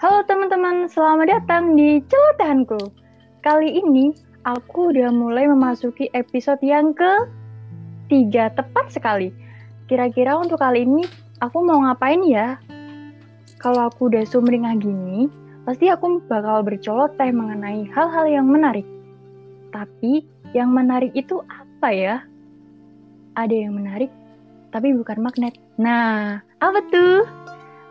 Halo 0.00 0.24
teman-teman, 0.24 0.88
selamat 0.88 1.28
datang 1.28 1.76
di 1.76 2.00
celotehanku. 2.08 2.88
Kali 3.44 3.84
ini 3.84 4.16
aku 4.48 4.96
udah 4.96 5.12
mulai 5.12 5.44
memasuki 5.44 6.08
episode 6.16 6.56
yang 6.64 6.96
ke 6.96 7.28
tiga 8.08 8.48
tepat 8.56 8.88
sekali. 8.88 9.28
Kira-kira 9.92 10.40
untuk 10.40 10.56
kali 10.56 10.88
ini 10.88 11.04
aku 11.44 11.60
mau 11.60 11.84
ngapain 11.84 12.24
ya? 12.24 12.56
Kalau 13.60 13.92
aku 13.92 14.08
udah 14.08 14.24
sumringah 14.24 14.80
gini, 14.80 15.28
pasti 15.68 15.92
aku 15.92 16.24
bakal 16.32 16.64
berceloteh 16.64 17.28
mengenai 17.28 17.84
hal-hal 17.92 18.24
yang 18.24 18.48
menarik. 18.48 18.88
Tapi 19.68 20.24
yang 20.56 20.72
menarik 20.72 21.12
itu 21.12 21.44
apa 21.44 21.92
ya? 21.92 22.24
Ada 23.36 23.68
yang 23.68 23.76
menarik, 23.76 24.08
tapi 24.72 24.96
bukan 24.96 25.20
magnet. 25.20 25.60
Nah, 25.76 26.40
apa 26.56 26.80
tuh? 26.88 27.28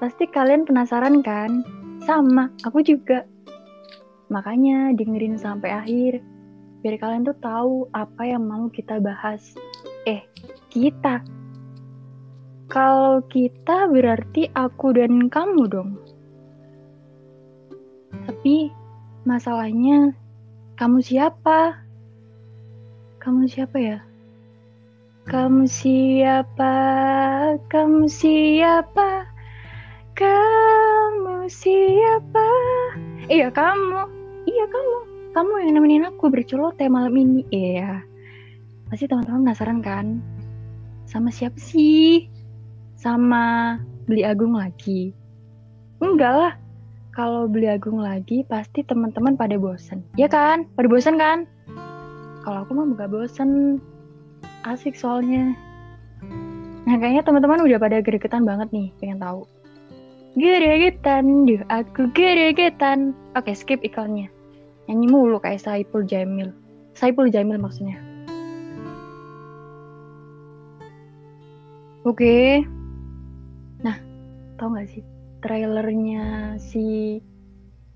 Pasti 0.02 0.26
kalian 0.26 0.66
penasaran 0.66 1.21
kan? 1.21 1.77
Sama, 2.09 2.49
aku 2.66 2.81
juga. 2.81 3.22
Makanya 4.34 4.98
dengerin 4.98 5.38
sampai 5.38 5.70
akhir, 5.70 6.26
biar 6.82 6.98
kalian 6.98 7.22
tuh 7.22 7.38
tahu 7.38 7.85
apa 7.94 8.26
yang 8.26 8.49
mau 8.49 8.66
kita 8.73 8.98
bahas. 8.98 9.54
Eh, 10.09 10.26
kita. 10.73 11.22
Kalau 12.66 13.22
kita 13.30 13.85
berarti 13.94 14.49
aku 14.58 14.98
dan 14.98 15.30
kamu 15.30 15.70
dong. 15.70 16.02
Tapi 18.26 18.73
masalahnya, 19.30 20.10
kamu 20.82 21.05
siapa? 21.05 21.77
Kamu 23.21 23.46
siapa 23.46 23.77
ya? 23.77 24.02
Kamu 25.30 25.70
siapa? 25.70 26.73
Kamu 27.70 28.10
siapa? 28.10 29.30
Kamu 30.19 31.48
siapa? 31.48 32.49
Iya 33.31 33.48
kamu, 33.55 34.03
iya 34.51 34.65
kamu, 34.67 34.98
kamu 35.31 35.53
yang 35.63 35.79
nemenin 35.79 36.11
aku 36.11 36.27
berceloteh 36.27 36.91
malam 36.91 37.15
ini. 37.15 37.48
Iya, 37.55 38.03
pasti 38.91 39.07
teman-teman 39.07 39.48
penasaran 39.48 39.79
kan? 39.79 40.20
Sama 41.07 41.31
siapa 41.31 41.55
sih? 41.55 42.27
Sama 42.99 43.79
beli 44.11 44.27
agung 44.27 44.59
lagi? 44.59 45.15
Enggak 46.03 46.33
lah, 46.35 46.54
kalau 47.15 47.48
beli 47.48 47.71
agung 47.71 48.04
lagi 48.04 48.43
pasti 48.43 48.83
teman-teman 48.83 49.39
pada 49.39 49.55
bosen, 49.55 50.04
ya 50.20 50.27
kan? 50.27 50.67
Pada 50.76 50.91
bosen 50.91 51.15
kan? 51.15 51.48
Kalau 52.43 52.67
aku 52.67 52.76
mah 52.76 52.91
gak 52.99 53.07
bosen, 53.07 53.79
asik 54.67 54.99
soalnya. 54.99 55.55
Nah 56.83 56.99
kayaknya 56.99 57.23
teman-teman 57.23 57.63
udah 57.63 57.79
pada 57.79 58.04
gregetan 58.04 58.43
banget 58.43 58.67
nih, 58.76 58.91
pengen 58.99 59.23
tahu. 59.23 59.48
Geregetan, 60.38 61.49
duh 61.49 61.66
aku 61.74 62.13
geregetan. 62.13 63.18
Oke, 63.34 63.58
skip 63.58 63.82
iklannya. 63.82 64.30
Nyanyi 64.85 65.08
mulu 65.09 65.41
kayak 65.41 65.62
Saipul 65.62 66.06
Jamil. 66.06 66.53
Saipul 66.94 67.34
Jamil 67.34 67.58
maksudnya. 67.58 67.97
Oke. 72.06 72.62
Nah, 73.81 73.97
tau 74.62 74.69
gak 74.74 74.90
sih 74.94 75.02
trailernya 75.41 76.57
si 76.62 77.18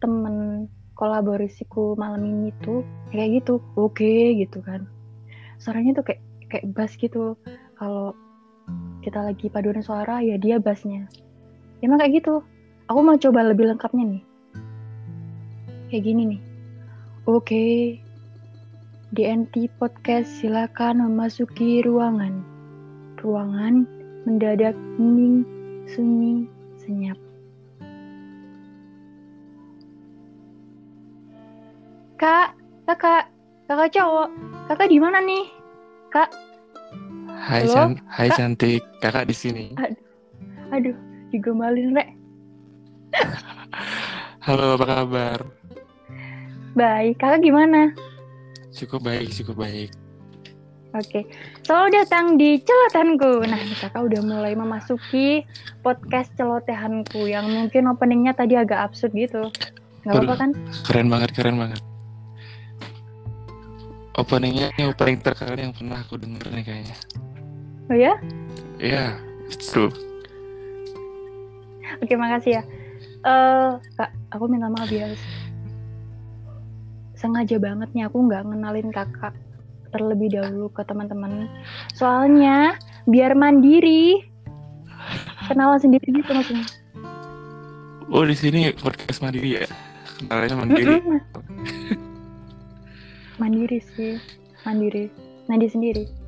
temen 0.02 0.66
kolaborasiku 0.98 1.94
malam 1.98 2.26
ini 2.26 2.50
tuh 2.66 2.82
kayak 3.14 3.46
gitu. 3.46 3.62
Oke 3.78 4.34
gitu 4.42 4.58
kan. 4.66 4.90
Suaranya 5.62 6.02
tuh 6.02 6.06
kayak 6.10 6.22
kayak 6.50 6.66
bass 6.74 6.98
gitu. 6.98 7.38
Kalau 7.78 8.18
kita 9.06 9.22
lagi 9.22 9.54
paduan 9.54 9.86
suara 9.86 10.24
ya 10.24 10.40
dia 10.40 10.58
bassnya 10.58 11.06
emang 11.84 12.00
kayak 12.00 12.24
gitu. 12.24 12.40
Aku 12.88 13.00
mau 13.04 13.20
coba 13.20 13.44
lebih 13.44 13.68
lengkapnya 13.68 14.18
nih. 14.18 14.24
Kayak 15.92 16.04
gini 16.08 16.22
nih. 16.36 16.42
Oke. 17.28 17.44
Okay. 17.44 17.78
DNT 19.14 19.70
Podcast 19.78 20.26
silakan 20.42 21.06
memasuki 21.06 21.86
ruangan. 21.86 22.42
Ruangan 23.22 23.86
mendadak 24.26 24.74
hening 24.98 25.46
sunyi 25.86 26.50
senyap. 26.82 27.20
Kak 32.18 32.58
kakak 32.88 33.30
kakak 33.70 33.92
cowok 33.94 34.28
kakak 34.72 34.88
di 34.90 34.98
mana 34.98 35.22
nih? 35.22 35.46
Kak. 36.10 36.34
Hai, 37.44 37.68
can 37.68 38.00
Hai 38.08 38.32
cantik, 38.32 38.82
kakak 39.04 39.28
di 39.28 39.36
sini. 39.36 39.66
Aduh, 39.76 40.00
aduh, 40.72 40.98
digomalin 41.34 41.98
rek 41.98 42.14
halo 44.46 44.78
apa 44.78 44.86
kabar 44.86 45.40
baik 46.78 47.18
kakak 47.18 47.42
gimana 47.42 47.90
cukup 48.70 49.02
baik 49.10 49.34
cukup 49.34 49.66
baik 49.66 49.90
Oke, 50.94 51.26
selamat 51.66 52.06
datang 52.06 52.38
di 52.38 52.62
celotehanku. 52.62 53.50
Nah, 53.50 53.58
kakak 53.82 53.98
udah 53.98 54.22
mulai 54.22 54.54
memasuki 54.54 55.42
podcast 55.82 56.30
celotehanku 56.38 57.26
yang 57.26 57.50
mungkin 57.50 57.90
openingnya 57.90 58.38
tadi 58.38 58.54
agak 58.54 58.78
absurd 58.78 59.10
gitu. 59.18 59.50
Gak 60.06 60.14
apa-apa 60.14 60.36
kan? 60.38 60.50
Keren 60.86 61.10
banget, 61.10 61.34
keren 61.34 61.58
banget. 61.58 61.82
Openingnya 64.22 64.70
ini 64.78 64.94
opening 64.94 65.18
terkeren 65.26 65.58
yang 65.58 65.74
pernah 65.74 65.98
aku 65.98 66.14
denger 66.22 66.46
nih 66.54 66.62
kayaknya. 66.62 66.98
Oh 67.90 67.98
ya? 67.98 68.14
Iya, 68.78 69.18
itu. 69.50 70.13
Oke, 72.02 72.14
makasih 72.18 72.62
ya. 72.62 72.64
Uh, 73.24 73.80
kak, 74.00 74.12
aku 74.32 74.48
minta 74.50 74.72
maaf 74.72 74.90
ya. 74.90 75.12
Sengaja 77.16 77.56
banget 77.60 77.90
nih 77.96 78.08
aku 78.08 78.26
nggak 78.28 78.44
ngenalin 78.48 78.90
kakak 78.92 79.36
terlebih 79.94 80.34
dahulu 80.34 80.68
ke 80.74 80.82
teman-teman. 80.84 81.48
Soalnya 81.94 82.76
biar 83.06 83.38
mandiri. 83.38 84.26
Kenalan 85.52 85.80
sendiri 85.80 86.08
gitu 86.10 86.32
maksudnya. 86.32 86.66
Oh, 88.12 88.24
di 88.24 88.36
sini 88.36 88.72
podcast 88.76 89.20
mandiri 89.24 89.60
ya? 89.60 89.66
Kenalannya 90.20 90.56
mandiri. 90.58 90.86
Mm 90.88 91.02
-mm. 91.04 91.20
mandiri 93.42 93.80
sih, 93.96 94.20
mandiri. 94.64 95.12
Nadi 95.52 95.68
sendiri. 95.68 96.23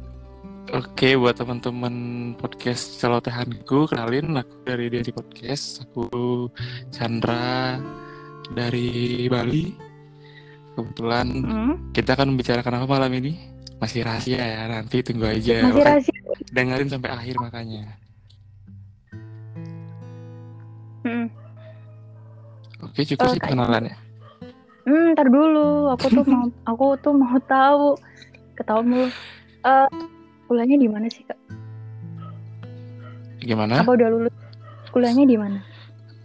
Oke, 0.74 1.14
buat 1.14 1.38
teman-teman 1.38 1.94
podcast 2.42 2.98
celotehanku, 2.98 3.86
kenalin 3.86 4.34
aku 4.34 4.66
dari 4.66 4.90
Dedi 4.90 5.14
Podcast. 5.14 5.86
Aku 5.86 6.50
Chandra 6.90 7.78
dari 8.50 9.30
Bali. 9.30 9.78
Kebetulan 10.74 11.28
mm. 11.30 11.74
kita 11.94 12.18
akan 12.18 12.34
membicarakan 12.34 12.82
apa 12.82 12.88
malam 12.90 13.14
ini? 13.14 13.38
Masih 13.78 14.02
rahasia 14.02 14.42
ya, 14.42 14.66
nanti 14.66 15.06
tunggu 15.06 15.30
aja. 15.30 15.70
Masih 15.70 15.86
rahasia. 15.86 16.20
Dengerin 16.50 16.90
sampai 16.90 17.10
akhir 17.14 17.36
makanya. 17.38 17.86
Mm. 21.06 21.30
Oke, 22.90 23.06
cukup 23.06 23.30
uh, 23.30 23.34
sih 23.38 23.42
kenalannya. 23.54 23.96
Hmm, 24.90 25.14
ntar 25.14 25.30
dulu. 25.30 25.94
Aku 25.94 26.10
tuh 26.10 26.26
mau, 26.26 26.50
aku 26.74 26.86
tuh 27.06 27.14
mau 27.14 27.38
tahu. 27.46 27.94
Ketahuan. 28.58 29.14
Uh, 29.62 30.15
kuliahnya 30.48 30.78
di 30.78 30.88
mana 30.90 31.08
sih 31.10 31.24
kak? 31.26 31.38
Gimana? 33.42 33.86
Apa 33.86 33.94
udah 33.94 34.10
lulus? 34.10 34.34
Kuliahnya 34.90 35.26
di 35.28 35.38
mana? 35.38 35.60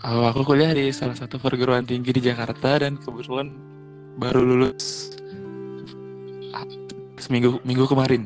Oh, 0.01 0.25
aku 0.25 0.47
kuliah 0.49 0.73
di 0.73 0.89
salah 0.97 1.13
satu 1.13 1.37
perguruan 1.37 1.85
tinggi 1.85 2.17
di 2.17 2.25
Jakarta 2.25 2.81
dan 2.81 2.97
kebetulan 2.97 3.53
baru 4.17 4.41
lulus 4.41 5.13
seminggu 7.21 7.61
minggu 7.69 7.85
kemarin. 7.85 8.25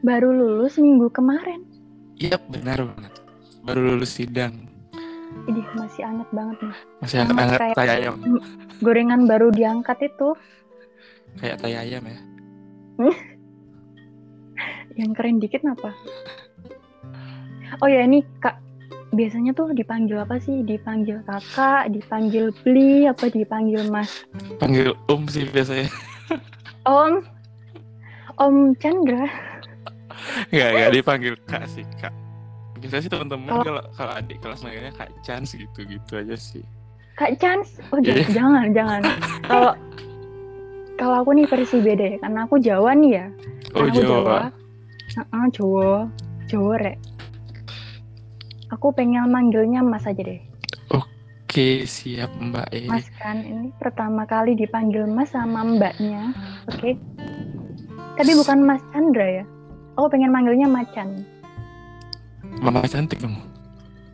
Baru 0.00 0.32
lulus 0.32 0.80
minggu 0.80 1.12
kemarin? 1.12 1.60
Iya 2.16 2.40
benar 2.48 2.88
banget. 2.88 3.12
Baru 3.64 3.80
lulus 3.94 4.16
sidang. 4.16 4.64
Ini 5.44 5.60
masih 5.76 6.02
anget 6.08 6.28
banget 6.32 6.56
nih. 6.64 6.76
Masih 7.04 7.16
anget, 7.20 7.36
anget 7.36 7.60
kayak 7.60 7.76
tai 7.76 7.90
ayam. 8.00 8.14
Gorengan 8.80 9.20
baru 9.28 9.52
diangkat 9.52 9.98
itu. 10.08 10.28
Kayak 11.36 11.56
tai 11.60 11.74
ayam 11.76 12.02
ya. 12.08 12.18
yang 14.94 15.10
keren 15.14 15.42
dikit 15.42 15.62
apa? 15.66 15.90
Oh 17.82 17.90
ya 17.90 18.06
ini 18.06 18.22
kak 18.38 18.58
biasanya 19.14 19.54
tuh 19.54 19.74
dipanggil 19.74 20.22
apa 20.22 20.38
sih? 20.38 20.62
Dipanggil 20.62 21.22
kakak, 21.26 21.90
dipanggil 21.90 22.54
beli, 22.62 23.10
apa 23.10 23.30
dipanggil 23.30 23.86
mas? 23.90 24.26
Panggil 24.62 24.94
om 25.10 25.26
sih 25.26 25.46
biasanya. 25.50 25.90
Om, 26.86 27.24
om 28.38 28.76
Chandra. 28.78 29.26
Gak 30.54 30.70
gak 30.70 30.92
dipanggil 30.94 31.34
kak 31.50 31.66
sih 31.66 31.82
kak. 31.98 32.14
Biasanya 32.78 33.02
sih 33.08 33.12
teman-teman 33.12 33.64
kalau 33.64 33.82
kalau 33.96 34.12
adik 34.14 34.38
kelas 34.44 34.62
manggilnya 34.62 34.94
kak 34.94 35.10
Chance 35.26 35.58
gitu 35.58 35.80
gitu 35.82 36.12
aja 36.14 36.36
sih. 36.38 36.62
Kak 37.18 37.38
Chance? 37.42 37.82
Oh 37.90 37.98
yeah. 38.02 38.26
jangan 38.30 38.70
jangan. 38.70 39.00
Kalau 39.46 39.72
kalau 40.94 41.14
aku 41.26 41.30
nih 41.34 41.46
versi 41.50 41.82
beda 41.82 42.04
ya, 42.14 42.16
karena 42.22 42.46
aku 42.46 42.62
Jawa 42.62 42.94
nih 42.94 43.10
ya. 43.18 43.26
Oh 43.74 43.86
Jawa. 43.90 44.06
Jawa 44.22 44.63
Ah, 45.14 45.46
Jawa. 45.54 46.10
Jawa 46.50 46.74
rek. 46.82 46.98
Aku 48.74 48.90
pengen 48.90 49.30
manggilnya 49.30 49.86
Mas 49.86 50.02
aja 50.02 50.18
deh. 50.18 50.42
Oke, 50.90 51.86
siap 51.86 52.34
Mbak 52.42 52.68
E. 52.74 52.90
Mas 52.90 53.06
kan 53.22 53.38
ini 53.38 53.70
pertama 53.78 54.26
kali 54.26 54.58
dipanggil 54.58 55.06
Mas 55.06 55.30
sama 55.30 55.62
Mbaknya. 55.62 56.34
Oke. 56.66 56.98
Tapi 58.18 58.32
bukan 58.34 58.58
Mas 58.66 58.82
Chandra 58.90 59.42
ya. 59.42 59.44
Oh, 59.94 60.10
pengen 60.10 60.34
manggilnya 60.34 60.66
Macan. 60.66 61.22
Mama 62.58 62.82
cantik 62.90 63.22
dong. 63.22 63.38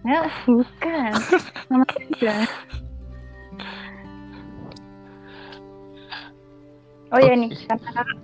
Ya, 0.04 0.28
bukan. 0.44 1.12
Mama 1.72 1.88
Chandra. 1.88 2.36
Oh 7.10 7.18
ya 7.18 7.34
nih, 7.34 7.50
karena 7.66 7.90
kakak, 7.90 8.18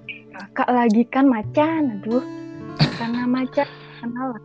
kakak 0.53 0.69
lagi 0.71 1.03
kan 1.09 1.25
Macan. 1.25 1.83
Aduh. 2.05 2.46
Karena 2.77 3.23
Macan 3.25 3.69
kenalan. 4.01 4.43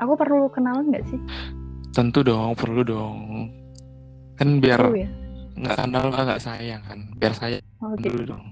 Aku 0.00 0.12
perlu 0.16 0.48
kenalan 0.50 0.84
nggak 0.90 1.04
sih? 1.10 1.20
Tentu 1.90 2.24
dong, 2.24 2.56
perlu 2.56 2.80
dong. 2.86 3.18
Kan 4.38 4.62
biar 4.62 4.80
ya. 4.96 5.08
nggak 5.60 5.76
kenal 5.76 6.04
nggak 6.08 6.40
sayang 6.40 6.82
kan. 6.86 6.98
Biar 7.20 7.32
saya 7.36 7.58
Oke. 7.84 8.08
dulu 8.08 8.34
dong. 8.36 8.44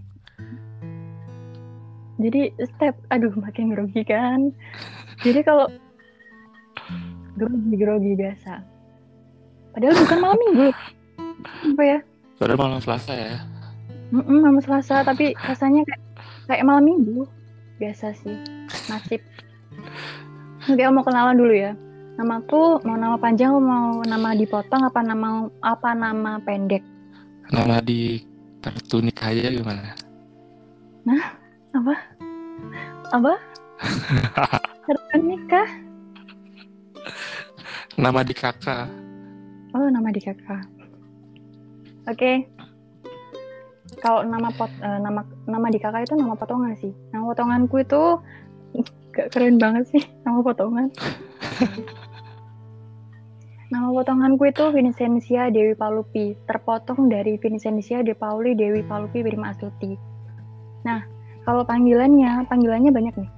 Jadi 2.19 2.51
step, 2.67 2.99
aduh 3.15 3.31
makin 3.39 3.71
grogi 3.71 4.03
kan. 4.03 4.51
Jadi 5.23 5.41
kalau 5.47 5.71
grogi-grogi 7.39 8.19
biasa. 8.19 8.59
Padahal 9.71 9.95
bukan 10.03 10.19
malam 10.19 10.39
minggu. 10.43 10.69
Apa 11.79 11.83
ya? 11.87 11.99
Padahal 12.43 12.59
malam 12.59 12.81
Selasa 12.83 13.15
ya. 13.15 13.39
Mm-mm, 14.11 14.43
malam 14.43 14.59
Selasa, 14.59 15.07
tapi 15.07 15.39
rasanya 15.39 15.87
kayak 15.87 16.03
kayak 16.51 16.67
malam 16.67 16.85
minggu. 16.85 17.23
Biasa 17.79 18.11
sih, 18.19 18.37
nasib. 18.91 19.23
Oke, 20.67 20.83
mau 20.91 21.07
kenalan 21.07 21.39
dulu 21.39 21.55
ya. 21.55 21.73
Namaku 22.19 22.83
mau 22.83 22.99
nama 22.99 23.15
panjang, 23.15 23.55
mau 23.63 24.03
nama 24.03 24.35
dipotong, 24.35 24.83
apa 24.83 25.01
nama 25.07 25.47
apa 25.63 25.95
nama 25.95 26.43
pendek? 26.43 26.83
Nama 27.55 27.79
di 27.79 28.19
kartu 28.59 28.99
nikah 28.99 29.31
aja 29.31 29.55
gimana? 29.55 29.95
Apa? 31.79 31.95
Apa? 33.15 33.35
Kartu 34.89 35.17
nikah? 35.23 35.69
Nama 37.95 38.21
di 38.27 38.35
kakak. 38.35 38.91
Oh, 39.79 39.87
nama 39.87 40.11
di 40.11 40.19
kakak. 40.19 40.67
Oke. 42.11 42.58
Kalau 43.99 44.23
nama 44.23 44.49
pot, 44.55 44.71
eh, 44.79 44.99
nama 45.03 45.21
nama 45.45 45.67
di 45.69 45.79
kakak 45.83 46.07
itu 46.07 46.15
nama 46.15 46.39
potongan 46.39 46.75
sih. 46.79 46.95
Nama 47.11 47.25
potonganku 47.27 47.77
itu 47.83 48.03
gak 49.15 49.35
keren 49.35 49.59
banget 49.59 49.91
sih 49.91 50.03
nama 50.23 50.39
potongan. 50.43 50.89
nama 53.73 53.93
potonganku 53.93 54.49
itu 54.49 54.65
Vincentia 54.73 55.53
Dewi 55.53 55.77
Palupi, 55.77 56.33
terpotong 56.49 57.13
dari 57.13 57.37
Vincentia 57.37 58.01
De 58.01 58.17
Pauli 58.17 58.57
Dewi 58.57 58.81
Palupi 58.87 59.21
Prima 59.21 59.53
Astuti. 59.53 59.93
Nah, 60.87 61.05
kalau 61.45 61.67
panggilannya, 61.69 62.49
panggilannya 62.49 62.93
banyak 62.95 63.15
nih. 63.19 63.31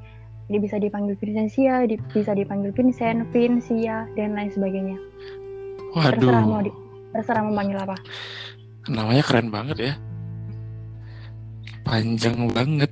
Dia 0.51 0.59
bisa 0.59 0.77
dipanggil 0.83 1.15
Vincentia, 1.15 1.87
di- 1.87 2.03
bisa 2.11 2.35
dipanggil 2.35 2.75
Vincent, 2.75 3.23
Vincia, 3.31 4.06
dan 4.19 4.35
lain 4.35 4.51
sebagainya. 4.51 4.99
Terserah 5.95 6.43
mau 6.43 6.59
di, 6.59 6.71
Waduh, 6.71 6.75
terserah 7.15 7.43
mau 7.47 7.55
panggil 7.55 7.79
apa. 7.79 7.97
namanya 8.91 9.23
keren 9.23 9.49
banget 9.55 9.77
ya. 9.79 9.93
Panjang 11.91 12.49
banget. 12.49 12.91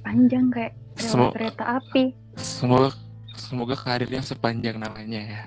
panjang 0.00 0.46
kayak 0.48 0.72
lewat 0.94 1.10
Semo- 1.10 1.32
kereta 1.32 1.64
api. 1.74 2.04
Semoga 2.36 2.88
semoga 3.34 3.74
karirnya 3.74 4.22
sepanjang 4.22 4.78
namanya 4.78 5.20
ya. 5.20 5.42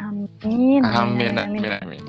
Amin. 0.00 0.82
Amin, 0.82 1.36
amin, 1.36 1.70
amin. 1.78 2.02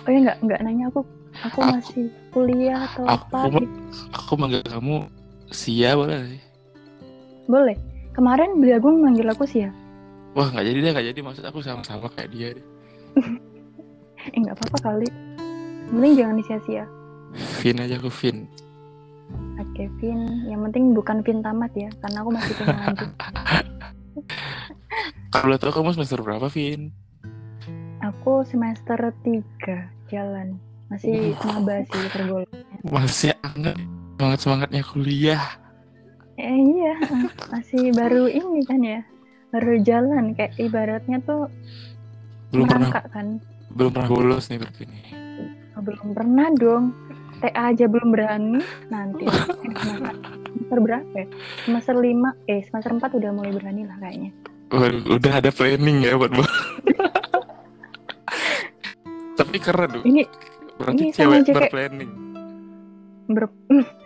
Oh 0.00 0.08
ya 0.08 0.18
nggak 0.20 0.38
nggak 0.40 0.60
nanya 0.64 0.88
aku 0.88 1.04
aku 1.38 1.58
Aku- 1.60 1.70
masih 1.70 2.04
kuliah 2.30 2.80
atau 2.82 3.04
aku 3.04 3.24
apa? 3.28 3.38
mau- 3.46 3.60
gitu. 3.60 3.76
Aku 4.10 4.32
manggil 4.34 4.60
kamu 4.64 5.06
Sia 5.50 5.94
boleh 5.94 6.18
sih? 6.26 6.42
Boleh. 7.46 7.76
Kemarin 8.10 8.58
beli 8.58 8.72
Agung 8.72 8.98
manggil 8.98 9.26
aku 9.26 9.44
sih 9.44 9.62
ya. 9.62 9.70
Wah 10.32 10.48
nggak 10.48 10.64
jadi 10.64 10.78
deh 10.80 10.90
nggak 10.90 11.06
jadi 11.10 11.20
maksud 11.20 11.44
aku 11.44 11.58
sama-sama 11.60 12.10
kayak 12.10 12.30
dia 12.30 12.48
deh. 12.52 12.66
Eh 14.26 14.38
nggak 14.38 14.52
apa-apa 14.54 14.78
kali. 14.82 15.08
Mending 15.88 16.14
jangan 16.14 16.34
disia-sia. 16.36 16.84
Vin 17.56 17.78
aja 17.78 17.94
aku 17.96 18.10
Vin. 18.10 18.44
Oke, 19.60 19.92
Vin. 20.00 20.20
Yang 20.48 20.60
penting 20.70 20.84
bukan 20.96 21.16
Vin 21.20 21.40
tamat 21.40 21.72
ya, 21.76 21.88
karena 22.00 22.18
aku 22.24 22.30
masih 22.32 22.52
punya 22.56 22.76
lanjut. 22.80 23.10
Kalau 25.34 25.56
tahu 25.56 25.72
kamu 25.72 25.90
semester 25.94 26.18
berapa 26.20 26.46
Vin? 26.50 26.90
Aku 28.00 28.42
semester 28.48 28.96
3 28.96 30.10
jalan. 30.10 30.58
Masih 30.90 31.38
maba 31.46 31.86
sih 31.86 32.04
tergolong. 32.10 32.50
Masih 32.82 33.30
anget 33.46 33.78
semangat 34.18 34.38
semangatnya 34.42 34.82
kuliah. 34.82 35.44
Eh 36.34 36.56
iya, 36.56 36.94
masih 37.52 37.94
baru 37.94 38.26
ini 38.26 38.60
kan 38.66 38.80
ya. 38.82 39.00
Baru 39.48 39.78
jalan 39.80 40.34
kayak 40.34 40.58
ibaratnya 40.58 41.22
tuh 41.22 41.46
Belum 42.50 42.66
pernah 42.66 42.90
merangkak 42.90 43.06
kan. 43.14 43.26
belum 43.70 43.90
pernah 43.94 44.10
bolos 44.10 44.50
nih 44.50 44.58
berarti 44.58 44.82
nih. 44.82 45.02
Oh, 45.78 45.82
belum 45.86 46.08
pernah 46.10 46.46
dong. 46.58 46.84
TA 47.40 47.72
aja 47.72 47.84
belum 47.88 48.12
berani. 48.12 48.60
Nanti 48.92 49.24
semester, 49.64 50.78
berapa 50.80 51.14
ya? 51.16 51.26
Semester 51.64 51.96
5, 51.96 52.50
eh 52.52 52.60
semester 52.68 52.90
4 52.94 53.18
udah 53.18 53.30
mulai 53.32 53.52
berani 53.56 53.82
lah 53.88 53.96
kayaknya. 54.00 54.30
Udah 55.10 55.32
ada 55.42 55.50
planning 55.50 56.04
ya 56.04 56.14
buat. 56.14 56.30
Tapi 59.40 59.56
keren. 59.58 60.04
Ini 60.04 60.22
Berarti 60.80 61.02
ini 61.02 61.12
cewek 61.12 61.52
berplanning. 61.52 62.10
ber 63.30 63.46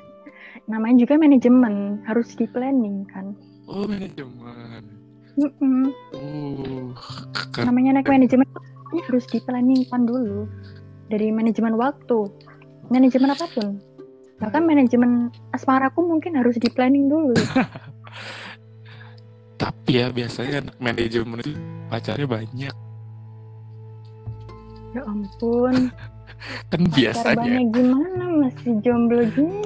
namanya 0.71 1.07
juga 1.07 1.15
manajemen, 1.21 2.01
harus 2.09 2.33
di 2.35 2.49
planning 2.49 3.05
kan. 3.13 3.37
Oh 3.69 3.85
manajemen. 3.85 4.83
Mm-mm. 5.35 5.93
Uh, 6.15 6.91
keren. 7.35 7.67
Namanya 7.69 8.01
naik 8.01 8.09
manajemen 8.11 8.47
harus 9.11 9.25
di 9.29 9.39
planning 9.43 9.85
kan 9.91 10.07
dulu. 10.07 10.47
Dari 11.13 11.29
manajemen 11.29 11.77
waktu, 11.77 12.27
manajemen 12.89 13.31
apa 13.33 13.47
pun. 13.53 13.79
Bahkan 14.41 14.63
manajemen 14.67 15.31
asmaraku 15.55 16.03
mungkin 16.03 16.37
harus 16.37 16.59
di 16.59 16.69
planning 16.69 17.07
dulu. 17.07 17.37
Tapi 19.63 20.03
ya 20.03 20.11
biasanya 20.11 20.69
anak 20.69 20.77
manajemen 20.83 21.39
itu 21.41 21.55
pacarnya 21.89 22.26
banyak. 22.26 22.75
Ya 24.95 25.03
ampun, 25.07 25.91
Kan 26.71 26.83
pacar 26.87 26.95
biasanya. 26.99 27.38
banyak 27.38 27.67
gimana 27.73 28.25
masih 28.43 28.73
jomblo 28.83 29.23
gini? 29.33 29.62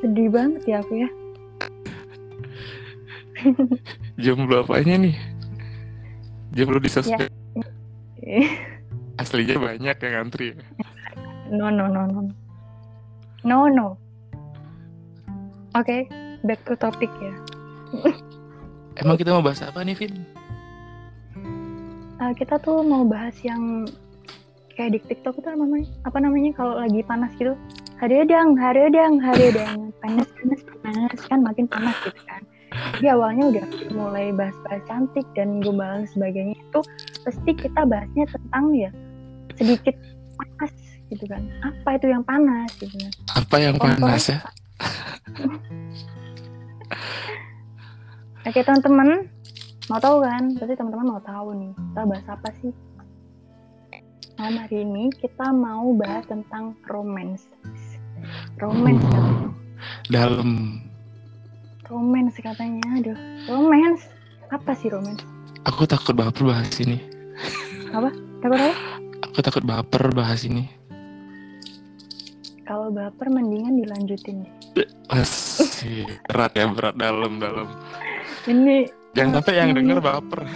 Sedih 0.00 0.28
banget 0.32 0.62
ya 0.64 0.76
aku 0.80 0.94
ya. 0.96 1.10
Jomblo 4.20 4.60
apanya 4.60 5.00
nih? 5.00 5.16
Jomblo 6.52 6.76
di 6.76 6.92
sosmed. 6.92 7.32
Eh, 8.20 8.48
Aslinya 9.16 9.56
banyak 9.56 9.96
yang 9.96 10.12
ngantri. 10.12 10.52
No 11.50 11.66
no 11.66 11.90
no 11.90 12.06
no. 12.06 12.22
No 13.42 13.66
no. 13.66 13.98
Oke, 15.74 16.06
back 16.46 16.62
to 16.66 16.78
topic 16.78 17.10
ya. 17.18 17.34
Emang 19.02 19.18
kita 19.18 19.34
mau 19.34 19.42
bahas 19.42 19.62
apa 19.66 19.82
nih, 19.82 19.98
Vin? 19.98 20.14
Eh, 22.20 22.32
kita 22.36 22.60
tuh 22.62 22.84
mau 22.86 23.02
bahas 23.02 23.34
yang 23.42 23.88
kayak 24.76 24.94
di 24.94 25.00
TikTok 25.08 25.40
itu 25.40 25.48
namanya 25.50 25.88
apa 26.04 26.18
namanya 26.20 26.50
kalau 26.54 26.78
lagi 26.78 27.02
panas 27.02 27.32
gitu. 27.34 27.58
Haredang, 27.98 28.54
haredang, 28.54 29.18
haredang. 29.20 29.90
Panas, 30.00 30.28
panas, 30.32 30.60
panas 30.80 31.20
kan 31.28 31.38
makin 31.44 31.68
panas 31.68 31.92
gitu 32.08 32.20
kan. 32.24 32.40
Jadi 32.96 33.06
awalnya 33.12 33.44
udah 33.52 33.66
mulai 33.92 34.32
bahas-bahas 34.32 34.80
cantik 34.88 35.26
dan 35.36 35.60
gombalan 35.60 36.08
sebagainya 36.08 36.56
itu 36.56 36.80
pasti 37.20 37.52
kita 37.52 37.84
bahasnya 37.84 38.24
tentang 38.32 38.72
ya 38.72 38.90
sedikit 39.60 39.92
panas 40.40 40.72
gitu 41.10 41.26
kan. 41.26 41.42
Apa 41.60 41.98
itu 41.98 42.06
yang 42.08 42.22
panas 42.22 42.70
gitu 42.78 42.94
kan. 42.94 43.12
Apa 43.34 43.56
yang 43.58 43.74
Kompor. 43.76 43.98
panas 43.98 44.30
ya? 44.30 44.38
Oke 48.48 48.64
teman-teman, 48.64 49.28
mau 49.92 50.00
tahu 50.00 50.24
kan? 50.24 50.56
Pasti 50.56 50.72
teman-teman 50.72 51.06
mau 51.12 51.20
tahu 51.20 51.52
nih. 51.60 51.76
Kita 51.76 52.02
bahas 52.08 52.26
apa 52.30 52.48
sih? 52.62 52.72
Malam 54.40 54.64
hari 54.64 54.80
ini 54.80 55.12
kita 55.20 55.52
mau 55.52 55.92
bahas 55.92 56.24
tentang 56.24 56.72
romance. 56.88 57.44
Romance 58.56 59.04
katanya. 59.04 59.52
Dalam. 60.08 60.80
Romance 61.84 62.40
katanya. 62.40 62.80
Aduh, 62.96 63.18
romance. 63.52 64.08
Apa 64.48 64.72
sih 64.72 64.88
romance? 64.88 65.20
Aku 65.68 65.84
takut 65.84 66.16
baper 66.16 66.48
bahas 66.48 66.72
ini. 66.80 66.96
Takut 67.92 68.16
apa? 68.48 68.72
Aku 69.28 69.38
takut 69.44 69.60
baper 69.68 70.08
bahas 70.16 70.48
ini. 70.48 70.79
Kalau 72.70 72.86
baper 72.94 73.26
mendingan 73.34 73.82
dilanjutin 73.82 74.46
deh. 74.46 74.86
Masih 75.10 76.06
berat 76.30 76.54
ya, 76.54 76.70
berat 76.70 76.94
dalam-dalam. 76.94 77.66
Ini 78.46 78.86
Jangan 79.18 79.42
sampai 79.42 79.58
yang 79.58 79.74
denger 79.74 79.98
baper. 79.98 80.46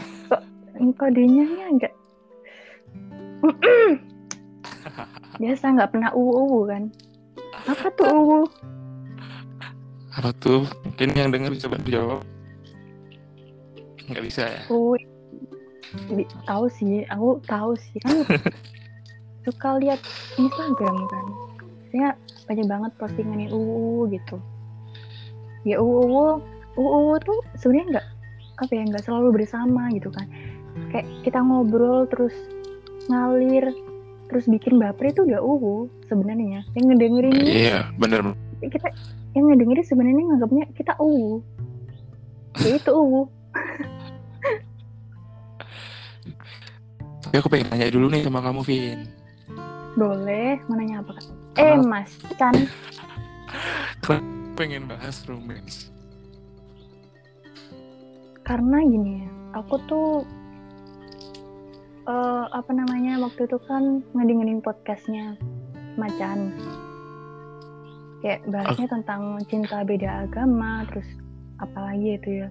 kodenya 0.94 1.42
ini 1.42 1.62
agak 1.74 1.92
Biasa 5.42 5.74
nggak 5.74 5.90
pernah 5.90 6.14
uwu 6.14 6.70
kan? 6.70 6.86
Apa 7.66 7.90
tuh 7.98 8.06
uwu? 8.06 8.40
Apa 10.14 10.30
tuh? 10.38 10.70
Mungkin 10.86 11.18
yang 11.18 11.34
dengar 11.34 11.50
bisa 11.50 11.66
bantu 11.66 11.90
jawab. 11.90 12.22
Nggak 14.06 14.22
bisa 14.22 14.46
ya? 14.46 14.62
Uwu. 14.70 14.94
Tahu 16.46 16.64
sih, 16.78 17.02
aku 17.10 17.42
tahu 17.42 17.74
sih 17.74 17.98
kan. 18.06 18.22
suka 19.50 19.82
lihat 19.82 19.98
Instagram 20.38 21.10
kan. 21.10 21.53
Saya 21.94 22.18
banyak 22.50 22.66
banget 22.66 22.90
postingan 22.98 23.54
uwu 23.54 24.10
gitu. 24.10 24.42
Ya 25.62 25.78
uwu 25.78 26.42
uwu 26.74 26.90
uwu 26.90 27.14
tuh 27.22 27.38
sebenarnya 27.54 27.86
nggak 28.02 28.06
apa 28.66 28.72
ya 28.74 28.82
nggak 28.90 29.04
selalu 29.06 29.28
bersama 29.30 29.86
gitu 29.94 30.10
kan. 30.10 30.26
Kayak 30.90 31.06
kita 31.22 31.38
ngobrol 31.38 32.10
terus 32.10 32.34
ngalir 33.06 33.70
terus 34.26 34.50
bikin 34.50 34.82
baper 34.82 35.14
itu 35.14 35.22
udah 35.22 35.38
uwu 35.38 35.86
sebenarnya. 36.10 36.66
Yang 36.74 36.84
ngedengerin 36.90 37.34
Iya, 37.46 37.78
bener. 37.94 38.34
kita 38.58 38.90
yang 39.38 39.46
ngedengerin 39.46 39.86
sebenarnya 39.86 40.22
nganggapnya 40.34 40.64
kita 40.74 40.98
uwu 40.98 41.44
ya 42.58 42.74
itu 42.74 42.90
uwu 42.90 43.28
Tapi 47.20 47.34
aku 47.36 47.48
pengen 47.50 47.66
nanya 47.68 47.90
dulu 47.90 48.06
nih 48.08 48.22
sama 48.22 48.40
kamu, 48.40 48.60
Vin. 48.62 48.98
boleh 49.94 50.58
mau 50.66 50.74
nanya 50.74 51.02
apa 51.06 51.14
kak 51.14 51.26
eh 51.54 51.74
Kenapa? 51.74 51.86
mas 51.86 52.10
Chan 52.36 52.54
Pengen 54.54 54.86
bahas 54.86 55.26
romance. 55.26 55.90
karena 58.44 58.76
gini 58.84 59.24
ya 59.24 59.30
aku 59.56 59.74
tuh 59.88 60.08
eh, 62.04 62.44
apa 62.52 62.70
namanya 62.70 63.16
waktu 63.18 63.48
itu 63.48 63.56
kan 63.64 64.04
ngedengerin 64.12 64.60
podcastnya 64.60 65.40
Macan 65.96 66.52
kayak 68.20 68.44
bahasnya 68.44 68.84
tentang 68.84 69.40
cinta 69.48 69.80
beda 69.80 70.28
agama 70.28 70.84
terus 70.92 71.08
apalagi 71.56 72.16
itu 72.16 72.28
ya. 72.44 72.48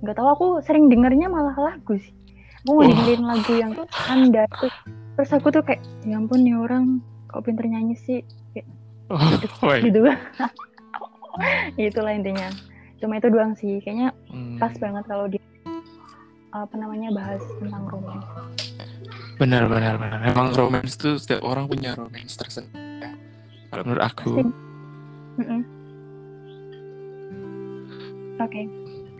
Nggak 0.00 0.16
tahu 0.16 0.28
aku 0.28 0.46
sering 0.64 0.88
dengernya 0.88 1.28
malah 1.28 1.56
lagu 1.56 1.96
sih. 1.96 2.12
Aku 2.64 2.80
ngedengerin 2.80 3.24
lagu 3.24 3.52
yang 3.56 3.72
anda 4.08 4.44
tuh. 4.56 4.72
Terus 5.16 5.30
aku 5.32 5.48
tuh 5.52 5.64
kayak 5.64 5.80
ya 6.04 6.16
ampun 6.16 6.44
nih 6.44 6.56
orang 6.56 7.00
kok 7.36 7.44
pinter 7.44 7.68
nyanyi 7.68 7.92
sih 8.00 8.24
Oh, 9.12 9.20
baik. 9.68 9.92
gitu 9.92 10.00
itulah 11.76 12.16
intinya 12.16 12.48
cuma 12.96 13.20
itu 13.20 13.28
doang 13.28 13.52
sih 13.52 13.76
kayaknya 13.84 14.08
Hmm, 14.32 14.56
pas 14.56 14.72
banget 14.80 15.04
kalau 15.04 15.28
di 15.28 15.36
apa 16.50 16.74
namanya 16.74 17.12
bahas 17.12 17.44
tentang 17.60 17.84
romance 17.92 18.24
benar, 19.36 19.68
benar, 19.68 20.00
benar. 20.00 20.20
Emang 20.24 20.48
romance 20.56 20.96
tuh 20.96 21.20
setiap 21.20 21.44
orang 21.44 21.68
punya 21.68 21.92
romance 21.92 22.40
tersendiri. 22.40 22.72
ya. 23.04 23.12
Kalau 23.68 23.82
menurut 23.84 24.04
aku. 24.08 24.30
Pasti. 24.40 24.52
Mm-mm. 25.36 25.60
oke 28.36 28.62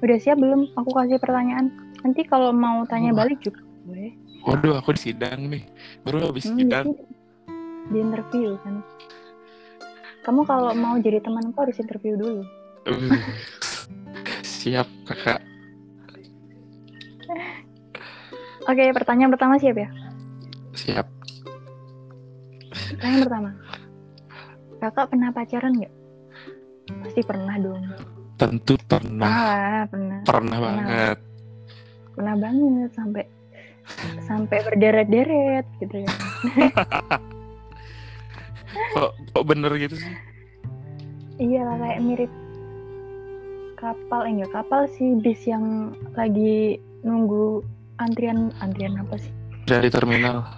udah 0.00 0.16
siap 0.16 0.40
belum 0.40 0.72
aku 0.72 0.88
kasih 0.88 1.20
pertanyaan 1.20 1.68
nanti 2.00 2.24
kalau 2.24 2.56
mau 2.56 2.88
tanya 2.88 3.12
Wah. 3.12 3.28
balik 3.28 3.44
juga 3.44 3.60
boleh 3.84 4.16
Waduh, 4.46 4.78
aku 4.78 4.94
di 4.94 5.10
sidang 5.10 5.50
nih. 5.50 5.66
Baru 6.06 6.30
habis 6.30 6.46
Hmm, 6.46 6.54
sidang. 6.54 6.86
Di, 7.90 7.98
interview 7.98 8.58
kan. 8.62 8.82
Kamu 10.26 10.42
kalau 10.42 10.74
mau 10.74 10.98
jadi 10.98 11.22
temanku 11.22 11.54
harus 11.62 11.78
interview 11.78 12.18
dulu. 12.18 12.42
Siap, 14.42 14.88
kakak. 15.06 15.40
oke 18.66 18.84
pertanyaan 18.94 19.30
pertama 19.30 19.54
siap 19.62 19.78
ya? 19.78 19.88
Siap. 20.74 21.06
pertanyaan 22.98 23.22
pertama. 23.22 23.50
Kakak 24.82 25.06
pernah 25.10 25.30
pacaran 25.30 25.72
nggak? 25.74 25.94
Pasti 27.02 27.20
pernah 27.22 27.54
dong. 27.62 27.82
Tentu 28.38 28.74
pernah. 28.86 29.26
ah 29.30 29.82
pernah. 29.86 30.20
Pernah 30.26 30.58
banget. 30.58 31.18
pernah 32.16 32.32
banget 32.40 32.90
sampai 32.96 33.24
sampai 34.26 34.58
berderet-deret 34.66 35.66
gitu 35.78 36.02
ya 36.02 36.10
Kok, 38.96 39.10
kok 39.32 39.44
bener 39.46 39.72
gitu 39.76 39.96
sih? 39.96 40.14
iya 41.36 41.68
lah 41.68 41.76
kayak 41.76 42.00
mirip 42.00 42.32
kapal 43.76 44.24
eh 44.24 44.32
enggak 44.32 44.56
kapal 44.56 44.88
sih 44.88 45.20
bis 45.20 45.44
yang 45.44 45.92
lagi 46.16 46.80
nunggu 47.04 47.60
antrian 48.00 48.52
antrian 48.64 48.96
apa 48.96 49.20
sih? 49.20 49.32
Dari 49.68 49.92
terminal. 49.92 50.48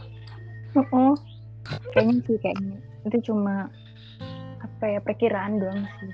oh 0.95 1.19
kayaknya 1.95 2.23
sih 2.31 2.39
kayaknya. 2.39 2.79
Itu 3.11 3.19
cuma 3.33 3.67
apa 4.63 4.85
ya 4.87 5.01
perkiraan 5.03 5.59
doang 5.59 5.83
sih. 5.99 6.11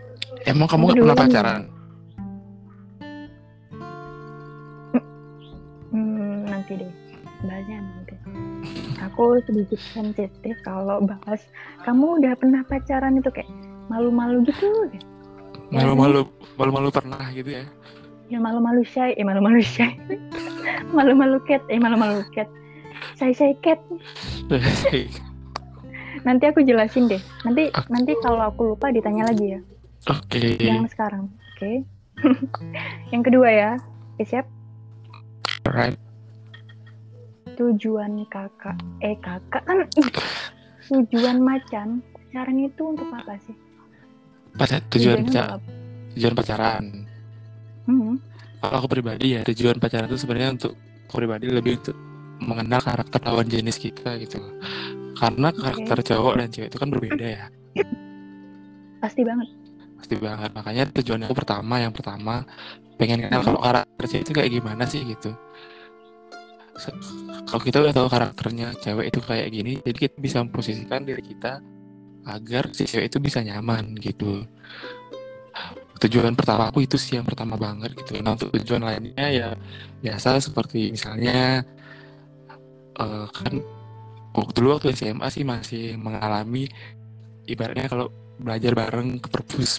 Emang 0.49 0.69
kamu 0.69 0.85
Aku 0.89 0.93
gak 0.93 1.05
pernah 1.05 1.19
pacaran? 1.21 1.63
hmm, 5.93 6.49
nanti 6.49 6.73
deh. 6.81 6.93
Bahasnya 7.45 7.77
nanti 7.85 8.15
aku 9.11 9.41
sedikit 9.45 9.81
sensitif 9.93 10.57
kalau 10.65 11.03
bahas 11.05 11.41
kamu 11.85 12.23
udah 12.23 12.33
pernah 12.39 12.63
pacaran? 12.65 13.21
Itu 13.21 13.31
kayak 13.31 13.49
malu-malu 13.93 14.45
gitu. 14.49 14.69
Ya 15.73 15.85
Malu-malu, 15.85 16.29
malu-malu 16.61 16.89
pernah 16.93 17.25
gitu 17.35 17.61
ya? 17.61 17.65
ya 18.33 18.41
malu-malu 18.41 18.81
shy 18.89 19.13
eh 19.21 19.25
malu-malu 19.25 19.61
shy. 19.61 19.93
Malu-malu 20.97 21.39
cat 21.45 21.61
eh 21.69 21.77
malu-malu 21.77 22.25
cat. 22.33 22.49
Shy 23.21 23.37
shy 23.37 23.53
cat 23.61 23.81
nanti 26.25 26.45
aku 26.49 26.65
jelasin 26.65 27.07
deh. 27.07 27.21
Nanti 27.45 27.69
Oke. 27.71 27.89
nanti 27.93 28.13
kalau 28.25 28.41
aku 28.49 28.75
lupa 28.75 28.89
ditanya 28.91 29.29
lagi 29.29 29.59
ya. 29.59 29.61
Oke. 30.09 30.57
yang 30.61 30.89
sekarang 30.89 31.29
oke. 31.29 31.73
Yang 33.13 33.23
kedua 33.27 33.49
ya. 33.51 33.71
Oke 34.15 34.25
siap? 34.25 34.47
Alright. 35.67 36.04
Tujuan 37.55 38.27
kakak 38.29 38.77
eh 39.01 39.17
kakak 39.19 39.63
kan 39.65 39.79
tujuan 40.85 41.39
macan 41.41 42.03
pacaran 42.13 42.59
itu 42.61 42.83
untuk 42.83 43.09
apa 43.09 43.39
sih 43.41 43.57
Pacar, 44.55 44.79
tujuan 44.87 45.19
Tujuannya 45.19 45.27
pacar, 45.27 45.43
untuk 45.43 45.57
apa? 45.59 45.71
tujuan 46.15 46.35
pacaran. 46.39 46.85
Hmm, 47.85 48.15
Kalau 48.63 48.77
aku 48.79 48.89
pribadi 48.89 49.27
ya 49.35 49.43
tujuan 49.43 49.77
pacaran 49.83 50.07
itu 50.07 50.19
sebenarnya 50.23 50.51
untuk 50.55 50.73
aku 51.11 51.15
pribadi 51.19 51.47
lebih 51.51 51.83
untuk 51.83 51.97
mengenal 52.39 52.79
karakter 52.79 53.19
lawan 53.27 53.51
jenis 53.51 53.83
kita 53.83 54.15
gitu. 54.23 54.39
Karena 55.15 55.51
karakter 55.51 55.99
cowok 56.07 56.35
dan 56.39 56.49
cewek 56.55 56.69
itu 56.71 56.79
kan 56.79 56.89
berbeda 56.91 57.27
ya. 57.27 57.45
pasti 59.03 59.21
banget 59.21 59.49
Pasti 59.99 60.15
banget. 60.17 60.51
Makanya 60.55 60.83
tujuan 61.03 61.21
aku 61.27 61.35
pertama 61.35 61.75
yang 61.83 61.91
pertama 61.91 62.47
pengen 62.95 63.27
kenal 63.27 63.43
kalau 63.43 63.59
karakter 63.59 64.05
cewek 64.07 64.23
itu 64.23 64.33
kayak 64.33 64.51
gimana 64.55 64.85
sih 64.87 65.03
gitu. 65.03 65.35
Kalau 67.45 67.63
kita 67.63 67.79
udah 67.87 67.95
tahu 67.95 68.09
karakternya 68.11 68.75
cewek 68.83 69.15
itu 69.15 69.21
kayak 69.23 69.49
gini, 69.55 69.73
jadi 69.79 69.99
kita 70.11 70.17
bisa 70.19 70.37
memposisikan 70.43 71.07
diri 71.07 71.23
kita 71.23 71.63
agar 72.27 72.73
si 72.75 72.89
cewek 72.89 73.13
itu 73.13 73.19
bisa 73.23 73.45
nyaman 73.47 73.95
gitu. 74.03 74.43
Tujuan 76.03 76.35
pertama 76.35 76.69
aku 76.69 76.83
itu 76.83 76.99
sih 76.99 77.17
yang 77.17 77.25
pertama 77.25 77.55
banget 77.55 77.95
gitu. 77.95 78.19
Nah 78.21 78.35
untuk 78.35 78.51
tujuan 78.59 78.83
lainnya 78.83 79.27
ya 79.31 79.49
biasa 80.03 80.43
seperti 80.43 80.91
misalnya 80.91 81.63
eh, 82.99 83.27
kan 83.31 83.55
waktu 84.35 84.57
dulu 84.59 84.69
waktu 84.77 84.91
SMA 84.99 85.29
sih 85.31 85.47
masih 85.47 85.95
mengalami 85.95 86.67
ibaratnya 87.47 87.87
kalau 87.87 88.11
belajar 88.43 88.75
bareng 88.75 89.23
ke 89.23 89.29
perpus 89.31 89.79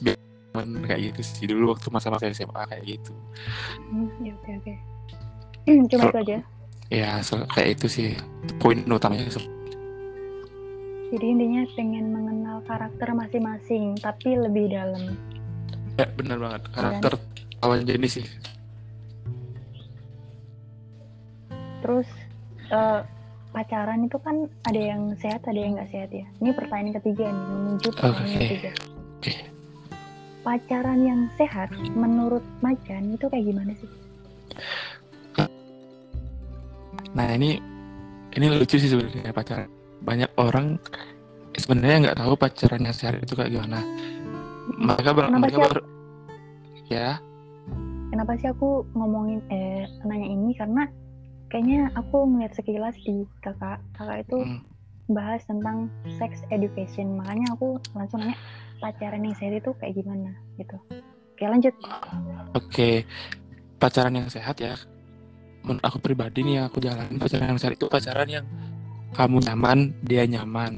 kayak 0.55 1.11
gitu 1.11 1.21
sih 1.21 1.45
dulu 1.51 1.75
waktu 1.75 1.91
masa-masa 1.91 2.31
SMA 2.31 2.63
kayak 2.71 2.83
gitu. 2.87 3.11
Hmm, 3.91 4.07
ya 4.23 4.31
oke 4.39 4.51
oke 4.63 4.75
Hmm, 5.65 5.89
cuma 5.89 6.13
itu 6.13 6.17
aja 6.21 6.37
Ya 6.93 7.17
kayak 7.25 7.81
itu 7.81 7.87
sih 7.89 8.07
poin 8.61 8.81
utamanya. 8.85 9.25
jadi 11.13 11.25
intinya 11.31 11.61
pengen 11.77 12.05
mengenal 12.11 12.57
karakter 12.65 13.07
masing-masing 13.13 13.95
tapi 14.01 14.35
lebih 14.35 14.73
dalam 14.73 15.15
Ya 15.95 16.11
benar 16.11 16.37
banget 16.43 16.61
karakter 16.75 17.13
lawan 17.63 17.87
jenis 17.87 18.19
sih. 18.19 18.27
Terus 21.79 22.09
eh, 22.69 23.01
pacaran 23.55 24.03
itu 24.03 24.17
kan 24.19 24.51
ada 24.67 24.81
yang 24.81 25.15
sehat, 25.15 25.47
ada 25.47 25.55
yang 25.55 25.79
nggak 25.79 25.91
sehat 25.95 26.11
ya. 26.11 26.27
Ini 26.43 26.51
pertanyaan 26.51 26.99
ketiga 26.99 27.31
nih, 27.31 27.45
menuju 27.47 27.87
pertanyaan 27.95 28.27
Oke. 28.27 28.43
ketiga. 28.43 28.71
Oke. 29.23 29.33
Pacaran 30.43 30.99
yang 31.01 31.21
sehat, 31.39 31.71
menurut 31.95 32.43
Macan 32.59 33.15
itu 33.15 33.25
kayak 33.31 33.45
gimana 33.49 33.71
sih? 33.79 33.89
Nah 37.15 37.27
ini 37.31 37.57
ini 38.35 38.45
lucu 38.51 38.75
sih 38.75 38.91
sebenarnya 38.91 39.31
pacaran. 39.31 39.71
Banyak 40.03 40.31
orang 40.35 40.75
sebenarnya 41.55 42.11
nggak 42.11 42.19
tahu 42.19 42.33
pacaran 42.35 42.83
yang 42.83 42.95
sehat 42.95 43.23
itu 43.23 43.33
kayak 43.33 43.55
gimana. 43.55 43.79
Mereka 44.75 45.09
ber- 45.15 45.31
Kenapa 45.31 45.41
mereka 45.41 45.57
sih? 45.57 45.63
ber- 45.63 45.87
ya 46.85 47.09
Kenapa 48.11 48.31
sih 48.37 48.47
aku 48.47 48.85
ngomongin 48.93 49.41
eh 49.49 49.83
nanya 50.05 50.27
ini 50.29 50.53
karena 50.53 50.83
kayaknya 51.49 51.89
aku 51.95 52.29
ngeliat 52.29 52.53
sekilas 52.53 52.95
di 53.01 53.25
kakak 53.41 53.81
kakak 53.97 54.23
itu 54.23 54.37
Hmm. 54.45 54.61
bahas 55.07 55.41
tentang 55.45 55.89
sex 56.17 56.41
education 56.49 57.17
makanya 57.17 57.53
aku 57.53 57.77
langsung 57.93 58.21
nanya 58.21 58.37
pacaran 58.77 59.21
yang 59.21 59.35
sehat 59.37 59.59
itu 59.59 59.71
kayak 59.77 59.97
gimana 59.97 60.33
gitu 60.57 60.77
oke 61.35 61.43
lanjut 61.45 61.73
Oke, 62.55 63.03
pacaran 63.75 64.15
yang 64.15 64.31
sehat 64.31 64.55
ya. 64.57 64.79
Menurut 65.65 65.81
aku 65.81 65.97
pribadi 65.97 66.45
nih 66.45 66.61
yang 66.61 66.65
aku 66.69 66.77
jalanin 66.77 67.17
pacaran 67.17 67.49
yang 67.49 67.59
sehat 67.59 67.73
itu 67.73 67.89
pacaran 67.89 68.29
yang 68.29 68.45
kamu 69.17 69.41
nyaman, 69.49 69.79
dia 70.05 70.23
nyaman, 70.29 70.77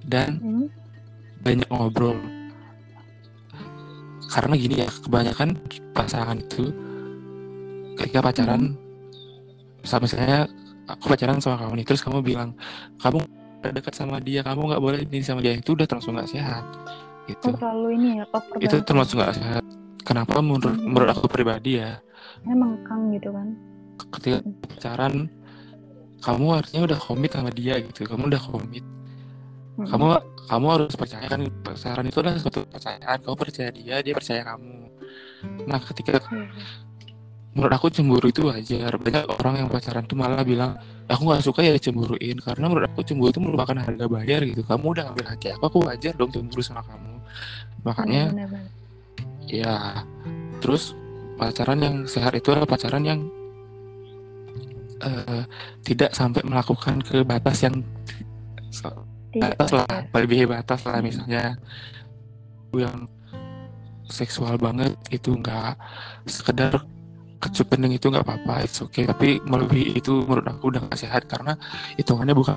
dan 0.00 0.40
Hmm, 0.40 0.66
banyak 1.44 1.68
ngobrol. 1.68 2.16
Karena 4.32 4.54
gini 4.56 4.82
ya, 4.82 4.88
kebanyakan 4.88 5.48
pasangan 5.92 6.38
itu 6.40 6.72
ketika 8.00 8.24
pacaran, 8.24 8.74
sama 9.84 10.08
misalnya 10.08 10.48
aku 10.88 11.04
pacaran 11.12 11.38
sama 11.38 11.60
kamu 11.60 11.72
nih, 11.82 11.86
terus 11.86 12.00
kamu 12.02 12.18
bilang 12.24 12.50
kamu 12.98 13.20
dekat 13.64 13.94
sama 13.94 14.18
dia, 14.18 14.40
kamu 14.40 14.72
nggak 14.72 14.82
boleh 14.82 15.00
ini 15.04 15.20
sama 15.20 15.44
dia 15.44 15.52
itu 15.54 15.76
udah 15.76 15.86
termasuk 15.86 16.16
nggak 16.16 16.30
sehat. 16.32 16.64
Gitu. 17.24 17.48
oh 17.48 17.56
terlalu 17.56 17.88
ini 17.96 18.08
ya 18.20 18.24
Itu 18.60 18.76
termasuk 18.84 19.16
nggak 19.20 19.36
sehat. 19.36 19.62
Kenapa 20.04 20.40
menurut 20.44 20.76
Hmm. 20.76 20.88
menurut 20.88 21.10
aku 21.12 21.26
pribadi 21.28 21.80
ya? 21.80 22.00
emang 22.44 22.76
kang 22.84 23.08
gitu 23.08 23.32
kan 23.32 23.48
ketika 24.18 24.38
pacaran 24.68 25.30
kamu 26.24 26.46
artinya 26.56 26.82
udah 26.88 26.98
komit 26.98 27.30
sama 27.36 27.50
dia 27.52 27.78
gitu. 27.80 28.08
Kamu 28.08 28.32
udah 28.32 28.42
komit. 28.42 28.84
Hmm. 29.74 29.90
kamu 29.90 30.06
kamu 30.46 30.66
harus 30.70 30.94
percaya 30.94 31.26
kan 31.26 31.50
pacaran 31.66 32.06
itu 32.06 32.22
adalah 32.22 32.38
suatu 32.38 32.62
kepercayaan 32.62 33.18
kamu 33.26 33.34
percaya 33.34 33.70
dia 33.74 33.96
dia 34.06 34.14
percaya 34.14 34.42
kamu. 34.46 34.86
Nah 35.66 35.80
ketika 35.82 36.22
menurut 37.58 37.74
aku 37.74 37.90
cemburu 37.90 38.30
itu 38.30 38.46
wajar. 38.46 38.94
Banyak 38.94 39.26
orang 39.34 39.54
yang 39.66 39.68
pacaran 39.70 40.06
tuh 40.06 40.14
malah 40.14 40.46
bilang 40.46 40.78
aku 41.10 41.26
nggak 41.26 41.42
suka 41.42 41.66
ya 41.66 41.74
dicemburuin 41.74 42.38
karena 42.38 42.70
menurut 42.70 42.86
aku 42.86 43.02
cemburu 43.02 43.34
itu 43.34 43.42
merupakan 43.42 43.74
harga 43.74 44.06
bayar 44.06 44.40
gitu. 44.46 44.62
Kamu 44.62 44.94
udah 44.94 45.02
ngambil 45.10 45.26
hati 45.26 45.46
aku 45.50 45.64
aku 45.66 45.78
wajar 45.90 46.12
dong 46.14 46.30
cemburu 46.30 46.62
sama 46.62 46.82
kamu. 46.86 47.14
Makanya 47.82 48.22
Benar-benar. 48.30 48.70
Ya, 49.44 50.02
terus 50.62 50.96
pacaran 51.36 51.78
yang 51.82 51.96
sehat 52.06 52.32
itu 52.38 52.54
adalah 52.54 52.66
pacaran 52.70 53.04
yang 53.04 53.20
eh, 55.02 55.42
tidak 55.82 56.10
sampai 56.14 56.42
melakukan 56.46 57.02
ke 57.02 57.26
batas 57.26 57.66
yang 57.66 57.82
batas 59.34 59.70
lah, 59.74 59.86
lebih 60.14 60.46
batas 60.46 60.86
lah 60.86 61.02
misalnya 61.02 61.58
yang 62.74 63.06
seksual 64.10 64.54
banget 64.58 64.94
itu 65.10 65.34
enggak 65.34 65.78
sekedar 66.26 66.82
kecup 67.44 67.76
kening 67.76 68.00
itu 68.00 68.08
nggak 68.08 68.24
apa-apa, 68.24 68.64
it's 68.64 68.80
okay. 68.80 69.04
Tapi 69.04 69.36
melebihi 69.44 70.00
itu 70.00 70.24
menurut 70.24 70.48
aku 70.48 70.72
udah 70.72 70.80
gak 70.88 70.96
sehat 70.96 71.22
karena 71.28 71.52
hitungannya 72.00 72.32
bukan 72.32 72.56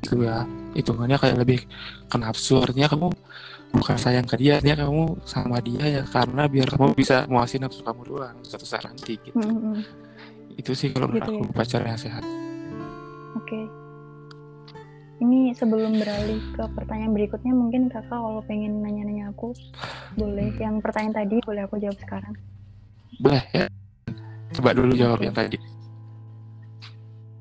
itu 0.00 0.24
ya, 0.24 0.48
hitungannya 0.72 1.20
kayak 1.20 1.36
lebih 1.36 1.60
ke 2.08 2.16
nafsu. 2.16 2.56
Artinya 2.64 2.88
kamu 2.88 3.12
bukan 3.76 3.96
sayang 4.00 4.24
ke 4.24 4.40
dia, 4.40 4.56
artinya 4.56 4.88
kamu 4.88 5.04
sama 5.28 5.60
dia 5.60 6.00
ya 6.00 6.02
karena 6.08 6.48
biar 6.48 6.72
kamu 6.72 6.96
bisa 6.96 7.28
muasin 7.28 7.68
nafsu 7.68 7.84
kamu 7.84 8.00
doang 8.08 8.36
suatu 8.40 8.64
saat 8.64 8.88
nanti 8.88 9.20
gitu. 9.20 9.36
Hmm, 9.36 9.76
hmm. 9.76 10.07
Itu 10.58 10.74
sih 10.74 10.90
kalau 10.90 11.06
menurut 11.06 11.22
Gitu 11.22 11.32
aku 11.38 11.54
pacaran 11.54 11.86
yang 11.94 12.00
sehat. 12.02 12.24
Oke. 13.38 13.60
Ini 15.18 15.50
sebelum 15.54 15.98
beralih 15.98 16.38
ke 16.54 16.62
pertanyaan 16.78 17.10
berikutnya, 17.10 17.50
mungkin 17.50 17.90
kakak 17.90 18.10
kalau 18.10 18.38
pengen 18.46 18.82
nanya-nanya 18.82 19.34
aku, 19.34 19.50
boleh. 20.14 20.54
Yang 20.58 20.78
pertanyaan 20.82 21.14
tadi 21.24 21.36
boleh 21.42 21.62
aku 21.66 21.78
jawab 21.78 21.98
sekarang. 21.98 22.34
Boleh 23.18 23.42
ya? 23.50 23.66
Coba 24.54 24.70
dulu 24.74 24.94
jawab 24.94 25.18
yang 25.22 25.34
tadi. 25.34 25.58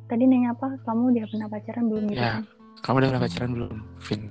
Tadi 0.07 0.23
nanya 0.25 0.57
apa? 0.57 0.73
Kamu 0.85 1.13
udah 1.13 1.25
pernah 1.29 1.47
pacaran 1.51 1.85
belum 1.89 2.03
gitu 2.09 2.21
Ya. 2.21 2.41
kan? 2.41 2.43
Kamu 2.81 2.95
udah 2.97 3.07
pernah 3.13 3.23
pacaran 3.25 3.49
belum, 3.53 3.73
Vin? 4.09 4.21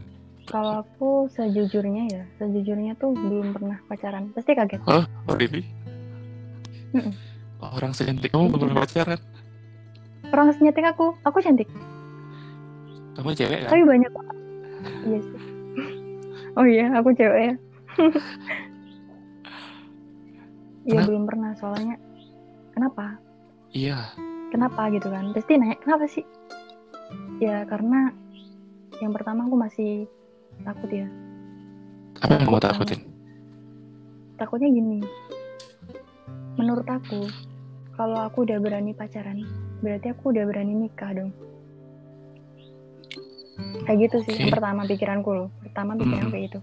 Kalau 0.47 0.73
aku 0.87 1.11
sejujurnya 1.35 2.03
ya, 2.07 2.23
sejujurnya 2.39 2.95
tuh 2.99 3.15
belum 3.15 3.51
pernah 3.51 3.79
pacaran. 3.91 4.31
Pasti 4.31 4.55
kaget. 4.55 4.81
Oh, 4.87 5.03
oh 5.03 5.35
really? 5.39 5.67
Orang 7.59 7.93
secantik 7.93 8.31
kamu 8.31 8.53
belum 8.53 8.61
pernah 8.69 8.83
pacaran? 8.83 9.21
Orang 10.27 10.49
senyetik 10.53 10.85
aku, 10.85 11.15
aku 11.23 11.39
cantik. 11.39 11.69
Kamu 13.15 13.33
cewek 13.33 13.65
kan? 13.65 13.71
Tapi 13.73 13.83
banyak. 13.83 14.11
Iya 15.03 15.19
sih. 15.23 15.41
Oh 16.53 16.67
iya, 16.67 16.87
aku 16.93 17.11
cewek 17.13 17.41
ya. 17.43 17.55
Iya 20.85 21.01
belum 21.03 21.25
pernah 21.25 21.51
soalnya. 21.57 21.97
Kenapa? 22.71 23.19
Iya. 23.69 23.99
kenapa 24.47 24.89
gitu 24.89 25.11
kan 25.11 25.35
pasti 25.35 25.59
nanya 25.59 25.77
kenapa 25.83 26.07
sih 26.07 26.23
ya 27.43 27.67
karena 27.67 28.09
yang 29.03 29.11
pertama 29.13 29.45
aku 29.45 29.59
masih 29.59 30.07
takut 30.63 30.87
ya 30.89 31.05
Apa 32.23 32.39
yang 32.39 32.47
kamu 32.47 32.57
Takut 32.57 32.87
takutin? 32.89 33.01
takutnya 34.39 34.69
gini 34.71 34.99
menurut 36.57 36.89
aku 36.89 37.29
kalau 37.97 38.29
aku 38.29 38.45
udah 38.45 38.59
berani 38.61 38.93
pacaran 38.93 39.45
berarti 39.81 40.13
aku 40.13 40.33
udah 40.33 40.45
berani 40.49 40.73
nikah 40.73 41.13
dong. 41.13 41.31
Kayak 43.89 43.99
gitu 44.09 44.17
sih 44.29 44.35
yang 44.37 44.53
pertama 44.53 44.85
pikiranku 44.85 45.31
loh. 45.33 45.49
Pertama 45.65 45.97
pikiran 45.97 46.29
Mm. 46.29 46.33
kayak 46.33 46.45
gitu. 46.53 46.61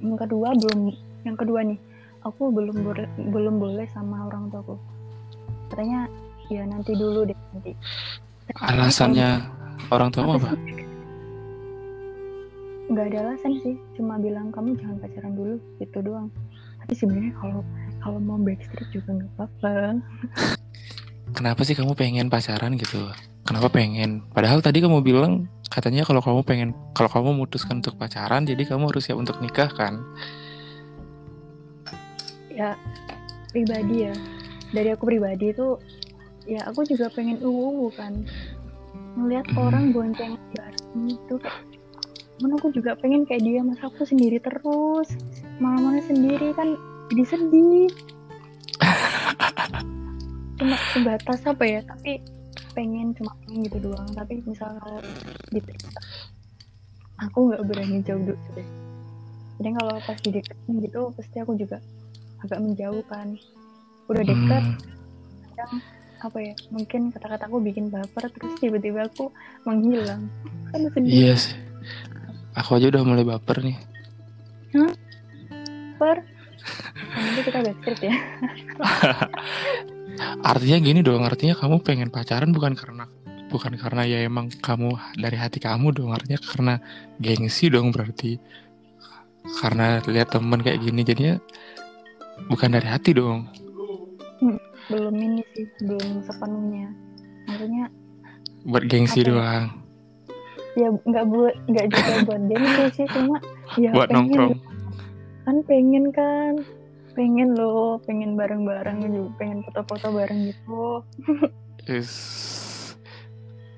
Yang 0.00 0.16
kedua 0.24 0.48
belum 0.56 0.80
yang 1.28 1.36
kedua 1.36 1.60
nih 1.64 1.78
aku 2.24 2.42
belum 2.52 2.76
boleh 2.84 3.08
belum 3.32 3.54
boleh 3.60 3.86
sama 3.92 4.28
orang 4.28 4.48
tuaku. 4.52 4.76
Katanya 5.72 6.08
ya 6.48 6.64
nanti 6.64 6.92
dulu 6.96 7.28
deh 7.28 7.38
nanti. 7.52 7.72
Alasannya 8.60 9.46
orang 9.92 10.08
tuamu 10.12 10.36
apa? 10.36 10.52
nggak 12.90 13.06
ada 13.14 13.18
alasan 13.22 13.54
sih. 13.62 13.78
Cuma 13.94 14.18
bilang 14.18 14.50
kamu 14.50 14.74
jangan 14.74 14.98
pacaran 14.98 15.32
dulu 15.38 15.62
gitu 15.78 15.98
doang. 16.02 16.26
Tapi 16.82 16.92
sebenarnya 16.98 17.32
kalau 17.38 17.62
kalau 18.00 18.18
mau 18.18 18.36
backstreet 18.36 18.88
juga 18.90 19.16
nggak 19.16 19.30
apa-apa 19.36 19.74
Kenapa 21.30 21.62
sih 21.62 21.78
kamu 21.78 21.94
pengen 21.94 22.26
pacaran 22.26 22.74
gitu? 22.74 23.06
Kenapa 23.46 23.70
pengen? 23.70 24.26
Padahal 24.34 24.58
tadi 24.58 24.82
kamu 24.82 24.98
bilang 24.98 25.46
katanya 25.70 26.02
kalau 26.02 26.18
kamu 26.18 26.42
pengen 26.42 26.68
kalau 26.90 27.06
kamu 27.06 27.38
memutuskan 27.38 27.78
untuk 27.78 27.94
pacaran 27.94 28.42
jadi 28.42 28.66
kamu 28.66 28.90
harus 28.90 29.06
siap 29.06 29.14
untuk 29.14 29.38
nikah 29.38 29.70
kan? 29.70 30.02
ya 32.50 32.76
pribadi 33.54 34.10
ya 34.10 34.14
dari 34.74 34.92
aku 34.92 35.08
pribadi 35.08 35.54
itu 35.54 35.78
ya 36.44 36.60
aku 36.68 36.84
juga 36.84 37.08
pengen 37.08 37.40
uwu 37.40 37.88
kan 37.94 38.26
ngelihat 39.16 39.46
Hmm. 39.54 39.64
orang 39.70 39.84
bonceng 39.94 40.34
bareng 40.52 41.08
itu 41.08 41.34
kayak 41.40 41.62
mana 42.40 42.56
aku 42.56 42.68
juga 42.72 42.96
pengen 42.98 43.24
kayak 43.24 43.44
dia 43.44 43.60
masa 43.64 43.88
aku 43.88 44.04
sendiri 44.04 44.40
terus 44.40 45.08
mana-mana 45.56 46.00
sendiri 46.04 46.52
kan 46.52 46.76
jadi 47.10 47.22
sedih. 47.26 47.90
Cuma 50.60 50.76
sebatas 50.94 51.40
apa 51.44 51.64
ya 51.66 51.80
tapi 51.84 52.22
pengen 52.72 53.12
cuma 53.18 53.34
pengen 53.44 53.66
gitu 53.66 53.78
doang. 53.90 54.08
Tapi 54.14 54.40
misal 54.46 54.72
kalau 54.78 55.02
dipaksa 55.50 56.00
aku 57.20 57.52
nggak 57.52 57.62
berani 57.68 58.00
jauh 58.00 58.22
dulu 58.24 58.40
deh 58.56 58.68
jadi 59.60 59.76
kalau 59.76 60.00
pas 60.08 60.16
dideketin 60.24 60.74
gitu 60.80 61.12
pasti 61.12 61.36
aku 61.36 61.52
juga 61.52 61.84
agak 62.40 62.64
menjauh 62.64 63.04
kan. 63.04 63.36
Udah 64.08 64.24
deket 64.24 64.64
Hmm, 64.64 64.80
kadang 65.52 65.72
apa 66.20 66.38
ya 66.40 66.54
mungkin 66.72 67.12
kata-kataku 67.12 67.60
bikin 67.60 67.92
baper 67.92 68.32
terus 68.32 68.56
tiba-tiba 68.56 69.04
aku 69.04 69.28
menghilang. 69.68 70.32
Kan 70.72 70.88
sedih. 70.96 71.12
Iya 71.12 71.34
sih. 71.36 71.56
Aku 72.56 72.80
aja 72.80 72.88
udah 72.88 73.04
mulai 73.04 73.24
baper 73.28 73.60
nih. 73.60 73.76
baper? 74.72 76.24
Nah, 76.24 76.29
nanti 77.30 77.40
kita 77.46 77.58
backstreet 77.62 78.00
ya 78.02 78.14
Artinya 80.44 80.76
gini 80.82 81.00
dong, 81.00 81.24
artinya 81.24 81.56
kamu 81.56 81.80
pengen 81.80 82.10
pacaran 82.12 82.52
bukan 82.52 82.76
karena 82.76 83.08
bukan 83.48 83.72
karena 83.72 84.02
ya 84.04 84.18
emang 84.22 84.52
kamu 84.52 84.92
dari 85.16 85.38
hati 85.40 85.56
kamu 85.58 85.96
dong, 85.96 86.12
artinya 86.12 86.36
karena 86.36 86.74
gengsi 87.16 87.72
dong 87.72 87.88
berarti. 87.88 88.36
Karena 89.62 90.04
lihat 90.04 90.34
temen 90.34 90.60
kayak 90.60 90.82
gini 90.84 91.00
jadinya 91.02 91.40
bukan 92.46 92.68
dari 92.68 92.84
hati 92.84 93.16
dong. 93.16 93.48
belum 94.90 95.14
ini 95.14 95.40
sih 95.54 95.64
belum 95.86 96.26
sepenuhnya 96.26 96.90
maksudnya 97.46 97.86
Buat 98.66 98.84
gengsi 98.90 99.22
Apa 99.22 99.24
ya? 99.24 99.30
doang, 99.30 99.64
ya 100.74 100.88
nggak 101.00 101.24
buat 101.30 101.54
nggak 101.64 101.86
juga 101.94 102.12
buat 102.26 102.42
gengsi 102.44 102.82
sih 102.92 103.06
cuma 103.06 103.36
ya 103.78 103.90
buat 103.96 104.10
pengen 104.10 104.18
nongkrong. 104.26 104.52
kan 105.40 105.56
pengen 105.64 106.04
kan 106.10 106.54
pengen 107.20 107.52
loh 107.52 108.00
pengen 108.00 108.32
bareng-bareng 108.32 109.04
juga 109.04 109.30
pengen 109.36 109.60
foto-foto 109.60 110.08
bareng 110.08 110.48
gitu 110.48 111.04
Is. 111.88 112.12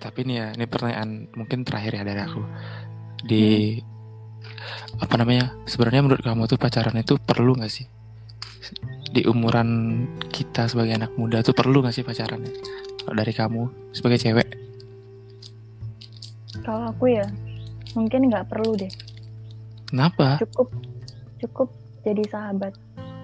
Tapi 0.03 0.27
nih 0.27 0.37
ya, 0.43 0.47
ini 0.59 0.67
pertanyaan 0.67 1.31
mungkin 1.39 1.63
terakhir 1.63 2.03
ya 2.03 2.03
dari 2.03 2.21
aku. 2.21 2.43
Di 3.23 3.79
apa 4.99 5.15
namanya? 5.15 5.55
Sebenarnya 5.71 6.03
menurut 6.03 6.23
kamu 6.27 6.51
tuh 6.51 6.59
pacaran 6.59 6.99
itu 6.99 7.15
perlu 7.23 7.55
nggak 7.55 7.71
sih? 7.71 7.87
Di 9.13 9.23
umuran 9.31 10.03
kita 10.29 10.67
sebagai 10.67 10.99
anak 10.99 11.15
muda 11.15 11.47
tuh 11.47 11.55
perlu 11.55 11.81
nggak 11.81 11.95
sih 11.95 12.03
pacaran? 12.03 12.43
Kalau 13.07 13.15
dari 13.15 13.31
kamu 13.31 13.63
sebagai 13.95 14.19
cewek? 14.19 14.49
Kalau 16.67 16.91
aku 16.91 17.17
ya, 17.17 17.27
mungkin 17.95 18.27
nggak 18.27 18.51
perlu 18.51 18.75
deh. 18.75 18.91
Kenapa? 19.87 20.43
Cukup, 20.43 20.69
cukup 21.39 21.69
jadi 22.03 22.23
sahabat. 22.27 22.75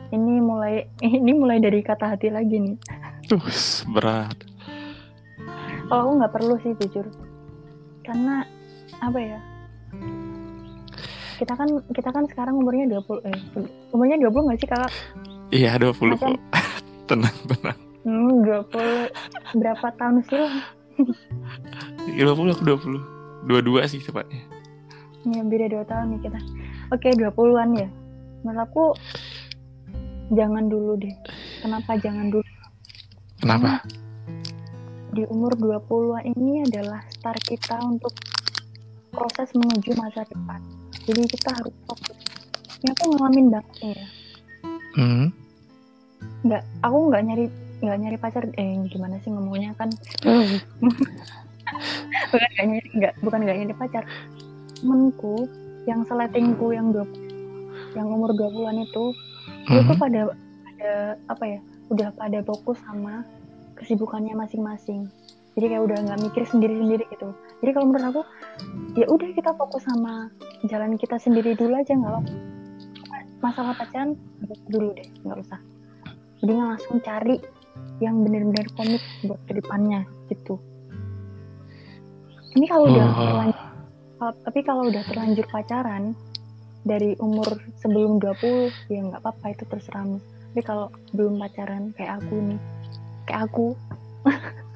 Ini 0.08 0.34
mulai, 0.40 0.88
ini 1.20 1.32
mulai 1.32 1.60
dari 1.60 1.80
kata 1.80 2.16
hati 2.16 2.32
lagi 2.32 2.56
nih. 2.56 2.76
Duh, 3.28 3.42
berat. 3.92 4.36
Kalau 5.88 6.00
aku 6.04 6.12
nggak 6.20 6.32
perlu 6.32 6.54
sih 6.60 6.72
jujur, 6.76 7.08
karena 8.04 8.44
apa 9.00 9.18
ya? 9.20 9.38
Kita 11.38 11.54
kan 11.54 11.68
kita 11.88 12.10
kan 12.12 12.24
sekarang 12.28 12.60
umurnya 12.60 12.98
20 12.98 13.24
eh 13.24 13.36
umurnya 13.94 14.20
20 14.20 14.46
nggak 14.48 14.58
sih 14.60 14.68
kakak? 14.68 14.92
Iya, 15.48 15.80
20 15.80 16.12
Macam- 16.12 16.36
kok. 16.36 16.40
tenang, 17.08 17.36
tenang. 17.48 17.78
Hmm, 18.04 18.44
20 18.44 19.08
berapa 19.56 19.86
tahun 19.96 20.20
sih 20.28 20.36
lah? 20.36 20.56
20 22.04 22.52
aku 22.52 22.62
20. 22.64 23.48
Dua-dua 23.48 23.88
sih 23.88 24.02
tepatnya. 24.02 24.44
Ya 25.24 25.40
beda 25.40 25.66
2 25.72 25.84
tahun 25.88 26.06
nih 26.12 26.20
kita. 26.28 26.40
Oke, 26.92 27.08
20-an 27.16 27.70
ya. 27.76 27.88
Menurut 28.44 28.60
aku 28.64 28.84
jangan 30.32 30.68
dulu 30.68 30.96
deh. 31.00 31.14
Kenapa 31.64 31.96
jangan 32.00 32.28
dulu? 32.28 32.44
Kenapa? 33.40 33.80
Di 35.14 35.24
umur 35.32 35.56
20-an 35.56 36.24
ini 36.36 36.68
adalah 36.68 37.00
start 37.08 37.40
kita 37.48 37.80
untuk 37.80 38.12
proses 39.12 39.50
menuju 39.56 39.96
masa 39.96 40.22
depan. 40.28 40.60
Jadi 41.08 41.22
kita 41.26 41.50
harus 41.56 41.74
fokus. 41.88 42.18
Ini 42.84 42.92
aku 42.94 43.04
ngalamin 43.16 43.46
banget 43.50 43.74
ya. 43.82 44.06
Hmm. 44.94 45.26
Nggak, 46.44 46.62
aku 46.84 46.98
nggak 47.10 47.22
nyari 47.24 47.46
nggak 47.78 47.98
nyari 47.98 48.16
pacar. 48.20 48.44
Eh 48.54 48.76
gimana 48.92 49.16
sih 49.24 49.32
ngomongnya 49.32 49.72
kan? 49.74 49.88
bukan 52.30 52.48
nggak 52.52 52.66
nyari 52.68 52.88
nggak 52.94 53.14
bukan 53.24 53.40
nggak 53.42 53.58
nyari 53.64 53.74
pacar. 53.74 54.04
Temenku 54.78 55.48
yang 55.88 56.04
seletingku 56.04 56.76
yang 56.76 56.92
20 56.92 57.96
yang 57.96 58.06
umur 58.12 58.36
20-an 58.36 58.84
itu 58.84 59.16
Hmm. 59.68 60.00
pada 60.00 60.20
pada 60.32 60.92
apa 61.28 61.44
ya 61.44 61.60
udah 61.92 62.08
pada 62.16 62.38
fokus 62.44 62.78
sama 62.84 63.24
kesibukannya 63.76 64.34
masing-masing. 64.34 65.06
Jadi 65.58 65.74
kayak 65.74 65.84
udah 65.90 65.98
nggak 66.06 66.20
mikir 66.22 66.42
sendiri-sendiri 66.46 67.04
gitu. 67.10 67.34
Jadi 67.60 67.70
kalau 67.74 67.86
menurut 67.90 68.06
aku 68.10 68.22
ya 68.94 69.06
udah 69.10 69.28
kita 69.34 69.50
fokus 69.58 69.82
sama 69.84 70.30
jalan 70.66 70.94
kita 70.94 71.18
sendiri 71.18 71.54
dulu 71.58 71.74
aja 71.74 71.94
nggak 71.94 72.12
apa 72.14 72.22
masalah 73.38 73.74
pacaran 73.78 74.18
nggak 74.42 74.58
dulu 74.70 74.88
deh 74.94 75.08
nggak 75.26 75.38
usah. 75.42 75.60
Jadi 76.38 76.52
langsung 76.54 76.96
cari 77.02 77.36
yang 77.98 78.22
benar-benar 78.22 78.66
komit 78.78 79.02
buat 79.26 79.38
ke 79.46 79.58
depannya 79.58 80.06
gitu. 80.30 80.58
Ini 82.54 82.66
kalau 82.66 82.86
udah 82.90 83.06
Oh. 83.06 83.14
terlanjur 83.18 83.66
kalau- 84.18 84.38
tapi 84.42 84.60
kalau 84.66 84.82
udah 84.90 85.02
terlanjur 85.06 85.46
pacaran 85.46 86.14
dari 86.88 87.12
umur 87.20 87.60
sebelum 87.84 88.16
20 88.16 88.88
ya 88.88 89.00
nggak 89.04 89.20
apa-apa 89.20 89.52
itu 89.52 89.68
terserahmu 89.68 90.18
tapi 90.48 90.62
kalau 90.64 90.88
belum 91.12 91.36
pacaran 91.36 91.92
kayak 91.92 92.24
aku 92.24 92.34
nih 92.40 92.60
kayak 93.28 93.42
aku 93.46 93.76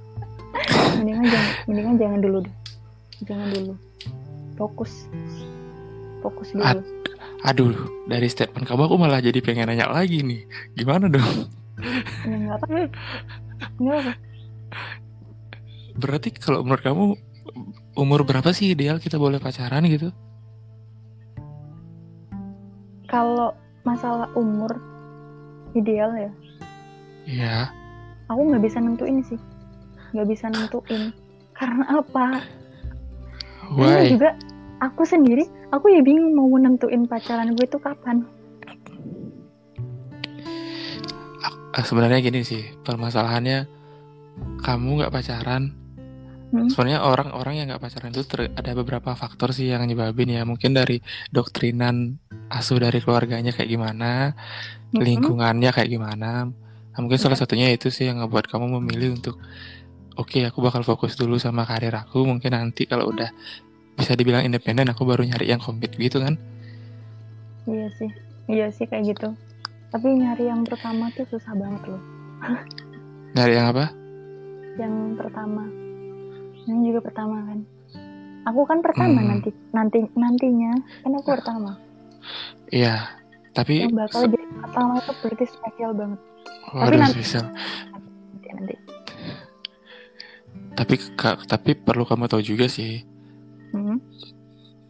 mendingan 1.01 1.27
jangan 1.27 1.53
mendingan 1.66 1.94
jangan 1.98 2.18
dulu 2.20 2.38
deh. 2.44 2.55
Jangan 3.22 3.48
dulu. 3.51 3.72
Fokus. 4.59 4.92
Fokus 6.20 6.48
dulu. 6.55 6.62
Ad- 6.62 6.87
Aduh, 7.42 7.75
dari 8.07 8.31
statement 8.31 8.70
kamu 8.70 8.87
aku 8.87 8.94
malah 8.94 9.18
jadi 9.18 9.42
pengen 9.42 9.66
nanya 9.66 9.90
lagi 9.90 10.22
nih. 10.22 10.46
Gimana 10.79 11.11
dong? 11.11 11.51
ya 12.22 12.37
nggak 12.37 12.57
apa 12.62 12.66
nggak 13.81 13.96
apa 13.98 14.12
Berarti 15.98 16.29
kalau 16.37 16.62
menurut 16.62 16.85
kamu 16.85 17.05
umur 17.98 18.22
berapa 18.22 18.55
sih 18.55 18.70
ideal 18.77 19.03
kita 19.03 19.18
boleh 19.18 19.42
pacaran 19.42 19.83
gitu? 19.90 20.14
Kalau 23.12 23.53
masalah 23.85 24.33
umur 24.33 24.72
ideal 25.77 26.11
ya 26.16 26.33
Iya. 27.22 27.70
aku 28.27 28.40
nggak 28.51 28.64
bisa 28.64 28.81
nentuin 28.81 29.20
sih 29.22 29.38
nggak 30.16 30.27
bisa 30.33 30.48
nentuin 30.48 31.12
karena 31.53 31.85
apa 32.01 32.40
karena 33.77 34.01
Why? 34.01 34.11
juga 34.11 34.35
aku 34.81 35.05
sendiri 35.05 35.44
aku 35.70 35.92
ya 35.92 36.01
bingung 36.01 36.35
mau 36.35 36.51
nentuin 36.57 37.05
pacaran 37.05 37.53
gue 37.53 37.68
itu 37.68 37.77
kapan 37.79 38.25
Sebenarnya 41.72 42.20
gini 42.20 42.44
sih, 42.44 42.68
permasalahannya 42.85 43.64
kamu 44.61 45.01
nggak 45.01 45.12
pacaran. 45.12 45.72
Hmm. 46.53 46.69
Sebenarnya 46.69 47.01
orang-orang 47.01 47.55
yang 47.57 47.67
nggak 47.73 47.81
pacaran 47.81 48.12
itu 48.12 48.23
ter- 48.23 48.53
ada 48.53 48.71
beberapa 48.77 49.17
faktor 49.17 49.57
sih 49.57 49.73
yang 49.73 49.83
nyebabin 49.83 50.29
ya. 50.29 50.45
Mungkin 50.45 50.77
dari 50.77 51.01
doktrinan 51.33 52.21
asuh 52.53 52.77
dari 52.77 53.01
keluarganya 53.01 53.57
kayak 53.57 53.73
gimana, 53.73 54.37
Mhm. 54.93 55.01
lingkungannya 55.01 55.73
kayak 55.73 55.88
gimana. 55.88 56.53
Nah, 56.93 56.99
mungkin 57.01 57.17
salah 57.17 57.41
satunya 57.41 57.73
itu 57.73 57.88
sih 57.88 58.05
yang 58.05 58.21
ngebuat 58.21 58.53
kamu 58.53 58.69
memilih 58.77 59.17
untuk 59.17 59.41
oke 60.12 60.38
aku 60.45 60.61
bakal 60.61 60.85
fokus 60.85 61.17
dulu 61.17 61.41
sama 61.41 61.65
karir 61.65 61.97
aku. 61.97 62.21
Mungkin 62.23 62.53
nanti 62.53 62.85
kalau 62.85 63.09
udah 63.09 63.33
bisa 63.93 64.12
dibilang 64.12 64.45
independen 64.45 64.93
aku 64.93 65.05
baru 65.05 65.25
nyari 65.25 65.49
yang 65.49 65.61
komit 65.61 65.97
gitu 65.97 66.21
kan? 66.21 66.37
iya 67.62 67.87
sih 67.95 68.11
iya 68.51 68.67
sih 68.75 68.91
kayak 68.91 69.15
gitu 69.15 69.29
tapi 69.88 70.19
nyari 70.19 70.51
yang 70.51 70.67
pertama 70.67 71.15
tuh 71.15 71.23
susah 71.31 71.55
banget 71.55 71.95
loh 71.95 72.03
Nyari 73.38 73.53
yang 73.55 73.71
apa? 73.71 73.87
yang 74.75 75.15
pertama 75.15 75.62
yang 76.64 76.81
juga 76.83 77.01
pertama 77.03 77.42
kan 77.42 77.59
aku 78.42 78.61
kan 78.64 78.79
pertama 78.81 79.18
Hmm. 79.18 79.29
nanti 79.31 79.51
nanti 79.70 79.98
nantinya 80.12 80.72
kan 81.01 81.11
aku 81.12 81.29
pertama 81.31 81.72
Iya. 82.68 83.18
Tapi 83.53 83.83
yang 83.83 83.92
bakal 83.92 84.25
jadi 84.25 84.38
pertama 84.57 84.96
itu 84.96 85.12
berarti 85.14 85.44
spesial 85.46 85.92
banget 85.92 86.20
waduh 86.72 86.96
nanti- 86.96 87.18
spesial. 87.18 87.44
nanti 87.92 88.48
nanti 88.51 88.75
Tapi 90.72 90.94
ka- 91.12 91.42
tapi 91.42 91.70
perlu 91.75 92.03
kamu 92.03 92.27
tahu 92.27 92.40
juga 92.40 92.64
sih 92.66 93.05
Hmm. 93.70 94.01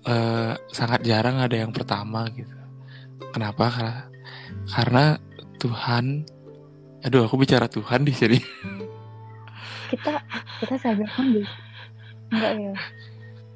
eh, 0.02 0.52
sangat 0.68 1.02
jarang 1.02 1.38
ada 1.38 1.54
yang 1.54 1.70
pertama 1.70 2.26
gitu. 2.28 2.50
Kenapa? 3.30 3.70
Karena, 3.70 3.94
karena 4.68 5.04
Tuhan, 5.56 6.26
aduh 7.00 7.22
aku 7.22 7.34
bicara 7.36 7.66
Tuhan 7.66 8.02
di 8.02 8.12
sini. 8.12 8.38
kita 9.92 10.12
kita 10.58 10.74
seagama 10.74 11.20
deh 11.28 11.48
enggak 12.30 12.52
ya? 12.56 12.72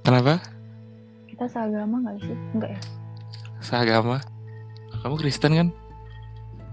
Kenapa? 0.05 0.35
kita 1.27 1.44
seagama 1.46 1.96
nggak 1.99 2.16
sih? 2.22 2.37
Enggak 2.53 2.70
ya? 2.72 2.81
Seagama. 3.59 4.16
Kamu 5.01 5.16
Kristen 5.16 5.53
kan? 5.53 5.68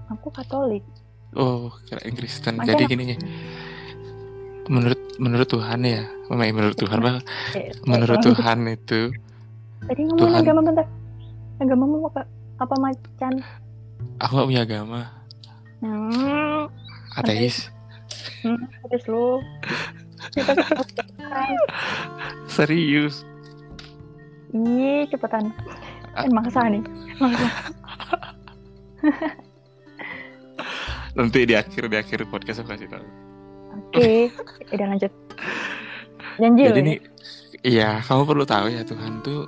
aku 0.06 0.30
Katolik. 0.30 0.84
Oh, 1.34 1.74
kirain 1.84 2.14
Kristen. 2.14 2.56
Makanya- 2.56 2.78
Jadi 2.78 2.84
gini, 2.86 3.16
menurut 4.68 5.00
menurut 5.18 5.48
Tuhan 5.48 5.80
ya, 5.82 6.06
memang 6.28 6.48
menurut 6.54 6.78
Tuhan 6.78 6.98
bah, 7.00 7.18
Eh, 7.54 7.74
menurut 7.84 8.20
eh, 8.20 8.24
Tuhan 8.24 8.58
itu, 8.68 9.02
tadi 9.84 10.02
ngomong 10.06 10.20
Tuhan. 10.22 10.40
agama 10.40 10.60
bentar. 10.64 10.86
Agamamu 11.58 11.96
apa? 12.08 12.22
Apa 12.58 12.76
macan? 12.78 13.34
Aku 14.20 14.32
gak 14.36 14.48
punya 14.48 14.62
agama, 14.64 15.02
hmm, 15.80 16.70
ateis. 17.16 17.74
Hmm 18.44 18.64
terus 18.90 19.04
lu 19.08 19.40
kita 20.32 20.56
Serius. 22.48 23.28
Ih, 24.54 25.10
cepetan. 25.10 25.50
Eh, 26.14 26.30
maksa 26.30 26.70
nih. 26.70 26.84
Maksa. 27.18 27.50
Nanti 31.18 31.40
di 31.50 31.54
akhir 31.58 31.90
di 31.90 31.98
akhir 31.98 32.30
podcast 32.30 32.62
aku 32.62 32.78
kasih 32.78 32.88
tahu. 32.88 33.06
Oke, 33.74 34.30
udah 34.70 34.86
lanjut. 34.94 35.12
Janji 36.38 36.62
Jadi 36.66 36.80
ya. 36.82 36.86
nih, 36.86 36.98
iya 37.66 37.90
kamu 38.06 38.22
perlu 38.26 38.46
tahu 38.46 38.70
ya 38.74 38.82
Tuhan 38.86 39.22
tuh 39.22 39.46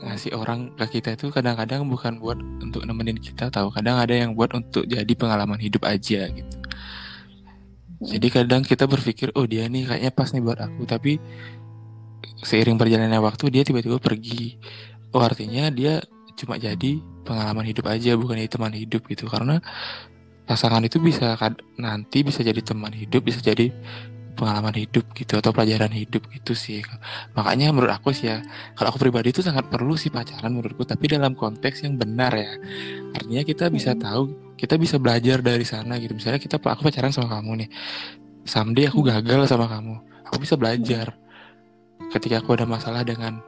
ngasih 0.00 0.36
orang 0.36 0.76
ke 0.76 1.00
kita 1.00 1.16
itu 1.16 1.32
kadang-kadang 1.32 1.88
bukan 1.88 2.20
buat 2.20 2.36
untuk 2.60 2.84
nemenin 2.84 3.16
kita 3.16 3.48
tahu 3.48 3.72
kadang 3.72 3.96
ada 3.96 4.12
yang 4.12 4.36
buat 4.36 4.52
untuk 4.52 4.84
jadi 4.84 5.08
pengalaman 5.16 5.56
hidup 5.56 5.88
aja 5.88 6.28
gitu 6.28 6.56
jadi 8.00 8.28
kadang 8.28 8.60
kita 8.60 8.84
berpikir 8.84 9.32
oh 9.32 9.48
dia 9.48 9.64
nih 9.68 9.88
kayaknya 9.88 10.12
pas 10.12 10.28
nih 10.32 10.42
buat 10.44 10.60
aku. 10.60 10.84
Tapi 10.84 11.16
seiring 12.44 12.76
berjalannya 12.76 13.20
waktu 13.22 13.48
dia 13.48 13.62
tiba-tiba 13.64 13.96
pergi. 13.96 14.60
Oh 15.16 15.22
artinya 15.24 15.72
dia 15.72 16.04
cuma 16.36 16.60
jadi 16.60 17.00
pengalaman 17.24 17.64
hidup 17.64 17.88
aja 17.88 18.12
bukan 18.20 18.36
jadi 18.36 18.50
teman 18.52 18.74
hidup 18.76 19.02
gitu. 19.08 19.24
Karena 19.26 19.64
pasangan 20.44 20.84
itu 20.84 21.00
bisa 21.00 21.34
nanti 21.80 22.22
bisa 22.22 22.44
jadi 22.44 22.60
teman 22.62 22.92
hidup 22.94 23.26
bisa 23.26 23.42
jadi 23.42 23.72
pengalaman 24.36 24.76
hidup 24.76 25.10
gitu 25.16 25.40
atau 25.40 25.50
pelajaran 25.50 25.90
hidup 25.90 26.28
gitu 26.28 26.52
sih 26.52 26.84
makanya 27.32 27.72
menurut 27.72 27.96
aku 27.96 28.12
sih 28.12 28.30
ya 28.30 28.44
kalau 28.76 28.92
aku 28.92 29.08
pribadi 29.08 29.32
itu 29.32 29.40
sangat 29.40 29.66
perlu 29.66 29.96
sih 29.96 30.12
pacaran 30.12 30.52
menurutku 30.52 30.84
tapi 30.84 31.08
dalam 31.08 31.32
konteks 31.34 31.82
yang 31.82 31.96
benar 31.98 32.30
ya. 32.36 32.52
Artinya 33.16 33.42
kita 33.42 33.72
bisa 33.72 33.96
tahu 33.98 34.45
kita 34.56 34.80
bisa 34.80 34.96
belajar 34.96 35.44
dari 35.44 35.64
sana 35.68 36.00
gitu. 36.00 36.16
Misalnya 36.16 36.40
kita 36.40 36.56
aku 36.56 36.88
pacaran 36.88 37.12
sama 37.12 37.28
kamu 37.40 37.64
nih. 37.64 37.70
Someday 38.48 38.88
aku 38.88 39.04
gagal 39.04 39.48
sama 39.48 39.68
kamu. 39.68 39.94
Aku 40.32 40.36
bisa 40.40 40.56
belajar. 40.56 41.14
Ketika 42.10 42.40
aku 42.40 42.56
ada 42.56 42.64
masalah 42.64 43.04
dengan 43.04 43.40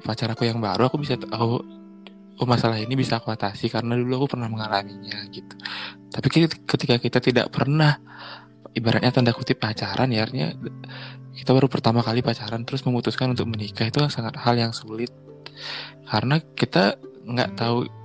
pacar 0.00 0.32
aku 0.32 0.48
yang 0.48 0.58
baru 0.58 0.88
aku 0.88 0.96
bisa 1.00 1.20
tahu 1.20 1.60
oh 2.40 2.48
masalah 2.48 2.80
ini 2.80 2.96
bisa 2.96 3.20
aku 3.20 3.28
atasi 3.28 3.68
karena 3.68 3.92
dulu 4.00 4.24
aku 4.24 4.36
pernah 4.36 4.48
mengalaminya 4.48 5.20
gitu. 5.28 5.54
Tapi 6.08 6.48
ketika 6.64 6.96
kita 6.96 7.18
tidak 7.20 7.52
pernah 7.52 8.00
ibaratnya 8.72 9.12
tanda 9.12 9.36
kutip 9.36 9.60
pacaran 9.60 10.08
ya 10.08 10.24
artinya 10.24 10.56
kita 11.36 11.50
baru 11.52 11.68
pertama 11.68 12.00
kali 12.00 12.24
pacaran 12.24 12.64
terus 12.64 12.82
memutuskan 12.88 13.36
untuk 13.36 13.44
menikah 13.48 13.86
itu 13.86 14.00
sangat 14.08 14.40
hal 14.40 14.56
yang 14.56 14.72
sulit. 14.72 15.12
Karena 16.08 16.40
kita 16.56 16.96
nggak 17.28 17.60
tahu 17.60 17.99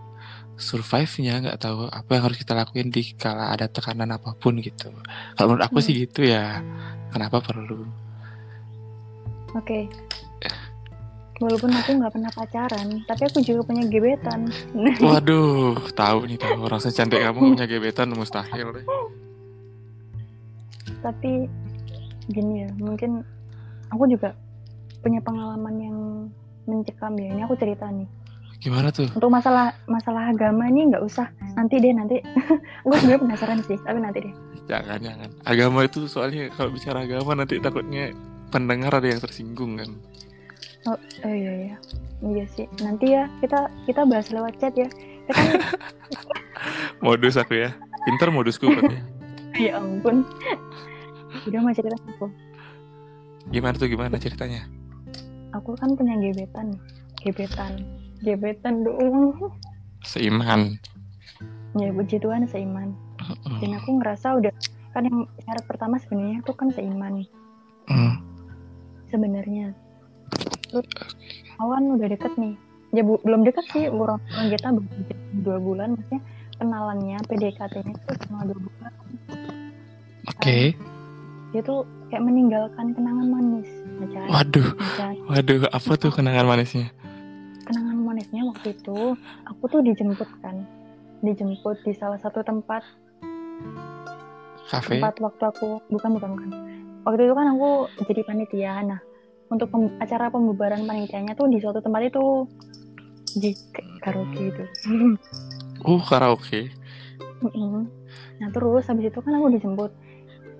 survive-nya 0.55 1.43
nggak 1.43 1.59
tahu 1.59 1.91
apa 1.91 2.09
yang 2.15 2.23
harus 2.31 2.39
kita 2.39 2.55
lakuin 2.55 2.87
di 2.87 3.11
kala 3.15 3.51
ada 3.51 3.67
tekanan 3.67 4.15
apa 4.15 4.31
pun 4.39 4.55
gitu. 4.63 4.91
Kalau 5.35 5.47
menurut 5.51 5.67
aku 5.67 5.79
hmm. 5.83 5.85
sih 5.85 5.93
gitu 6.07 6.23
ya. 6.23 6.63
Kenapa 7.11 7.39
perlu? 7.43 7.87
Oke. 9.55 9.87
Okay. 9.87 10.53
walaupun 11.35 11.67
aku 11.67 11.99
nggak 11.99 12.15
pernah 12.15 12.31
pacaran 12.31 12.87
tapi 13.11 13.27
aku 13.27 13.43
juga 13.43 13.67
punya 13.67 13.83
gebetan. 13.91 14.47
Waduh 15.03 15.75
tahu 15.91 16.31
nih 16.31 16.39
tahu. 16.39 16.57
Orang 16.63 16.79
secantik 16.79 17.19
kamu 17.19 17.59
punya 17.59 17.67
gebetan 17.67 18.15
mustahil 18.15 18.71
deh. 18.71 18.85
Tapi 21.03 21.51
gini 22.31 22.63
ya 22.63 22.69
mungkin 22.79 23.27
aku 23.91 24.07
juga 24.07 24.31
punya 25.03 25.19
pengalaman 25.19 25.75
yang 25.75 25.97
mencekam 26.63 27.19
ya. 27.19 27.35
Ini 27.35 27.41
aku 27.43 27.59
cerita 27.59 27.91
nih 27.91 28.07
Gimana 28.65 28.89
tuh? 28.89 29.05
Untuk 29.13 29.29
masalah 29.29 29.77
masalah 29.85 30.33
agama 30.33 30.65
ini 30.65 30.89
nggak 30.89 31.05
usah. 31.05 31.29
Nanti 31.53 31.77
deh 31.77 31.93
nanti. 31.93 32.17
gue 32.89 32.97
sebenarnya 32.97 33.21
penasaran 33.21 33.61
sih, 33.61 33.77
tapi 33.77 34.01
nanti 34.01 34.25
deh. 34.25 34.33
Jangan 34.65 34.97
jangan. 35.05 35.29
Agama 35.45 35.85
itu 35.85 36.09
soalnya 36.09 36.49
kalau 36.57 36.73
bicara 36.73 37.05
agama 37.05 37.37
nanti 37.37 37.61
takutnya 37.61 38.09
pendengar 38.49 38.97
ada 38.97 39.05
yang 39.05 39.21
tersinggung 39.21 39.77
kan. 39.77 39.93
Oh, 40.89 40.97
oh 40.97 41.29
iya 41.29 41.53
iya. 41.69 41.75
Iya 42.25 42.45
sih. 42.49 42.65
Nanti 42.81 43.13
ya 43.13 43.29
kita 43.37 43.69
kita 43.85 44.01
bahas 44.09 44.33
lewat 44.33 44.57
chat 44.57 44.73
ya. 44.73 44.89
Kita 45.29 45.61
modus 47.05 47.37
aku 47.37 47.69
ya. 47.69 47.69
Pinter 48.01 48.33
modusku 48.33 48.65
berarti. 48.65 48.97
ya 49.69 49.77
ampun. 49.77 50.25
Udah 51.45 51.59
mau 51.61 51.69
cerita 51.69 52.01
aku. 52.01 52.33
Gimana 53.53 53.77
tuh 53.77 53.93
gimana 53.93 54.17
ceritanya? 54.17 54.65
Aku 55.53 55.77
kan 55.77 55.93
punya 55.93 56.17
gebetan 56.17 56.81
Gebetan 57.21 58.04
gebetan 58.23 58.85
dong. 58.85 59.35
Seiman. 60.05 60.77
Ya 61.75 61.91
puji 61.91 62.21
Tuhan 62.21 62.47
seiman. 62.47 62.95
Dan 63.59 63.75
aku 63.75 63.99
ngerasa 63.99 64.37
udah 64.39 64.53
kan 64.95 65.03
yang 65.03 65.27
syarat 65.43 65.65
pertama 65.67 65.99
sebenarnya 65.99 66.39
itu 66.39 66.53
kan 66.55 66.69
seiman. 66.71 67.25
Mm. 67.85 68.17
sebenarnya. 69.13 69.77
Terus 70.71 70.87
awan 71.61 71.99
udah 71.99 72.09
deket 72.09 72.33
nih. 72.39 72.57
Ya 72.95 73.03
bu, 73.03 73.19
belum 73.21 73.43
deket 73.43 73.67
sih 73.75 73.91
orang 73.91 74.19
kita 74.49 74.71
dua 75.43 75.59
bulan 75.59 75.99
maksudnya 75.99 76.23
kenalannya 76.57 77.17
PDKT-nya 77.27 77.91
itu 77.91 78.11
cuma 78.25 78.47
dua 78.47 78.59
bulan. 78.59 78.91
Oke. 80.31 80.39
Okay. 80.41 80.65
dia 81.53 81.63
tuh 81.63 81.87
kayak 82.11 82.23
meninggalkan 82.25 82.91
kenangan 82.91 83.27
manis. 83.31 83.69
Waduh. 84.27 84.75
waduh 85.31 85.71
apa 85.71 85.91
tuh 85.95 86.11
kenangan 86.11 86.47
manisnya 86.49 86.91
kenangan 87.65 87.97
manisnya 87.97 88.45
waktu 88.45 88.77
itu 88.77 89.17
aku 89.49 89.63
tuh 89.67 89.81
dijemput 89.81 90.29
kan. 90.39 90.63
Dijemput 91.25 91.81
di 91.81 91.93
salah 91.97 92.21
satu 92.21 92.45
tempat. 92.45 92.85
Cafe? 94.65 94.97
tempat 94.97 95.21
waktu 95.21 95.43
aku 95.45 95.81
bukan 95.93 96.09
bukan 96.17 96.29
bukan. 96.37 96.49
Waktu 97.05 97.21
itu 97.29 97.33
kan 97.37 97.47
aku 97.53 97.69
jadi 98.09 98.21
panitia. 98.25 98.73
Nah 98.81 98.99
untuk 99.49 99.69
pem, 99.69 99.93
acara 100.01 100.33
pembubaran 100.33 100.89
panitianya 100.89 101.37
tuh 101.37 101.45
di 101.45 101.61
suatu 101.61 101.81
tempat 101.81 102.09
itu 102.09 102.49
di 103.37 103.53
karaoke 104.01 104.41
itu. 104.49 104.63
Uh 105.85 106.01
karaoke? 106.09 106.73
Nah 108.41 108.49
terus 108.49 108.89
habis 108.89 109.13
itu 109.13 109.19
kan 109.21 109.37
aku 109.37 109.53
dijemput. 109.53 109.91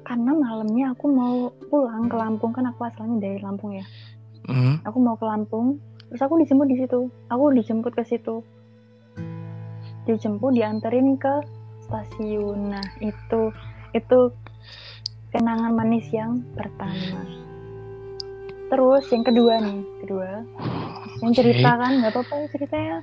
Karena 0.05 0.37
malamnya 0.37 0.93
aku 0.93 1.05
mau 1.09 1.49
pulang 1.65 2.05
ke 2.05 2.13
Lampung 2.13 2.53
kan 2.53 2.69
aku 2.69 2.85
asalnya 2.85 3.17
dari 3.17 3.41
Lampung 3.41 3.73
ya. 3.73 3.85
Mm. 4.45 4.85
aku 4.85 5.01
mau 5.01 5.17
ke 5.17 5.25
Lampung 5.25 5.81
terus 6.09 6.21
aku 6.21 6.41
dijemput 6.41 6.67
di 6.69 6.77
situ. 6.79 7.09
Aku 7.29 7.51
dijemput 7.51 7.93
ke 7.93 8.03
situ. 8.05 8.41
Dijemput 10.05 10.53
dianterin 10.53 11.17
ke 11.17 11.41
stasiun. 11.85 12.73
Nah 12.73 12.85
itu 13.01 13.53
itu 13.95 14.19
kenangan 15.31 15.71
manis 15.73 16.07
yang 16.11 16.41
pertama. 16.53 17.21
Terus 18.69 19.05
yang 19.13 19.23
kedua 19.23 19.53
nih 19.61 19.81
kedua. 20.05 20.29
Yang 21.21 21.31
cerita 21.41 21.69
kan 21.79 21.91
nggak 22.01 22.11
apa-apa 22.11 22.33
ya 22.43 22.47
ceritanya. 22.51 22.97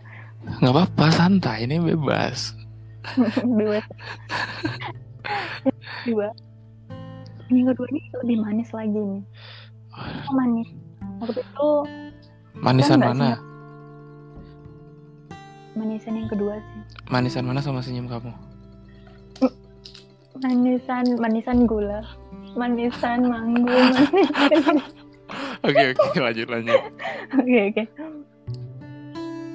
Nggak 0.59 0.73
apa-apa 0.75 1.05
santai 1.15 1.65
ini 1.71 1.79
bebas. 1.79 2.59
Dua. 3.59 3.83
Dua. 6.07 6.29
Yang 7.51 7.67
kedua 7.75 7.87
ini 7.91 8.01
lebih 8.23 8.37
manis 8.43 8.71
lagi 8.71 8.95
nih. 8.95 9.23
Manis? 10.31 10.69
Waktu 11.23 11.41
itu 11.43 11.71
Manisan 12.63 13.03
mana? 13.03 13.43
Manisan 15.75 16.15
yang 16.15 16.31
kedua 16.31 16.63
sih. 16.63 16.83
Manisan 17.11 17.43
mana 17.43 17.59
sama 17.59 17.83
senyum 17.83 18.07
kamu? 18.07 18.31
Manisan, 20.39 21.07
manisan 21.19 21.67
gula. 21.67 22.07
Manisan. 22.55 23.27
Manisan... 23.67 24.79
Oke 25.67 25.95
oke 25.95 26.19
lanjut 26.23 26.47
lanjut. 26.47 26.81
Oke 27.41 27.59
oke. 27.73 27.83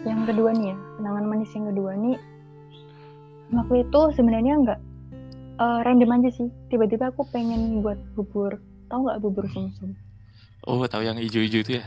Yang 0.07 0.21
kedua 0.31 0.49
nih 0.55 0.71
ya, 0.71 0.77
kenangan 0.97 1.25
manis 1.27 1.51
yang 1.53 1.65
kedua 1.71 1.91
nih. 1.99 2.17
Waktu 3.53 3.75
itu 3.87 4.01
sebenarnya 4.15 4.53
nggak 4.63 4.79
uh, 5.63 5.79
random 5.83 6.11
aja 6.17 6.29
sih. 6.33 6.47
Tiba-tiba 6.71 7.11
aku 7.11 7.27
pengen 7.31 7.79
buat 7.85 7.99
bubur. 8.15 8.59
Tahu 8.91 8.99
nggak 9.07 9.19
bubur 9.23 9.45
sumsum? 9.51 9.93
Oh 10.67 10.83
tahu 10.87 11.05
yang 11.05 11.19
hijau-hijau 11.19 11.61
itu 11.63 11.71
ya? 11.79 11.85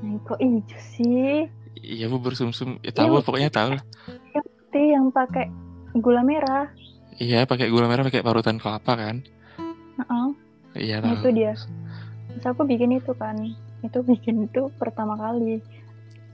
Nah, 0.00 0.16
kok 0.24 0.40
hijau 0.40 0.80
sih? 0.96 1.48
Iya 1.80 2.06
bubur 2.08 2.32
sumsum. 2.32 2.80
Ya, 2.80 2.92
tahu 2.92 3.20
ya, 3.20 3.24
pokoknya 3.24 3.50
tahu. 3.52 3.70
Yang 4.32 4.46
putih 4.48 4.86
yang 4.96 5.06
pakai 5.12 5.46
gula 5.96 6.22
merah. 6.24 6.68
Iya 7.20 7.44
pakai 7.44 7.68
gula 7.68 7.86
merah 7.86 8.04
pakai 8.06 8.24
parutan 8.24 8.56
kelapa 8.56 8.96
kan? 8.96 9.16
Uh 10.00 10.02
-uh. 10.02 10.28
Iya 10.76 11.04
nah, 11.04 11.18
itu 11.18 11.28
dia. 11.34 11.52
Terus 12.32 12.46
aku 12.46 12.64
bikin 12.64 12.96
itu 12.96 13.12
kan. 13.16 13.36
Itu 13.84 14.00
bikin 14.04 14.48
itu 14.48 14.72
pertama 14.80 15.16
kali. 15.20 15.60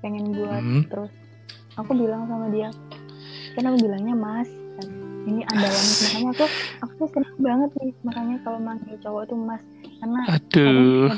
Pengen 0.00 0.30
buat 0.34 0.62
hmm. 0.62 0.82
terus. 0.92 1.12
Aku 1.74 1.92
bilang 1.92 2.30
sama 2.30 2.46
dia. 2.54 2.70
Kan 3.58 3.66
aku 3.66 3.76
bilangnya 3.82 4.14
mas. 4.14 4.48
Kan, 4.76 4.88
ini 5.26 5.42
andalan 5.42 5.86
makanya 6.06 6.30
aku 6.30 6.46
aku 6.86 7.02
senang 7.10 7.38
banget 7.42 7.70
nih 7.82 7.92
makanya 8.06 8.36
kalau 8.46 8.58
manggil 8.62 8.94
cowok 9.02 9.22
tuh 9.26 9.38
mas 9.40 9.62
karena 9.98 10.20
aduh 10.30 11.10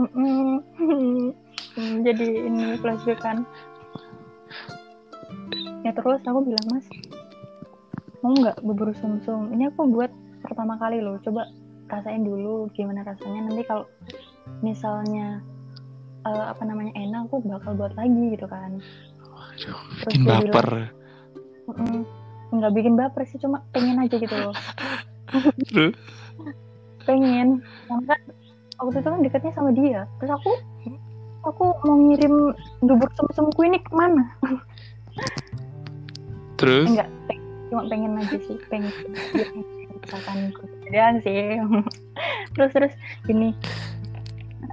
hmm, 1.76 1.96
jadi 2.02 2.26
ini 2.48 2.64
flashback 2.80 3.20
kan. 3.20 3.44
Ya 5.86 5.94
terus 5.94 6.18
aku 6.26 6.42
bilang 6.42 6.66
mas 6.72 6.86
mau 8.24 8.34
nggak 8.34 8.58
bubur 8.64 8.90
sumsum? 8.98 9.54
Ini 9.54 9.70
aku 9.70 9.86
buat 9.86 10.10
pertama 10.42 10.74
kali 10.82 10.98
loh. 10.98 11.20
Coba 11.22 11.46
rasain 11.86 12.26
dulu 12.26 12.66
gimana 12.74 13.06
rasanya. 13.06 13.46
Nanti 13.46 13.62
kalau 13.62 13.86
misalnya 14.64 15.38
uh, 16.26 16.50
apa 16.50 16.62
namanya 16.66 16.90
enak 16.98 17.30
aku 17.30 17.38
bakal 17.46 17.78
buat 17.78 17.94
lagi 17.94 18.34
gitu 18.34 18.50
kan. 18.50 18.82
Waduh, 19.30 19.78
bikin 20.02 20.22
baper. 20.26 20.68
Bilang, 21.70 22.02
nggak 22.50 22.72
bikin 22.74 22.94
baper 22.98 23.22
sih 23.30 23.38
cuma 23.38 23.62
pengen 23.70 24.02
aja 24.02 24.16
gitu 24.18 24.34
loh. 24.34 24.54
Pengen. 27.06 27.62
Karena 27.86 28.04
kan 28.10 28.20
waktu 28.82 28.98
itu 28.98 29.08
kan 29.08 29.20
dekatnya 29.22 29.52
sama 29.54 29.70
dia. 29.70 30.10
Terus 30.18 30.32
aku 30.34 30.50
aku 31.46 31.64
mau 31.86 31.96
ngirim 31.96 32.52
bubur 32.82 33.10
sumsumku 33.14 33.60
ini 33.66 33.78
ke 33.78 33.92
mana? 33.94 34.24
Terus? 36.58 36.90
Enggak 36.90 37.08
cuma 37.66 37.82
pengen 37.90 38.14
aja 38.22 38.38
sih 38.38 38.56
pengen 38.70 38.94
misalkan 40.02 40.54
kemudian 40.54 41.14
sih. 41.22 41.58
Terus 42.54 42.70
terus 42.72 42.92
gini. 43.26 43.52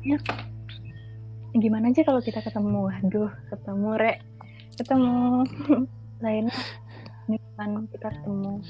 Ya, 0.04 0.18
gimana 1.56 1.90
aja 1.90 2.04
kalau 2.06 2.22
kita 2.22 2.40
ketemu? 2.44 2.92
Aduh 3.04 3.32
ketemu 3.50 3.90
rek. 3.98 4.18
Ketemu. 4.78 5.46
Lainnya 6.24 6.56
ini 7.28 7.38
kan 7.60 7.88
kita 7.92 8.08
ketemu. 8.14 8.64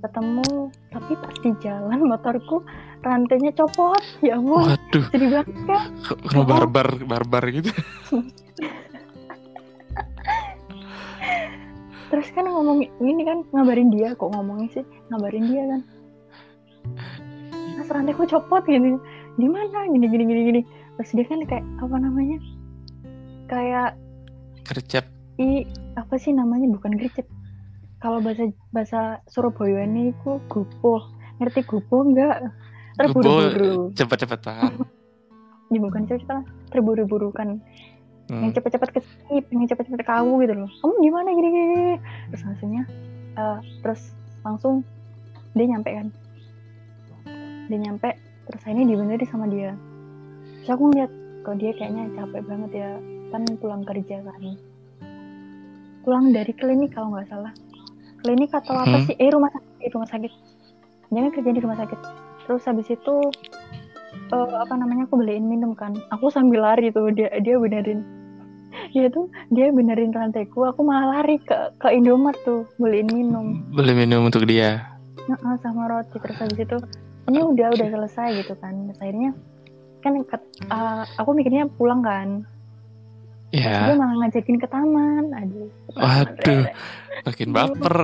Ketemu 0.00 0.48
tapi 0.92 1.12
pas 1.18 1.36
di 1.40 1.50
jalan 1.60 2.00
motorku 2.06 2.62
rantainya 3.04 3.52
copot 3.54 4.02
ya 4.24 4.38
ampun. 4.38 4.72
Waduh. 4.72 5.04
Jadi 5.12 5.26
banget 5.30 5.56
kan 5.68 5.90
kalau 6.30 6.44
barbar 6.44 6.88
barbar 7.04 7.42
gitu. 7.52 7.70
Terus 12.06 12.28
kan 12.32 12.46
ngomong 12.46 12.86
ini 13.02 13.22
kan 13.26 13.42
ngabarin 13.50 13.90
dia 13.90 14.14
kok 14.14 14.30
ngomongin 14.30 14.70
sih? 14.70 14.84
Ngabarin 15.10 15.44
dia 15.50 15.62
kan. 15.66 15.80
Mas 17.76 17.86
mas 17.86 17.88
rantaiku 17.90 18.24
copot 18.30 18.62
gini 18.62 18.94
di 19.36 19.46
mana? 19.50 19.90
Gini 19.90 20.06
gini 20.06 20.24
gini 20.24 20.42
gini. 20.48 20.60
Terus 20.96 21.10
dia 21.12 21.26
kan 21.26 21.42
kayak 21.44 21.64
apa 21.82 21.96
namanya? 21.98 22.38
Kayak 23.50 23.90
Kercep. 24.66 25.06
i 25.38 25.66
apa 25.98 26.14
sih 26.18 26.32
namanya? 26.32 26.70
Bukan 26.72 26.94
gercep. 26.98 27.26
Kalau 27.98 28.22
bahasa 28.22 28.48
bahasa 28.70 29.18
Surabaya 29.26 29.82
ini 29.82 30.14
ku 30.22 30.38
gupuh 30.46 31.02
ngerti 31.42 31.66
gupuh 31.68 32.00
enggak 32.06 32.48
terburu-buru. 32.96 33.92
Cepet-cepetan. 33.92 34.72
ya 35.72 35.78
bukan 35.78 36.02
cerita 36.06 36.40
terburu-buru 36.70 37.30
kan. 37.30 37.60
Yang 38.26 38.42
Hmm. 38.42 38.54
cepet-cepet 38.58 38.90
ke 38.90 39.00
sini 39.00 39.38
pengen 39.38 39.66
cepet-cepet 39.70 40.02
ke 40.02 40.10
aku 40.10 40.42
gitu 40.42 40.54
loh. 40.56 40.70
Kamu 40.82 40.94
gimana? 40.98 41.28
gini 41.30 41.46
gini, 41.48 41.94
terus 42.26 42.42
langsungnya 42.42 42.82
eh, 43.36 43.58
terus 43.84 44.00
langsung 44.42 44.82
dia 45.54 45.66
nyampe 45.68 45.90
kan. 45.94 46.08
Dia 47.70 47.78
nyampe 47.78 48.18
terus 48.46 48.62
ini 48.66 48.82
dibenerin 48.82 49.28
sama 49.30 49.46
dia. 49.46 49.78
Terus 50.58 50.70
aku 50.70 50.90
ngeliat 50.90 51.12
kok 51.42 51.56
dia 51.58 51.70
kayaknya 51.74 52.10
capek 52.18 52.42
banget 52.50 52.70
ya? 52.74 52.90
Kan 53.30 53.42
pulang 53.62 53.82
kerja 53.86 54.22
kan. 54.22 54.42
Pulang 56.02 56.34
dari 56.34 56.50
klinik 56.50 56.94
kalau 56.94 57.14
nggak 57.14 57.30
salah. 57.30 57.54
Klinik 58.22 58.50
atau 58.50 58.74
apa 58.74 58.90
Hmm. 58.90 59.06
sih? 59.06 59.14
Eh 59.18 59.30
rumah 59.30 59.50
sakit 59.50 59.70
eh, 59.78 59.90
rumah 59.94 60.08
sakit. 60.10 60.32
Kan 61.06 61.30
kerja 61.30 61.50
di 61.54 61.60
rumah 61.62 61.78
sakit 61.78 62.25
terus 62.46 62.62
habis 62.64 62.86
itu 62.88 63.14
eh, 64.30 64.54
apa 64.56 64.74
namanya 64.74 65.04
aku 65.04 65.18
beliin 65.18 65.44
minum 65.44 65.74
kan 65.74 65.92
aku 66.08 66.30
sambil 66.30 66.62
lari 66.62 66.88
tuh 66.88 67.10
dia 67.10 67.28
dia 67.38 67.58
benerin 67.58 68.06
dia 68.94 69.10
tuh 69.10 69.26
dia 69.48 69.68
benerin 69.68 70.10
rantaiku 70.10 70.64
aku 70.64 70.80
malah 70.80 71.18
lari 71.18 71.36
ke 71.38 71.54
ke 71.76 71.90
Indomaret 71.90 72.38
tuh 72.42 72.64
beliin 72.76 73.08
minum 73.08 73.66
Beli 73.70 73.92
minum 73.92 74.24
untuk 74.24 74.46
dia. 74.46 74.94
Nah, 75.26 75.58
sama 75.58 75.90
roti 75.90 76.16
terus 76.16 76.38
habis 76.38 76.54
itu 76.56 76.78
ini 77.26 77.42
udah 77.42 77.74
udah 77.74 77.88
selesai 77.90 78.28
gitu 78.38 78.54
kan 78.56 78.86
Terus 78.86 79.00
akhirnya 79.02 79.30
kan 79.98 80.12
uh, 80.70 81.02
aku 81.18 81.34
mikirnya 81.34 81.66
pulang 81.74 81.98
kan 82.00 82.46
dia 83.50 83.90
Ya. 83.90 83.94
malah 83.94 84.22
ngajakin 84.22 84.58
ke 84.58 84.66
taman 84.66 85.30
aduh 85.32 85.70
Waduh. 85.94 86.62
Makin 87.26 87.48
baper. 87.50 87.96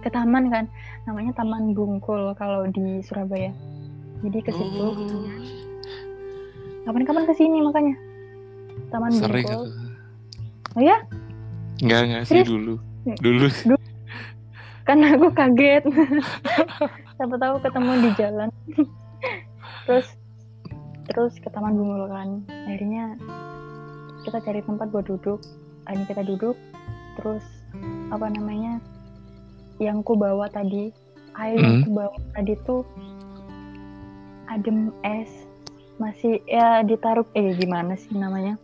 ke 0.00 0.08
taman 0.08 0.44
kan 0.48 0.64
namanya 1.04 1.32
Taman 1.32 1.72
Bungkul 1.72 2.32
kalau 2.34 2.66
di 2.68 3.00
Surabaya. 3.02 3.50
Jadi 4.20 4.38
ke 4.40 4.52
situ. 4.52 4.84
Oh, 4.84 4.94
kapan-kapan 6.84 7.24
ke 7.24 7.34
sini 7.34 7.58
makanya. 7.60 7.94
Taman 8.88 9.10
sering 9.12 9.46
Bungkul. 9.46 9.68
aku. 9.68 10.78
oh 10.78 10.82
ya 10.82 10.96
Enggak, 11.80 12.00
enggak 12.04 12.22
sih 12.22 12.32
Serius? 12.44 12.48
dulu. 12.48 12.74
Dulu. 13.18 13.46
kan 14.84 14.98
aku 15.00 15.26
kaget. 15.32 15.84
Siapa 17.16 17.36
tahu 17.36 17.54
ketemu 17.60 17.92
di 17.98 18.10
jalan. 18.16 18.48
Terus 19.88 20.08
terus 21.10 21.34
ke 21.40 21.48
taman 21.50 21.74
bungkul 21.74 22.06
kan. 22.06 22.28
Akhirnya 22.68 23.16
kita 24.22 24.38
cari 24.38 24.60
tempat 24.62 24.92
buat 24.92 25.08
duduk. 25.08 25.40
Akhirnya 25.88 26.06
kita 26.06 26.22
duduk. 26.22 26.54
Terus 27.18 27.42
apa 28.12 28.28
namanya 28.28 28.78
yang 29.80 30.04
ku 30.04 30.12
bawa 30.14 30.46
tadi 30.46 30.92
air 31.34 31.56
yang 31.56 31.80
Hmm. 31.80 31.84
ku 31.84 31.90
bawa 31.96 32.12
tadi 32.32 32.52
tuh 32.62 32.84
adem 34.46 34.92
es 35.02 35.30
masih 35.96 36.40
ya 36.44 36.80
ditaruh 36.82 37.26
eh 37.32 37.52
gimana 37.54 37.94
sih 37.94 38.12
namanya 38.12 38.56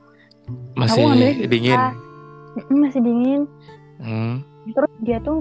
Masih 0.72 1.02
di 1.42 1.50
dingin. 1.50 1.74
Mm, 1.74 2.78
masih 2.78 3.00
dingin 3.00 3.42
Hmm. 3.96 4.44
terus 4.68 4.92
dia 5.00 5.16
tuh 5.18 5.40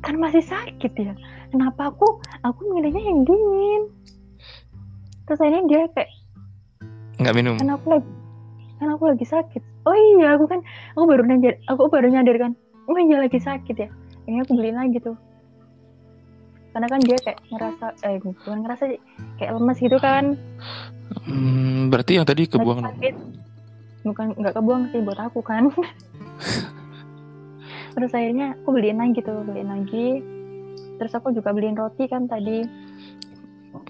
kan 0.00 0.16
masih 0.16 0.40
sakit 0.40 0.92
ya 0.92 1.12
kenapa 1.50 1.90
aku 1.90 2.08
aku 2.40 2.60
milihnya 2.72 3.02
yang 3.02 3.20
dingin 3.22 3.82
terus 5.24 5.38
akhirnya 5.38 5.64
dia 5.66 5.80
kayak 5.92 6.10
Enggak 7.16 7.34
minum. 7.34 7.54
kan 7.56 7.70
aku 7.70 7.86
lagi 7.92 8.10
kan 8.76 8.88
aku 8.92 9.04
lagi 9.08 9.24
sakit 9.24 9.62
oh 9.84 9.96
iya 10.14 10.36
aku 10.36 10.44
kan 10.46 10.60
aku 10.92 11.04
baru 11.04 11.22
nyadar 11.24 11.54
aku 11.66 11.82
baru 11.86 12.08
nyadar 12.08 12.36
kan 12.38 12.52
oh 12.86 12.96
iya 12.96 13.16
lagi 13.18 13.36
sakit 13.36 13.76
ya 13.76 13.88
ini 14.26 14.42
aku 14.42 14.52
beliin 14.54 14.78
lagi 14.78 14.98
tuh. 15.02 15.16
Karena 16.74 16.86
kan 16.92 17.00
dia 17.00 17.16
kayak 17.16 17.40
ngerasa 17.48 17.86
eh 18.04 18.20
bukan 18.20 18.58
ngerasa 18.60 18.82
sih 18.92 19.00
kayak 19.40 19.56
lemas 19.56 19.78
gitu 19.80 19.96
kan. 19.96 20.36
Hmm, 21.24 21.88
berarti 21.88 22.20
yang 22.20 22.26
tadi 22.28 22.44
kebuang 22.44 22.84
sakit. 22.84 23.14
Bukan 24.04 24.26
nggak 24.36 24.54
kebuang 24.54 24.82
sih 24.92 25.00
buat 25.00 25.18
aku 25.18 25.40
kan. 25.40 25.72
Terus 27.96 28.12
akhirnya 28.12 28.52
aku 28.60 28.76
beliin 28.76 29.00
lagi 29.00 29.24
tuh 29.24 29.40
beliin 29.40 29.72
lagi. 29.72 30.20
Terus 31.00 31.12
aku 31.16 31.32
juga 31.32 31.56
beliin 31.56 31.78
roti 31.78 32.04
kan 32.04 32.28
tadi. 32.28 32.60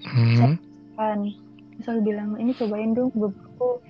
Hmm. 0.07 0.55
kan. 0.95 1.19
Terus 1.75 1.87
aku 1.91 1.99
bilang 2.01 2.39
ini 2.39 2.55
cobain 2.55 2.95
dong 2.95 3.11
buburku 3.11 3.83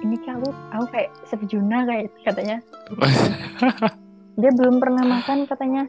ini 0.00 0.16
kayak 0.24 0.40
aku 0.40 0.50
aku 0.72 0.84
kayak 0.96 1.10
sejuna 1.28 1.78
kayak 1.84 2.08
katanya 2.24 2.56
dia 4.40 4.52
belum 4.56 4.80
pernah 4.80 5.04
makan 5.04 5.44
katanya. 5.44 5.84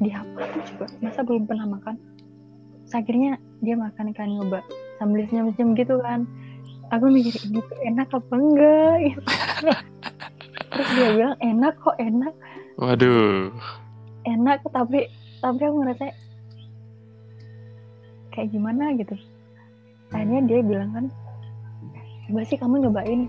Di 0.00 0.10
aku 0.10 0.40
juga. 0.64 0.86
Masa 1.04 1.20
belum 1.20 1.44
pernah 1.44 1.68
makan? 1.68 1.96
Terus 2.88 2.94
akhirnya 2.96 3.32
dia 3.60 3.76
makan 3.76 4.16
kan 4.16 4.28
nyoba. 4.32 4.64
Sambil 4.96 5.28
senyum-senyum 5.28 5.76
gitu 5.76 6.00
kan. 6.00 6.24
Aku 6.90 7.06
mikir 7.06 7.36
ini 7.46 7.60
tuh 7.62 7.78
enak 7.86 8.08
apa 8.10 8.34
enggak? 8.34 8.94
Gitu. 9.04 9.20
terus 10.70 10.88
dia 10.96 11.08
bilang 11.14 11.36
enak 11.38 11.74
kok 11.78 11.96
enak. 12.00 12.34
Waduh. 12.80 13.52
enak 14.20 14.60
tapi 14.68 15.08
tapi 15.40 15.60
aku 15.64 15.76
ngerasa 15.80 16.12
kayak 18.32 18.48
gimana 18.52 18.92
gitu. 18.96 19.16
Akhirnya 20.12 20.40
dia 20.44 20.60
bilang 20.60 20.90
kan 20.92 21.06
coba 22.28 22.40
sih 22.44 22.58
kamu 22.60 22.88
nyobain 22.88 23.28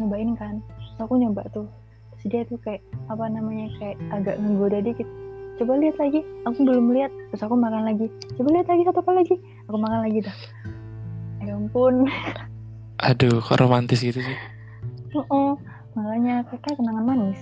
nyobain 0.00 0.32
kan. 0.36 0.54
Terus 0.64 1.00
aku 1.00 1.14
nyoba 1.20 1.44
tuh 1.52 1.68
terus 2.20 2.26
dia 2.28 2.42
tuh 2.44 2.60
kayak 2.60 2.84
apa 3.08 3.24
namanya 3.26 3.72
kayak 3.80 3.96
agak 4.12 4.36
ngegoda 4.36 4.84
dikit 4.84 5.08
coba 5.56 5.76
lihat 5.76 5.96
lagi 5.96 6.20
aku 6.44 6.58
belum 6.64 6.86
lihat 6.92 7.12
terus 7.32 7.42
aku 7.42 7.56
makan 7.56 7.82
lagi 7.84 8.06
coba 8.36 8.48
lihat 8.52 8.68
lagi 8.68 8.82
satu 8.84 9.00
kali 9.00 9.16
lagi 9.24 9.36
aku 9.64 9.76
makan 9.76 10.00
lagi 10.04 10.18
dah 10.20 10.36
ya 11.40 11.52
ampun 11.56 11.94
Aduh, 13.00 13.40
kok 13.40 13.56
romantis 13.56 14.04
gitu 14.04 14.20
sih. 14.20 14.36
Oh, 15.32 15.56
makanya 15.96 16.44
kayak 16.52 16.76
kenangan 16.76 17.00
manis. 17.00 17.40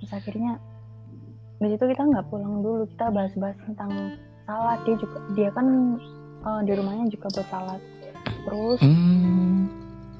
Terus 0.00 0.16
akhirnya 0.16 0.56
di 1.60 1.68
situ 1.68 1.84
kita 1.92 2.08
nggak 2.08 2.24
pulang 2.32 2.64
dulu, 2.64 2.88
kita 2.88 3.12
bahas-bahas 3.12 3.52
tentang 3.68 4.16
salad. 4.48 4.80
Dia 4.88 4.96
juga 4.96 5.20
dia 5.36 5.52
kan 5.52 6.00
eh, 6.40 6.60
di 6.64 6.72
rumahnya 6.72 7.04
juga 7.12 7.28
buat 7.36 7.48
salad. 7.52 7.80
Terus 8.48 8.80
Hmm. 8.80 9.68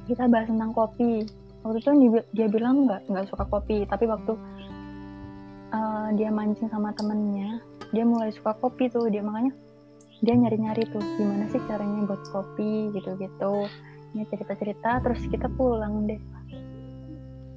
kita 0.05 0.29
bahas 0.29 0.53
tentang 0.53 0.77
kopi. 0.77 1.25
Waktu 1.69 1.85
itu 1.85 1.91
dia, 1.93 2.23
dia 2.33 2.47
bilang 2.49 2.89
nggak 2.89 3.13
nggak 3.13 3.27
suka 3.29 3.45
kopi, 3.45 3.85
tapi 3.85 4.09
waktu 4.09 4.33
eh, 5.69 6.09
dia 6.17 6.33
mancing 6.33 6.73
sama 6.73 6.97
temennya, 6.97 7.61
dia 7.93 8.09
mulai 8.09 8.33
suka 8.33 8.57
kopi 8.57 8.89
tuh. 8.89 9.13
Dia 9.13 9.21
makanya 9.21 9.53
dia 10.25 10.33
nyari-nyari 10.33 10.89
tuh 10.89 11.05
gimana 11.21 11.45
sih 11.53 11.61
caranya 11.69 12.09
buat 12.09 12.25
kopi 12.33 12.89
gitu-gitu. 12.97 13.69
Ini 14.17 14.25
cerita-cerita, 14.33 15.05
terus 15.05 15.21
kita 15.29 15.53
pulang 15.53 16.09
deh. 16.09 16.17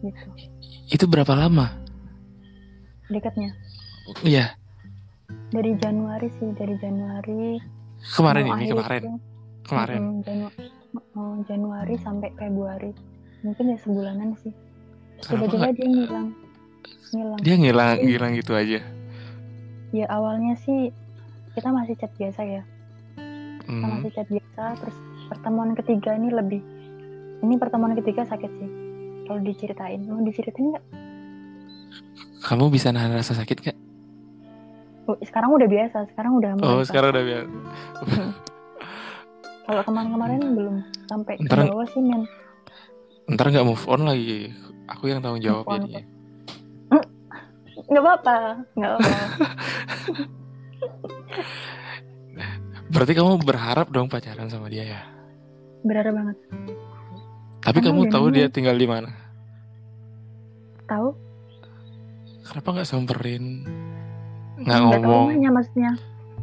Gitu. 0.03 0.27
Itu 0.91 1.07
berapa 1.07 1.31
lama? 1.31 1.81
dekatnya 3.11 3.51
Iya, 4.23 4.55
dari 5.51 5.75
Januari 5.77 6.31
sih 6.39 6.49
dari 6.55 6.75
Januari 6.79 7.59
kemarin 8.15 8.45
ini, 8.55 8.65
kemarin. 8.71 9.01
itu. 9.03 9.11
Kemarin. 9.61 10.01
Janu- 10.25 10.55
oh, 11.15 11.35
Januari 11.45 11.95
sampai 12.01 12.33
Februari 12.33 12.91
mungkin 13.41 13.65
ya 13.67 13.77
sebulanan 13.77 14.33
sih 14.37 14.53
tiba-tiba 15.23 15.69
dia 15.71 15.87
ngilang 15.87 16.27
ngilang 17.11 17.39
Dia 17.41 17.55
ngilang, 17.55 17.89
Iya. 17.95 18.05
ngilang 18.05 18.31
gitu 18.35 18.51
aja. 18.53 18.79
ya 19.91 20.05
awalnya 20.07 20.55
sih 20.57 20.89
kita 21.51 21.69
masih 21.69 21.93
chat 21.95 22.11
biasa 22.13 22.41
ya 22.41 22.61
kita 23.59 23.67
Hmm. 23.67 23.83
masih 23.93 24.11
chat 24.11 24.27
biasa 24.27 24.63
terus 24.77 24.97
pertemuan 25.27 25.71
ketiga 25.73 26.13
ini 26.13 26.29
lebih 26.29 26.61
ini 27.41 27.55
pertemuan 27.55 27.93
ketiga 27.93 28.23
sakit 28.23 28.51
sih 28.51 28.69
kalau 29.23 29.39
diceritain 29.39 30.01
mau 30.03 30.19
diceritain 30.19 30.71
nggak 30.71 30.85
Kamu 32.41 32.67
bisa 32.67 32.89
nahan 32.89 33.11
rasa 33.11 33.33
sakit 33.33 33.57
gak? 33.61 33.77
oh, 35.05 35.17
sekarang 35.21 35.51
udah 35.51 35.67
biasa 35.67 36.09
sekarang 36.09 36.33
udah 36.35 36.51
Oh, 36.59 36.81
sekarang 36.81 37.11
udah 37.11 37.23
biasa. 37.23 37.51
kalau 39.61 39.81
kemarin-kemarin 39.83 40.41
belum 40.51 40.75
sampai 41.05 41.35
ke 41.37 41.47
bawah 41.47 41.85
sih 41.85 42.01
men 42.01 42.23
Ntar 43.31 43.47
nggak 43.47 43.63
move 43.63 43.85
on 43.87 44.03
lagi. 44.03 44.51
Aku 44.87 45.07
yang 45.07 45.19
tanggung 45.19 45.39
jawab 45.39 45.63
jadinya. 45.69 46.03
nggak 47.81 48.01
apa-apa 48.01 48.37
nggak 48.71 48.91
apa 48.93 49.09
Berarti 52.87 53.13
kamu 53.13 53.41
berharap 53.41 53.87
dong 53.87 54.07
pacaran 54.07 54.47
sama 54.47 54.67
dia 54.67 54.85
ya? 54.85 55.01
berharap 55.81 56.13
banget 56.13 56.37
Tapi 57.59 57.77
Kan 57.79 57.85
kamu 57.89 57.99
udah 58.05 58.11
tahu 58.11 58.25
dia 58.29 58.45
tinggal 58.47 58.75
di 58.75 58.85
mana? 58.85 59.09
tahu 60.85 61.15
Kenapa 62.43 62.67
nggak 62.69 62.85
samperin? 62.85 63.63
Nggak 64.57 64.79
ngomong? 64.81 65.25
rumahnya 65.31 65.49
maksudnya 65.49 65.91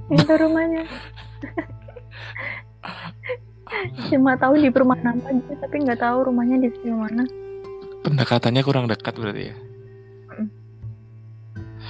itu 0.09 0.33
rumahnya 0.35 0.83
cuma 4.11 4.35
tahu 4.37 4.59
di 4.59 4.69
perumahan 4.73 5.17
apa 5.19 5.29
aja 5.33 5.55
tapi 5.61 5.77
nggak 5.85 6.01
tahu 6.01 6.17
rumahnya 6.29 6.57
di 6.63 6.69
sini 6.81 6.95
mana. 6.95 7.25
Pendekatannya 8.03 8.63
kurang 8.63 8.87
dekat 8.87 9.15
berarti 9.19 9.45
ya. 9.53 9.57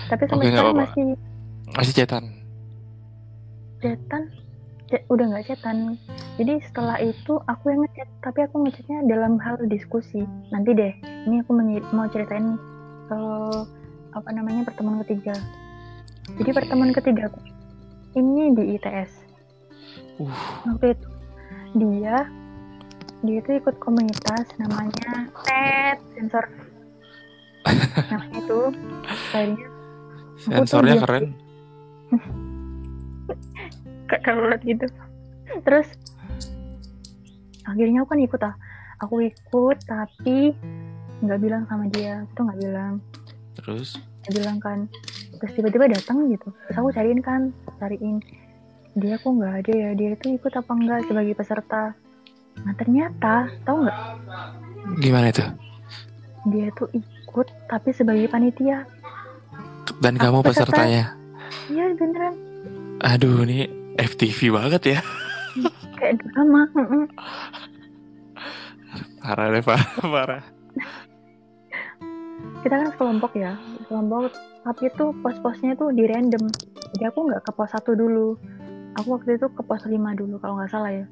tapi 0.08 0.24
sampai 0.24 0.40
Oke, 0.40 0.48
nggak 0.48 0.56
sekarang 0.56 0.72
apa-apa. 0.72 0.86
masih 0.88 1.06
Masih 1.76 1.94
cetan. 1.94 2.24
chatan 3.78 4.22
Ce- 4.88 5.04
udah 5.12 5.24
nggak 5.28 5.44
chatan 5.52 6.00
jadi 6.40 6.64
setelah 6.64 6.96
itu 6.98 7.36
aku 7.44 7.64
yang 7.68 7.84
ngechat 7.84 8.08
tapi 8.24 8.40
aku 8.42 8.56
ngechatnya 8.64 9.04
dalam 9.04 9.36
hal 9.42 9.58
diskusi. 9.68 10.24
Nanti 10.48 10.70
deh 10.72 10.92
ini 11.28 11.44
aku 11.44 11.50
mau 11.92 12.08
ceritain 12.08 12.56
kalau 13.06 13.68
apa 14.16 14.28
namanya 14.32 14.64
pertemuan 14.64 15.04
ketiga. 15.04 15.36
Jadi 16.40 16.50
pertemuan 16.56 16.90
ketiga 16.96 17.28
aku 17.28 17.40
ini 18.16 18.54
di 18.56 18.64
ITS 18.78 19.28
Uh, 20.18 20.34
waktu 20.66 20.98
itu 20.98 21.06
dia 21.74 22.24
dia 23.18 23.36
itu 23.36 23.50
ikut 23.52 23.76
komunitas 23.78 24.46
namanya 24.56 25.26
TED 25.42 25.98
sensor. 26.14 26.44
Namanya 28.10 28.38
itu 28.38 28.60
akhirnya 29.04 29.66
sensornya 30.38 30.94
dia- 30.94 31.02
keren. 31.02 31.24
kayak 34.08 34.22
kalau 34.22 34.48
lihat 34.48 34.62
gitu. 34.62 34.86
Terus 35.66 35.88
akhirnya 37.66 38.00
aku 38.00 38.08
kan 38.08 38.20
ikut 38.22 38.40
ah. 38.40 38.54
Aku 38.98 39.22
ikut 39.22 39.78
tapi 39.84 40.54
nggak 41.20 41.40
bilang 41.42 41.62
sama 41.66 41.90
dia. 41.90 42.22
Itu 42.24 42.40
nggak 42.40 42.58
bilang. 42.58 42.94
Terus? 43.58 43.98
Nggak 44.24 44.34
bilang 44.38 44.58
kan. 44.58 44.78
Terus 45.38 45.52
tiba-tiba 45.54 45.90
datang 45.90 46.30
gitu. 46.30 46.48
Terus 46.66 46.76
aku 46.78 46.88
cariin 46.94 47.20
kan 47.20 47.50
cariin 47.76 48.22
dia 48.98 49.14
kok 49.16 49.30
nggak 49.30 49.54
ada 49.64 49.72
ya 49.72 49.90
dia 49.94 50.10
itu 50.12 50.26
ikut 50.34 50.52
apa 50.52 50.72
enggak 50.74 51.00
sebagai 51.06 51.34
peserta 51.34 51.82
nah 52.58 52.74
ternyata 52.74 53.46
tahu 53.62 53.86
nggak 53.86 53.98
gimana 54.98 55.30
itu? 55.30 55.44
dia 56.48 56.66
tuh 56.74 56.88
ikut 56.90 57.46
tapi 57.66 57.90
sebagai 57.92 58.26
panitia 58.26 58.82
Dan 59.98 60.14
kamu 60.14 60.42
peserta. 60.42 60.74
pesertanya. 60.74 61.14
iya 61.70 61.90
beneran 61.94 62.34
Aduh, 62.98 63.46
ini 63.46 63.70
FTV 63.94 64.50
banget 64.50 64.98
ya. 64.98 65.00
kayak 65.94 66.18
drama. 66.18 66.66
Parah 69.22 69.46
deh, 69.50 69.62
parah, 69.62 69.94
parah. 70.02 70.42
kita 72.58 72.74
kan 72.74 72.88
sekelompok 72.90 73.32
ya 73.38 73.54
sekelompok 73.78 74.34
tapi 74.66 74.90
itu 74.90 75.04
pos-posnya 75.22 75.78
tuh 75.78 75.94
di 75.94 76.10
random 76.10 76.42
jadi 76.94 77.14
aku 77.14 77.30
nggak 77.30 77.46
ke 77.46 77.50
pos 77.54 77.70
satu 77.70 77.94
dulu 77.94 78.34
aku 78.94 79.08
waktu 79.14 79.36
itu 79.36 79.46
ke 79.50 79.62
pos 79.62 79.82
5 79.82 79.92
dulu 80.16 80.38
kalau 80.38 80.56
nggak 80.56 80.70
salah 80.70 80.90
ya 80.90 81.04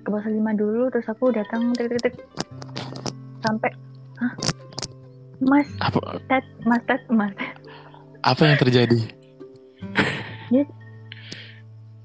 ke 0.00 0.08
pos 0.08 0.24
5 0.24 0.32
dulu 0.54 0.88
terus 0.88 1.06
aku 1.06 1.28
datang 1.30 1.74
tik 1.74 1.92
tik 1.92 2.00
tik 2.08 2.14
sampai 3.42 3.70
Hah? 4.18 4.32
mas 5.40 5.68
Apa 5.78 6.18
tet 6.26 6.44
mas 6.64 6.82
tet 6.86 7.02
mas 7.08 7.30
Ted." 7.34 7.52
apa 8.20 8.42
yang 8.44 8.58
terjadi? 8.58 8.98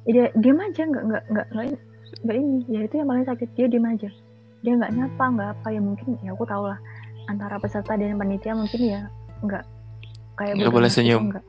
dia 0.03 0.28
diam 0.36 0.59
aja 0.59 0.84
nggak 0.84 1.03
nggak 1.07 1.24
nggak 1.32 1.47
nggak 2.24 2.36
ini 2.36 2.59
ya 2.67 2.82
itu 2.84 2.99
yang 2.99 3.07
paling 3.07 3.24
sakit 3.24 3.49
dia 3.55 3.65
diam 3.71 3.88
aja 3.88 4.09
dia 4.61 4.74
nggak 4.76 4.91
nyapa 4.93 5.26
nggak 5.32 5.49
apa 5.57 5.67
ya 5.71 5.80
mungkin 5.80 6.19
ya 6.19 6.36
aku 6.36 6.43
tahu 6.43 6.67
lah 6.67 6.80
antara 7.32 7.55
peserta 7.55 7.95
dan 7.95 8.19
panitia 8.19 8.51
mungkin 8.51 8.82
ya 8.84 9.01
nggak 9.41 9.63
kayak 10.36 10.53
Nggak 10.59 10.74
boleh 10.76 10.91
gitu, 10.91 10.97
senyum. 10.99 11.32
nggak. 11.32 11.45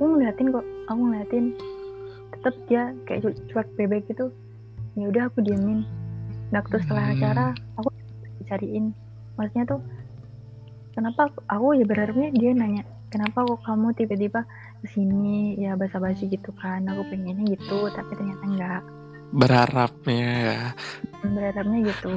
Aku 0.00 0.16
ngeliatin 0.16 0.48
kok 0.48 0.64
aku 0.88 1.00
ngeliatin 1.04 1.44
tetap 2.32 2.54
dia 2.66 2.82
kayak 3.04 3.20
cu- 3.20 3.40
cuek 3.46 3.68
bebek 3.76 4.08
gitu 4.08 4.32
ya 4.96 5.04
udah 5.06 5.28
aku 5.28 5.44
diemin 5.44 5.84
nah 6.48 6.64
terus 6.64 6.82
setelah 6.82 7.04
Hmm. 7.04 7.14
acara 7.14 7.46
aku 7.76 7.92
cariin 8.42 8.96
maksudnya 9.36 9.68
tuh 9.68 9.80
kenapa 10.90 11.28
aku, 11.28 11.38
aku 11.46 11.66
ya 11.76 11.84
berharapnya 11.84 12.32
dia 12.32 12.50
nanya 12.50 12.82
kenapa 13.08 13.44
kok 13.44 13.60
kamu 13.60 13.92
tiba-tiba 13.92 14.40
ke 14.80 14.86
sini 14.88 15.54
ya 15.54 15.76
basa-basi 15.76 16.26
gitu 16.26 16.48
kan 16.56 16.88
aku 16.88 17.04
pengennya 17.06 17.44
gitu 17.50 17.92
tapi 17.92 18.16
ternyata 18.16 18.44
enggak 18.46 18.82
Berharapnya 19.30 20.26
ya. 20.42 20.60
berharapnya 21.22 21.78
gitu 21.86 22.10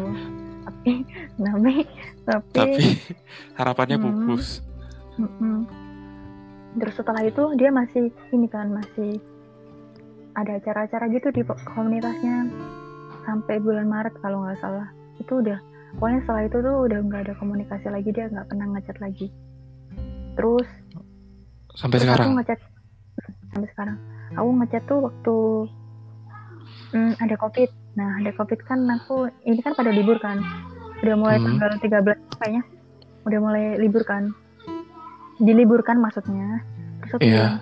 tapi 0.63 1.05
tapi 1.45 1.73
tapi, 2.23 2.49
Tapi 2.49 2.83
harapannya 3.53 3.97
Hmm. 3.99 4.05
pupus. 4.23 4.63
Mm-mm. 5.13 5.82
Terus 6.73 6.95
setelah 6.97 7.21
itu 7.21 7.43
dia 7.55 7.69
masih 7.69 8.09
ini 8.31 8.47
kan 8.49 8.69
masih 8.69 9.21
ada 10.33 10.57
acara-acara 10.57 11.05
gitu 11.13 11.29
di 11.29 11.41
komunitasnya. 11.45 12.49
Sampai 13.23 13.61
bulan 13.61 13.87
Maret 13.87 14.17
kalau 14.19 14.43
nggak 14.43 14.59
salah. 14.59 14.89
Itu 15.21 15.39
udah 15.39 15.61
pokoknya 15.95 16.19
setelah 16.25 16.43
itu 16.43 16.57
tuh 16.59 16.75
udah 16.89 16.99
nggak 17.05 17.21
ada 17.29 17.33
komunikasi 17.37 17.87
lagi 17.87 18.09
dia 18.09 18.25
nggak 18.27 18.47
pernah 18.49 18.65
ngechat 18.73 18.97
lagi. 18.99 19.27
Terus 20.33 20.67
Sampai 21.73 21.97
Terus 21.97 22.05
sekarang. 22.05 22.25
aku 22.29 22.33
ngechat 22.37 22.59
sampai 23.49 23.69
sekarang. 23.73 23.97
Aku 24.33 24.49
ngechat 24.61 24.83
tuh 24.85 24.99
waktu 25.05 25.35
hmm, 26.93 27.13
ada 27.17 27.35
covid. 27.37 27.69
Nah 27.93 28.09
ada 28.21 28.31
covid 28.33 28.59
kan 28.65 28.79
aku 28.89 29.29
ini 29.45 29.61
kan 29.61 29.73
pada 29.73 29.89
libur 29.89 30.17
kan. 30.21 30.37
Udah 31.01 31.15
mulai 31.17 31.37
Hmm. 31.37 31.57
tanggal 31.57 31.71
13 31.81 32.17
kayaknya. 32.37 32.63
Udah 33.25 33.39
mulai 33.39 33.65
libur 33.77 34.03
kan 34.03 34.33
diliburkan 35.43 35.99
maksudnya. 35.99 36.63
Terus 36.99 37.11
aku 37.13 37.21
bilang 37.21 37.59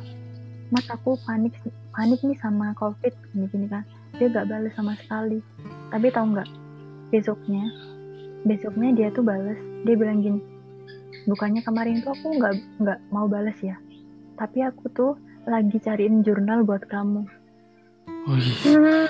mas 0.70 0.88
aku 0.88 1.20
panik 1.22 1.52
panik 1.92 2.22
nih 2.22 2.38
sama 2.38 2.72
covid. 2.74 3.12
Gini 3.32 3.46
gini 3.48 3.68
kan. 3.68 3.84
Dia 4.14 4.30
gak 4.30 4.48
balas 4.48 4.72
sama 4.74 4.94
sekali. 4.96 5.42
Tapi 5.90 6.08
tahu 6.08 6.26
nggak 6.32 6.50
besoknya 7.10 7.68
besoknya 8.42 8.90
dia 8.92 9.08
tuh 9.12 9.22
balas 9.22 9.54
dia 9.84 9.94
bilang 9.94 10.18
gini 10.18 10.40
bukannya 11.28 11.60
kemarin 11.60 12.00
tuh 12.00 12.10
aku 12.10 12.34
nggak 12.34 12.56
nggak 12.80 13.00
mau 13.12 13.28
balas 13.28 13.54
ya 13.60 13.76
tapi 14.34 14.64
aku 14.64 14.88
tuh 14.90 15.12
lagi 15.44 15.76
cariin 15.78 16.22
jurnal 16.22 16.64
buat 16.64 16.88
kamu. 16.88 17.28
Wih, 18.24 18.50
Hmm, 18.64 19.06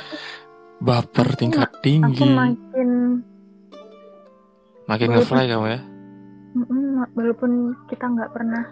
baper 0.81 1.27
Aku 1.29 1.37
tingkat 1.37 1.69
aku 1.69 1.79
tinggi. 1.79 2.25
makin 2.25 2.89
Makin 4.83 5.07
Walaupun- 5.07 5.21
ngefly 5.21 5.45
kamu 5.45 5.65
ya. 5.69 5.79
Mm-mm, 6.53 7.07
walaupun 7.15 7.51
kita 7.87 8.05
nggak 8.05 8.31
pernah 8.31 8.63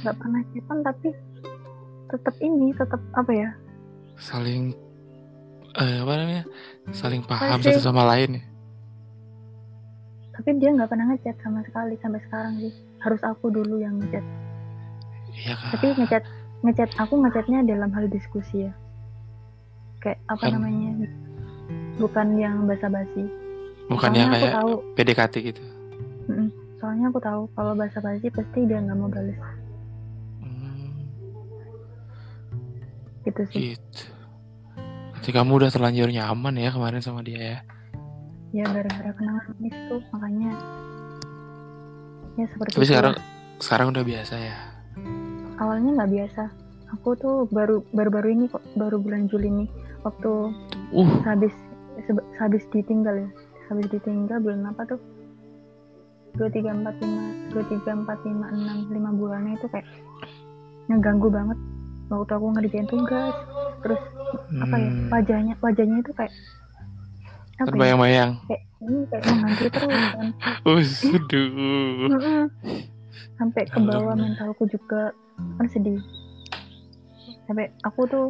nggak 0.00 0.16
pernah 0.16 0.40
chatan 0.50 0.78
tapi 0.80 1.08
tetap 2.10 2.34
ini 2.40 2.68
tetap 2.74 3.00
apa 3.14 3.32
ya 3.32 3.50
Saling 4.20 4.76
eh, 5.76 5.96
apa 6.02 6.12
namanya? 6.12 6.44
Saling 6.92 7.22
paham 7.24 7.56
Masih. 7.56 7.72
satu 7.72 7.80
sama 7.80 8.04
lain 8.04 8.40
ya. 8.40 8.44
tapi 10.34 10.56
dia 10.56 10.72
nggak 10.72 10.88
pernah 10.88 11.06
ngechat 11.12 11.36
sama 11.44 11.60
sekali 11.64 11.94
sampai 12.00 12.20
sekarang 12.24 12.52
sih 12.58 12.72
harus 13.00 13.20
aku 13.20 13.52
dulu 13.52 13.76
yang 13.76 14.00
ngechat 14.00 14.24
Iya 15.30 15.54
kan. 15.54 15.70
tapi 15.76 15.86
ngechat 16.00 16.24
ngechat 16.60 16.90
aku 16.96 17.14
ngechatnya 17.20 17.60
dalam 17.64 17.92
hal 17.92 18.08
diskusi 18.08 18.68
ya 18.68 18.72
kayak 20.00 20.16
apa 20.32 20.48
namanya 20.48 21.08
bukan 22.00 22.40
yang 22.40 22.64
basa-basi 22.64 23.28
Bukan 23.90 24.10
soalnya 24.14 24.32
kayak 24.38 24.54
tahu. 24.62 24.72
PDKT 24.94 25.34
gitu. 25.50 25.62
soalnya 26.80 27.12
aku 27.12 27.20
tahu 27.20 27.42
kalau 27.52 27.76
basa-basi 27.76 28.32
pasti 28.32 28.64
dia 28.64 28.80
nggak 28.80 28.96
mau 28.96 29.10
balas. 29.12 29.36
Hmm, 30.40 30.88
gitu 33.28 33.42
sih. 33.52 33.76
Gitu. 33.76 34.02
Berarti 35.12 35.30
kamu 35.36 35.52
udah 35.60 35.68
terlanjur 35.68 36.08
nyaman 36.08 36.54
ya 36.56 36.72
kemarin 36.72 37.02
sama 37.04 37.20
dia 37.20 37.36
ya. 37.36 37.58
ya 38.50 38.66
gara-gara 38.66 39.14
kenangan 39.14 39.54
itu 39.62 39.94
makanya 40.10 40.50
ya 42.34 42.46
seperti 42.50 42.72
Tapi 42.74 42.82
itu 42.82 42.90
sekarang 42.90 43.14
sekarang 43.62 43.86
udah 43.94 44.02
biasa 44.02 44.34
ya. 44.40 44.56
awalnya 45.60 45.90
nggak 46.00 46.10
biasa. 46.16 46.42
Aku 46.98 47.14
tuh 47.14 47.46
baru 47.52 47.84
baru-baru 47.94 48.34
ini 48.34 48.44
kok 48.50 48.64
baru 48.74 48.98
bulan 48.98 49.28
Juli 49.28 49.50
nih 49.52 49.68
waktu 50.02 50.50
Uh, 50.90 51.06
habis 51.22 51.54
habis 52.40 52.66
ditinggal 52.74 53.14
ya 53.14 53.28
habis 53.70 53.86
ditinggal 53.88 54.42
bulan 54.42 54.74
apa 54.74 54.82
tuh? 54.84 55.00
dua 56.30 56.46
tiga 56.46 56.70
empat 56.70 56.94
lima 57.02 57.22
dua 57.50 57.64
tiga 57.66 57.90
empat 57.90 58.18
lima 58.22 58.46
enam 58.54 58.86
lima 58.86 59.10
bulannya 59.10 59.58
itu 59.58 59.66
kayak 59.66 59.86
ngeganggu 60.86 61.26
banget. 61.30 61.58
Waktu 62.10 62.32
aku 62.34 62.46
ngerjain 62.54 62.86
tugas 62.90 63.34
terus 63.80 64.02
apa 64.60 64.76
ya 64.76 64.90
hmm, 64.90 65.08
wajahnya 65.10 65.54
wajahnya 65.62 65.96
itu 66.02 66.12
kayak 66.14 66.34
apa 67.58 67.66
ya? 67.66 67.70
Terbayang-bayang. 67.70 68.30
kayak 68.46 68.62
ini 68.80 68.98
kayak 69.10 69.24
menghantui 69.26 69.70
terus 69.70 70.02
kan. 70.14 70.26
Uh, 70.70 72.46
sampai 73.40 73.64
ke 73.68 73.78
bawah 73.80 74.14
mentalku 74.14 74.68
juga 74.70 75.14
kan 75.58 75.66
sedih. 75.70 75.98
Sampai 77.48 77.72
aku 77.82 78.06
tuh 78.06 78.26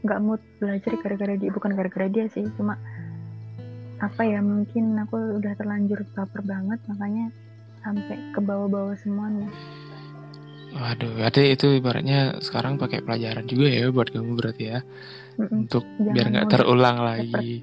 nggak 0.00 0.20
mood 0.24 0.40
belajar 0.56 0.92
gara-gara 0.96 1.34
dia 1.36 1.50
bukan 1.52 1.76
gara-gara 1.76 2.08
dia 2.08 2.24
sih 2.32 2.44
cuma 2.56 2.80
apa 4.00 4.22
ya 4.22 4.40
mungkin 4.40 4.96
aku 4.96 5.16
udah 5.36 5.52
terlanjur 5.54 6.00
baper 6.10 6.40
banget 6.42 6.80
makanya 6.86 7.28
sampai 7.78 8.16
ke 8.30 8.40
bawah-bawah 8.40 8.96
semuanya 8.96 9.48
Waduh, 10.70 11.18
berarti 11.18 11.50
itu 11.50 11.66
ibaratnya 11.74 12.38
sekarang 12.38 12.78
pakai 12.78 13.02
pelajaran 13.02 13.42
juga 13.42 13.66
ya 13.66 13.90
buat 13.90 14.06
kamu 14.06 14.38
berarti 14.38 14.70
ya. 14.70 14.78
Mm-mm, 15.34 15.66
Untuk 15.66 15.82
Jangan 15.98 16.14
biar 16.14 16.26
nggak 16.30 16.46
terulang 16.48 16.96
dapet. 16.96 17.10
lagi. 17.26 17.54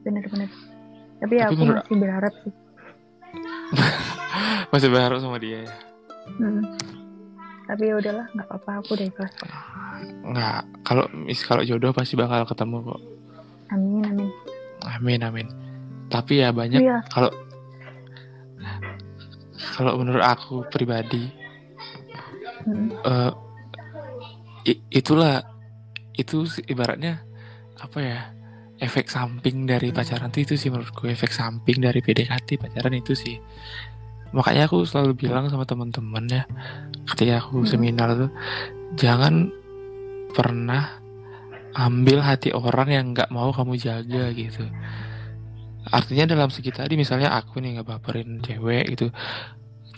bener-bener 0.00 0.46
tapi, 1.18 1.34
Tapi 1.34 1.34
aku 1.42 1.54
menurut- 1.58 1.82
masih 1.82 1.98
berharap 1.98 2.34
sih 2.38 2.52
Masih 4.70 4.88
berharap 4.88 5.18
sama 5.18 5.36
dia 5.36 5.58
ya. 5.60 5.74
Mm. 6.34 6.62
tapi 7.64 7.82
ya 7.84 7.94
udahlah 7.96 8.26
nggak 8.30 8.46
apa-apa 8.46 8.70
aku 8.78 8.88
udah 8.92 9.06
ikhlas 9.06 9.32
kok. 9.34 9.50
Nggak, 10.22 10.58
kalau 10.84 11.04
mis 11.18 11.40
kalau 11.42 11.62
jodoh 11.62 11.90
pasti 11.90 12.14
bakal 12.14 12.44
ketemu 12.44 12.78
kok. 12.84 13.00
amin 13.70 14.02
amin 14.06 14.28
Amin 14.86 15.20
amin. 15.20 15.48
Tapi 16.06 16.38
ya 16.38 16.50
banyak 16.50 16.78
iya 16.78 17.00
kalau 17.08 17.32
kalau 19.74 19.96
menurut 19.96 20.22
aku 20.22 20.64
pribadi 20.68 21.30
Mm. 22.64 22.88
eh, 22.96 23.32
i- 24.66 24.82
itulah 24.90 25.44
itu 26.14 26.46
sih 26.46 26.64
ibaratnya 26.64 27.20
apa 27.76 27.98
ya 28.00 28.20
efek 28.78 29.06
samping 29.06 29.68
dari 29.68 29.92
pacaran 29.92 30.32
tuh 30.32 30.40
itu 30.40 30.56
sih 30.56 30.72
menurutku 30.72 31.04
efek 31.04 31.28
samping 31.28 31.76
dari 31.78 32.00
PDKT 32.00 32.56
pacaran 32.56 32.96
itu 32.96 33.12
sih 33.12 33.36
makanya 34.32 34.64
aku 34.64 34.80
selalu 34.82 35.12
bilang 35.14 35.46
sama 35.46 35.62
teman-teman 35.62 36.24
ya 36.24 36.42
ketika 37.06 37.44
aku 37.44 37.60
Hmm. 37.60 37.68
seminar 37.68 38.16
tuh 38.16 38.30
jangan 38.96 39.52
pernah 40.32 41.03
ambil 41.74 42.22
hati 42.22 42.54
orang 42.54 42.88
yang 42.88 43.04
nggak 43.12 43.30
mau 43.34 43.50
kamu 43.50 43.74
jaga 43.76 44.30
gitu. 44.30 44.64
Artinya 45.90 46.24
dalam 46.32 46.48
segi 46.48 46.72
tadi 46.72 46.96
misalnya 46.96 47.34
aku 47.34 47.60
nih 47.60 47.82
ngebaperin 47.82 48.40
cewek 48.40 48.96
gitu. 48.96 49.12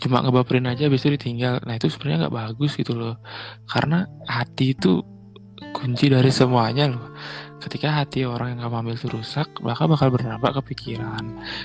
Cuma 0.01 0.21
ngebaperin 0.21 0.67
aja 0.67 0.89
habis 0.89 1.05
itu 1.05 1.15
ditinggal. 1.15 1.63
Nah 1.63 1.77
itu 1.77 1.87
sebenarnya 1.87 2.27
nggak 2.27 2.35
bagus 2.35 2.75
gitu 2.75 2.97
loh. 2.97 3.15
Karena 3.69 4.03
hati 4.27 4.75
itu 4.75 4.99
kunci 5.71 6.11
dari 6.11 6.33
semuanya 6.33 6.91
loh. 6.91 7.13
Ketika 7.57 7.89
hati 8.03 8.21
orang 8.27 8.57
yang 8.57 8.69
kamu 8.69 8.75
ambil 8.85 8.95
itu 8.97 9.09
rusak 9.09 9.49
bakal 9.65 9.89
bakal 9.89 10.13
berdampak 10.13 10.61
ke 10.61 10.61
pikiran 10.73 11.23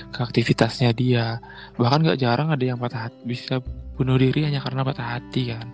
ke 0.09 0.19
aktivitasnya 0.23 0.95
dia. 0.95 1.37
Bahkan 1.77 1.99
nggak 2.05 2.19
jarang 2.21 2.49
ada 2.49 2.63
yang 2.63 2.79
patah 2.79 3.09
hati 3.09 3.19
bisa 3.27 3.59
bunuh 3.93 4.17
diri 4.17 4.49
hanya 4.49 4.63
karena 4.63 4.81
patah 4.81 5.19
hati 5.19 5.53
kan. 5.53 5.67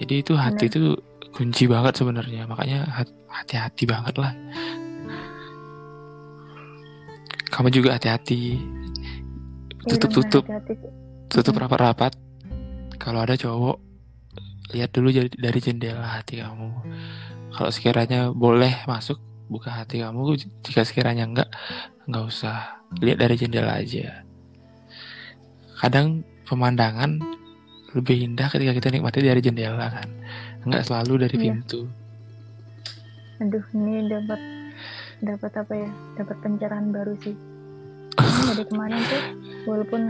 Jadi 0.00 0.14
itu 0.24 0.32
hati 0.32 0.72
itu 0.72 0.96
kunci 1.30 1.64
banget 1.70 1.94
sebenarnya 1.96 2.44
makanya 2.50 2.86
hat- 2.90 3.16
hati-hati 3.30 3.84
banget 3.86 4.14
lah. 4.18 4.32
Kamu 7.50 7.68
juga 7.74 7.98
hati-hati. 7.98 8.56
Iya, 8.56 9.96
tutup-tutup. 9.96 10.44
tutup 11.30 11.54
rapat-rapat. 11.58 12.14
Kalau 12.98 13.22
ada 13.22 13.34
cowok 13.38 13.78
lihat 14.70 14.90
dulu 14.94 15.10
dari 15.14 15.58
jendela 15.58 16.20
hati 16.20 16.42
kamu. 16.42 16.70
Kalau 17.50 17.70
sekiranya 17.74 18.30
boleh 18.30 18.86
masuk 18.86 19.18
buka 19.50 19.82
hati 19.82 20.02
kamu. 20.02 20.38
Jika 20.62 20.86
sekiranya 20.86 21.26
enggak 21.26 21.48
nggak 22.06 22.24
usah. 22.26 22.82
Lihat 23.02 23.18
dari 23.22 23.34
jendela 23.38 23.78
aja. 23.78 24.26
Kadang 25.78 26.22
pemandangan 26.46 27.39
lebih 27.90 28.16
indah 28.22 28.46
ketika 28.46 28.72
kita 28.72 28.88
nikmati 28.94 29.18
dari 29.20 29.40
jendela 29.42 29.86
kan? 29.90 30.08
Nggak 30.62 30.86
selalu 30.86 31.26
dari 31.26 31.36
Iya. 31.36 31.42
pintu. 31.48 31.80
Aduh 33.40 33.64
ini 33.72 34.06
dapat 34.06 34.40
dapat 35.20 35.52
apa 35.56 35.72
ya? 35.74 35.90
Dapat 36.16 36.36
pencerahan 36.38 36.88
baru 36.92 37.14
sih. 37.18 37.34
Ini 38.20 38.42
dari 38.52 38.64
kemarin 38.68 39.00
tuh 39.00 39.22
walaupun 39.64 40.02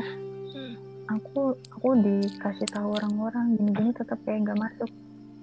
aku 1.07 1.43
aku 1.71 1.89
dikasih 2.01 2.69
tahu 2.71 2.89
orang-orang 2.97 3.55
gini-gini 3.55 3.91
tetap 3.95 4.19
kayak 4.27 4.45
nggak 4.45 4.59
masuk. 4.59 4.91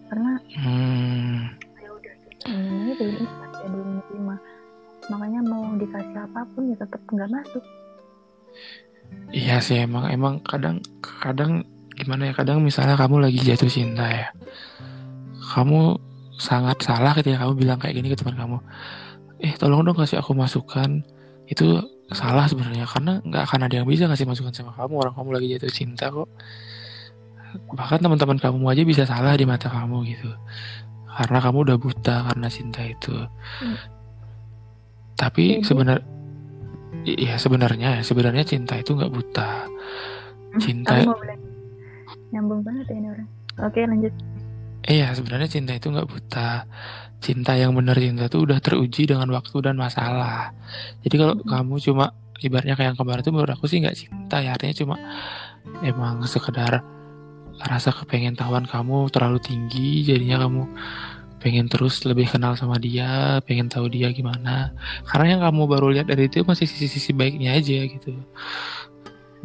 Karena 0.07 0.31
hmm, 0.55 1.37
ya 1.79 1.89
udah 1.91 2.13
ini 2.47 2.91
belum 2.95 3.15
ikhlas 3.23 3.53
ya 3.55 3.67
belum 3.67 3.89
terima 4.07 4.35
makanya 5.07 5.41
mau 5.47 5.63
dikasih 5.75 6.17
apa 6.19 6.41
pun 6.51 6.63
ya 6.71 6.75
tetap 6.75 7.01
nggak 7.07 7.31
masuk. 7.31 7.63
Iya 9.31 9.63
sih 9.63 9.79
emang 9.79 10.11
emang 10.11 10.43
kadang 10.43 10.83
kadang 10.99 11.63
gimana 11.97 12.29
ya 12.29 12.33
kadang 12.37 12.61
misalnya 12.61 12.93
kamu 12.93 13.25
lagi 13.25 13.41
jatuh 13.41 13.67
cinta 13.67 14.05
ya 14.05 14.29
kamu 15.57 15.97
sangat 16.37 16.77
salah 16.85 17.17
ketika 17.17 17.41
kamu 17.41 17.53
bilang 17.57 17.77
kayak 17.81 17.97
gini 17.97 18.13
ke 18.13 18.17
teman 18.19 18.37
kamu 18.37 18.57
eh 19.37 19.53
tolong 19.53 19.85
dong 19.85 19.93
kasih 19.97 20.17
aku 20.17 20.33
masukan. 20.33 21.05
Itu 21.45 21.79
salah 22.11 22.49
sebenarnya 22.49 22.89
karena 22.89 23.21
nggak 23.21 23.43
akan 23.47 23.69
ada 23.69 23.75
yang 23.79 23.87
bisa 23.87 24.09
ngasih 24.09 24.25
masukan 24.25 24.49
sama 24.49 24.73
kamu. 24.73 24.93
Orang 24.97 25.13
kamu 25.13 25.29
lagi 25.37 25.47
jatuh 25.55 25.69
cinta 25.71 26.09
kok. 26.09 26.25
Bahkan 27.77 28.01
teman-teman 28.01 28.41
kamu 28.41 28.65
aja 28.65 28.81
bisa 28.83 29.03
salah 29.05 29.37
di 29.37 29.45
mata 29.45 29.69
kamu 29.69 30.03
gitu. 30.09 30.33
Karena 31.05 31.37
kamu 31.37 31.57
udah 31.69 31.77
buta 31.77 32.15
karena 32.33 32.47
cinta 32.49 32.81
itu. 32.81 33.13
Tapi 35.17 35.61
Jadi- 35.61 35.65
sebenar 35.65 35.97
iya 37.05 37.37
sebenarnya 37.37 38.01
sebenarnya 38.01 38.43
cinta 38.43 38.73
itu 38.75 38.97
nggak 38.97 39.13
buta. 39.13 39.69
Cinta- 40.57 40.97
kamu 40.97 41.13
mau 41.13 41.21
bilang 41.21 41.41
nyambung 42.29 42.61
banget 42.63 42.85
ya 42.91 42.95
ini 42.99 43.07
orang 43.11 43.27
oke 43.61 43.79
lanjut 43.79 44.13
Iya, 44.87 45.11
sebenarnya 45.11 45.51
cinta 45.51 45.75
itu 45.75 45.91
nggak 45.91 46.07
buta. 46.07 46.63
Cinta 47.19 47.59
yang 47.59 47.75
benar 47.75 47.99
cinta 47.99 48.31
itu 48.31 48.39
udah 48.39 48.55
teruji 48.63 49.03
dengan 49.03 49.27
waktu 49.35 49.59
dan 49.59 49.75
masalah. 49.75 50.55
Jadi 51.03 51.15
kalau 51.19 51.35
Mhm. 51.35 51.43
kamu 51.43 51.75
cuma 51.83 52.05
ibaratnya 52.39 52.79
kayak 52.79 52.95
yang 52.95 52.99
kemarin 52.99 53.19
itu 53.19 53.31
menurut 53.35 53.51
aku 53.51 53.67
sih 53.67 53.83
nggak 53.83 53.97
cinta 53.99 54.39
ya. 54.39 54.55
Artinya 54.55 54.75
cuma 54.79 54.95
emang 55.83 56.23
sekedar 56.23 56.87
rasa 57.59 57.89
kepengen 57.91 58.39
tahuan 58.39 58.63
kamu 58.63 59.11
terlalu 59.11 59.43
tinggi, 59.43 60.07
jadinya 60.07 60.47
kamu 60.47 60.63
pengen 61.43 61.67
terus 61.67 62.07
lebih 62.07 62.31
kenal 62.31 62.55
sama 62.55 62.79
dia, 62.79 63.43
pengen 63.43 63.67
tahu 63.67 63.91
dia 63.91 64.07
gimana. 64.15 64.71
Karena 65.03 65.35
yang 65.35 65.41
kamu 65.51 65.67
baru 65.67 65.91
lihat 65.99 66.07
dari 66.07 66.31
itu 66.31 66.47
masih 66.47 66.63
sisi-sisi 66.63 67.11
baiknya 67.11 67.59
aja 67.59 67.75
gitu. 67.91 68.15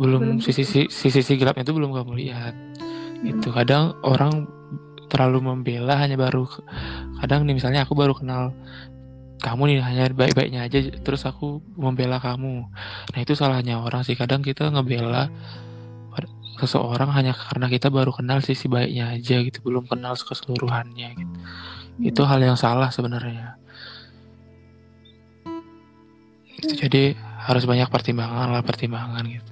Belum 0.00 0.20
Belum 0.20 0.38
sisi-sisi 0.40 0.88
sisi 0.88 1.32
gelapnya 1.36 1.64
itu 1.66 1.74
belum 1.76 1.92
kamu 1.92 2.12
lihat. 2.16 2.54
Itu 3.22 3.52
kadang 3.52 3.96
orang 4.02 4.48
terlalu 5.12 5.44
membela 5.52 6.00
hanya 6.00 6.16
baru 6.16 6.48
kadang 7.20 7.44
nih 7.44 7.60
misalnya 7.60 7.84
aku 7.84 7.92
baru 7.92 8.16
kenal 8.16 8.56
kamu 9.44 9.68
nih 9.68 9.76
hanya 9.84 10.04
baik-baiknya 10.08 10.64
aja 10.64 10.78
terus 11.04 11.28
aku 11.28 11.60
membela 11.76 12.16
kamu. 12.16 12.64
Nah 13.12 13.18
itu 13.20 13.36
salahnya 13.36 13.84
orang 13.84 14.06
sih 14.08 14.16
kadang 14.16 14.40
kita 14.40 14.72
ngebela 14.72 15.28
seseorang 16.62 17.10
hanya 17.10 17.34
karena 17.34 17.66
kita 17.66 17.90
baru 17.90 18.14
kenal 18.14 18.38
sisi 18.38 18.70
baiknya 18.70 19.18
aja 19.18 19.42
gitu 19.42 19.60
belum 19.66 19.90
kenal 19.90 20.14
keseluruhannya 20.16 21.08
gitu. 21.18 21.34
Itu 22.00 22.22
hal 22.24 22.40
yang 22.40 22.56
salah 22.56 22.88
sebenarnya. 22.88 23.58
Itu 26.56 26.72
jadi 26.78 27.18
harus 27.42 27.66
banyak 27.66 27.90
pertimbangan 27.90 28.54
lah 28.54 28.62
pertimbangan 28.62 29.26
gitu 29.26 29.51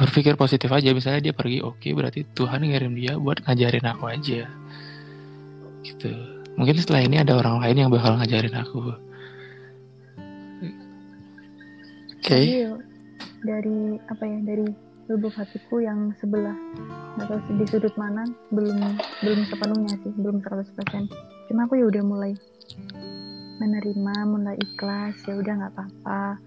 berpikir 0.00 0.34
positif 0.40 0.72
aja. 0.72 0.96
Misalnya 0.96 1.30
dia 1.30 1.34
pergi 1.36 1.60
oke 1.60 1.88
berarti 1.92 2.24
Tuhan 2.32 2.64
ngirim 2.64 2.96
dia 2.96 3.20
buat 3.20 3.44
ngajarin 3.44 3.84
aku 3.84 4.04
aja. 4.08 4.48
Gitu. 5.84 6.10
Mungkin 6.56 6.76
setelah 6.80 7.04
ini 7.04 7.16
ada 7.20 7.36
orang 7.36 7.60
lain 7.60 7.76
yang 7.76 7.90
bakal 7.92 8.16
ngajarin 8.16 8.56
aku. 8.56 8.80
Oke. 12.16 12.36
Jadi 12.40 12.68
dari 13.44 13.96
apa 14.08 14.24
ya 14.24 14.38
dari 14.44 14.66
lubuk 15.08 15.34
hatiku 15.34 15.82
yang 15.82 16.14
sebelah 16.22 16.54
atau 17.18 17.36
di 17.58 17.66
sudut 17.66 17.90
mana 17.98 18.22
belum 18.54 18.78
belum 19.26 19.40
sepenuhnya 19.50 19.98
sih 20.06 20.12
belum 20.14 20.38
100% 20.38 21.10
cuma 21.50 21.66
aku 21.66 21.82
ya 21.82 21.90
udah 21.90 22.04
mulai 22.06 22.32
menerima 23.58 24.14
mulai 24.30 24.54
ikhlas 24.54 25.18
ya 25.26 25.34
udah 25.34 25.52
nggak 25.58 25.72
apa-apa. 25.74 26.38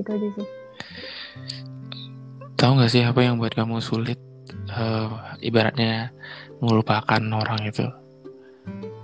Itu 0.00 0.08
aja 0.16 0.28
sih 0.32 0.48
tahu 2.60 2.76
nggak 2.76 2.92
sih 2.92 3.02
apa 3.08 3.24
yang 3.24 3.40
buat 3.40 3.56
kamu 3.56 3.80
sulit? 3.80 4.20
Eh, 4.68 5.08
ibaratnya 5.40 6.12
melupakan 6.60 7.20
orang 7.32 7.60
itu? 7.64 7.88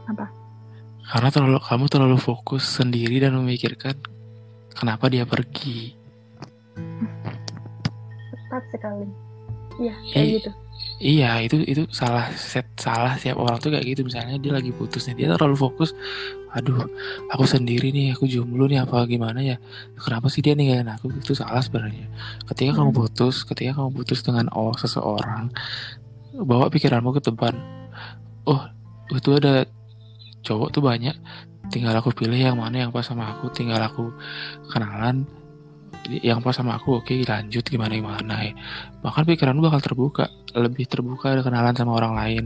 Apa? 0.06 0.28
karena 1.06 1.30
terlalu 1.30 1.62
kamu 1.62 1.84
terlalu 1.86 2.18
fokus 2.18 2.66
sendiri 2.66 3.22
dan 3.22 3.38
memikirkan 3.38 3.94
kenapa 4.74 5.06
dia 5.06 5.22
pergi. 5.22 5.94
Tepat 8.34 8.62
sekali. 8.74 9.06
Iya 9.78 9.94
kayak 10.10 10.26
I- 10.26 10.34
gitu 10.40 10.50
Iya 10.96 11.44
itu 11.44 11.60
itu 11.60 11.82
salah 11.92 12.32
set 12.32 12.72
salah 12.80 13.20
siap 13.20 13.36
orang 13.36 13.60
tuh 13.60 13.68
kayak 13.68 13.84
gitu. 13.84 14.00
Misalnya 14.08 14.40
dia 14.40 14.52
lagi 14.56 14.72
putus 14.72 15.04
nih 15.12 15.24
dia 15.24 15.26
terlalu 15.36 15.56
fokus 15.56 15.92
aduh 16.56 16.88
aku 17.28 17.44
sendiri 17.44 17.92
nih 17.92 18.16
aku 18.16 18.24
jomblo 18.24 18.64
nih 18.64 18.80
apa 18.80 19.04
gimana 19.04 19.44
ya? 19.44 19.60
Kenapa 20.00 20.32
sih 20.32 20.40
dia 20.40 20.56
ninggalin 20.56 20.88
aku? 20.88 21.12
Itu 21.20 21.36
salah 21.36 21.60
sebenarnya. 21.60 22.08
Ketika 22.48 22.80
kamu 22.80 22.96
Hmm. 22.96 23.00
putus 23.04 23.44
ketika 23.44 23.76
kamu 23.76 23.90
putus 23.92 24.24
dengan 24.24 24.48
oh 24.56 24.72
seseorang 24.72 25.52
bawa 26.32 26.72
pikiranmu 26.72 27.12
ke 27.16 27.20
depan. 27.28 27.52
Oh 28.48 28.64
itu 29.12 29.36
ada 29.36 29.68
cowok 30.48 30.68
tuh 30.72 30.80
banyak 30.80 31.16
tinggal 31.68 31.92
aku 31.98 32.14
pilih 32.14 32.38
yang 32.38 32.56
mana 32.56 32.86
yang 32.86 32.90
pas 32.94 33.04
sama 33.04 33.36
aku 33.36 33.50
tinggal 33.50 33.82
aku 33.82 34.14
kenalan 34.70 35.26
yang 36.22 36.38
pas 36.40 36.54
sama 36.54 36.78
aku 36.78 37.02
oke 37.02 37.12
lanjut 37.26 37.64
gimana 37.66 37.98
gimana 37.98 38.34
ya. 38.46 38.52
Bahkan 39.02 39.22
pikiran 39.26 39.56
lu 39.58 39.66
bakal 39.66 39.82
terbuka 39.82 40.24
lebih 40.56 40.86
terbuka 40.88 41.34
ada 41.34 41.42
kenalan 41.42 41.74
sama 41.76 41.98
orang 41.98 42.14
lain. 42.16 42.44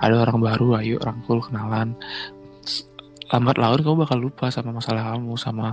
Ada 0.00 0.26
orang 0.28 0.38
baru 0.40 0.66
ayo 0.80 0.96
rangkul 0.98 1.38
kenalan. 1.44 1.94
Lambat 3.32 3.56
laun 3.56 3.80
kamu 3.80 3.96
bakal 4.04 4.18
lupa 4.20 4.52
sama 4.52 4.76
masalah 4.76 5.16
kamu 5.16 5.32
sama 5.40 5.72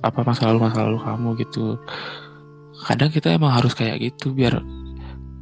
apa 0.00 0.20
masa 0.24 0.48
lalu 0.48 0.58
masa 0.64 0.84
lalu 0.84 0.98
kamu 1.02 1.28
gitu. 1.44 1.76
Kadang 2.86 3.10
kita 3.12 3.36
emang 3.36 3.52
harus 3.56 3.72
kayak 3.76 4.00
gitu 4.00 4.32
biar 4.32 4.60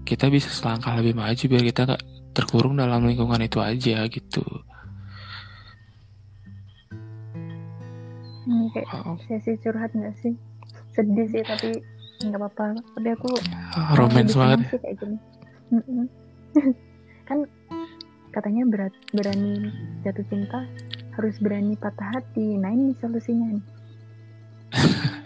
kita 0.04 0.28
bisa 0.28 0.50
selangkah 0.50 0.94
lebih 0.98 1.16
maju 1.16 1.44
biar 1.48 1.62
kita 1.62 1.80
nggak 1.88 2.02
terkurung 2.34 2.76
dalam 2.76 3.06
lingkungan 3.06 3.38
itu 3.42 3.62
aja 3.62 4.04
gitu. 4.10 4.42
Hmm, 8.44 8.68
kayak 8.76 8.86
Wow. 8.92 9.16
sesi 9.24 9.56
curhat 9.64 9.88
nggak 9.96 10.14
sih? 10.20 10.36
Sedih 10.94 11.26
sih 11.28 11.42
tapi 11.42 11.82
nggak 12.22 12.38
apa-apa. 12.40 12.78
Tapi 12.94 13.08
aku 13.12 13.30
romance 13.98 14.32
lebih 14.32 14.38
banget 14.38 14.58
sih 14.70 14.78
kayak 14.80 14.96
gini. 15.02 15.16
Kan 17.28 17.38
katanya 18.30 18.62
berat 18.66 18.94
berani 19.10 19.70
jatuh 20.02 20.26
cinta 20.30 20.66
harus 21.14 21.36
berani 21.38 21.74
patah 21.74 22.18
hati. 22.18 22.58
Nah 22.58 22.70
ini 22.70 22.94
solusinya 22.98 23.54
nih. 23.54 23.64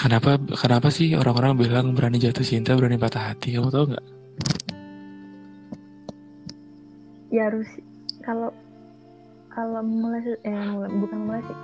Kenapa 0.00 0.40
kenapa 0.56 0.88
sih 0.88 1.12
orang-orang 1.12 1.60
bilang 1.60 1.92
berani 1.92 2.16
jatuh 2.16 2.40
cinta, 2.40 2.72
berani 2.72 2.96
patah 2.96 3.20
hati? 3.34 3.52
Kamu 3.52 3.68
tahu 3.68 3.84
nggak? 3.92 4.06
Ya 7.28 7.52
harus 7.52 7.68
kalau 8.24 8.48
kalau 9.52 9.84
mulai 9.84 10.24
eh 10.40 10.56
mulai- 10.72 10.94
bukan 11.04 11.18
mulai 11.20 11.42
sih. 11.44 11.58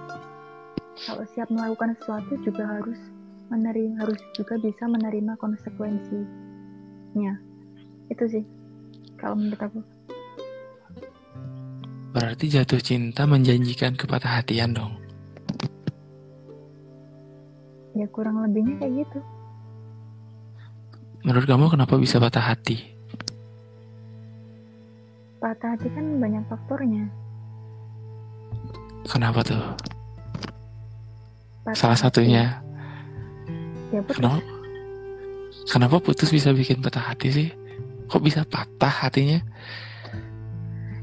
Kalau 0.97 1.25
siap 1.37 1.53
melakukan 1.53 1.93
sesuatu 2.01 2.41
juga 2.41 2.65
harus 2.65 2.97
menerima 3.53 4.01
harus 4.01 4.17
juga 4.33 4.57
bisa 4.57 4.89
menerima 4.89 5.37
konsekuensinya. 5.37 7.35
Itu 8.09 8.25
sih 8.33 8.45
kalau 9.21 9.37
menurut 9.37 9.61
aku. 9.61 9.81
Berarti 12.17 12.49
jatuh 12.49 12.81
cinta 12.81 13.29
menjanjikan 13.29 13.93
kepatah 13.93 14.41
hatian 14.41 14.73
dong. 14.73 14.97
Ya 17.93 18.09
kurang 18.09 18.41
lebihnya 18.41 18.81
kayak 18.81 19.05
gitu. 19.05 19.21
Menurut 21.29 21.45
kamu 21.45 21.69
kenapa 21.69 22.01
bisa 22.01 22.17
patah 22.17 22.41
hati? 22.41 22.97
Patah 25.45 25.77
hati 25.77 25.93
kan 25.93 26.17
banyak 26.17 26.45
faktornya. 26.49 27.05
Kenapa 29.05 29.45
tuh? 29.45 29.96
Patah 31.67 31.75
Salah 31.75 31.99
satunya. 31.99 32.63
Ya 33.91 33.99
putus. 34.07 34.23
Kenapa? 34.23 34.39
Kenapa 35.67 35.97
putus 35.99 36.31
bisa 36.31 36.55
bikin 36.55 36.79
patah 36.79 37.11
hati 37.11 37.29
sih? 37.35 37.49
Kok 38.07 38.23
bisa 38.23 38.47
patah 38.47 39.11
hatinya? 39.11 39.43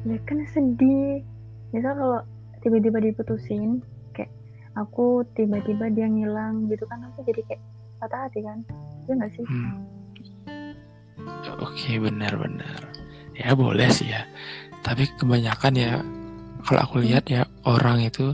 Ya 0.07 0.18
kan 0.24 0.39
sedih. 0.55 1.20
Misal 1.76 1.99
kalau 1.99 2.20
tiba-tiba 2.64 3.03
diputusin, 3.03 3.84
kayak 4.16 4.32
aku 4.80 5.28
tiba-tiba 5.36 5.91
dia 5.91 6.07
ngilang 6.07 6.72
gitu 6.72 6.88
kan 6.88 7.03
aku 7.11 7.28
jadi 7.28 7.43
kayak 7.43 7.61
patah 7.99 8.20
hati 8.24 8.39
kan. 8.47 8.64
Iya 9.03 9.14
nggak 9.20 9.32
sih? 9.36 9.43
Hmm. 9.43 9.84
Oke, 11.59 11.99
benar-benar. 11.99 12.88
Ya 13.36 13.51
boleh 13.51 13.91
sih 13.91 14.16
ya. 14.16 14.24
Tapi 14.80 15.11
kebanyakan 15.20 15.74
ya, 15.76 15.99
kalau 16.64 16.80
aku 16.88 17.03
lihat 17.03 17.28
ya 17.28 17.43
orang 17.68 17.99
itu 17.99 18.32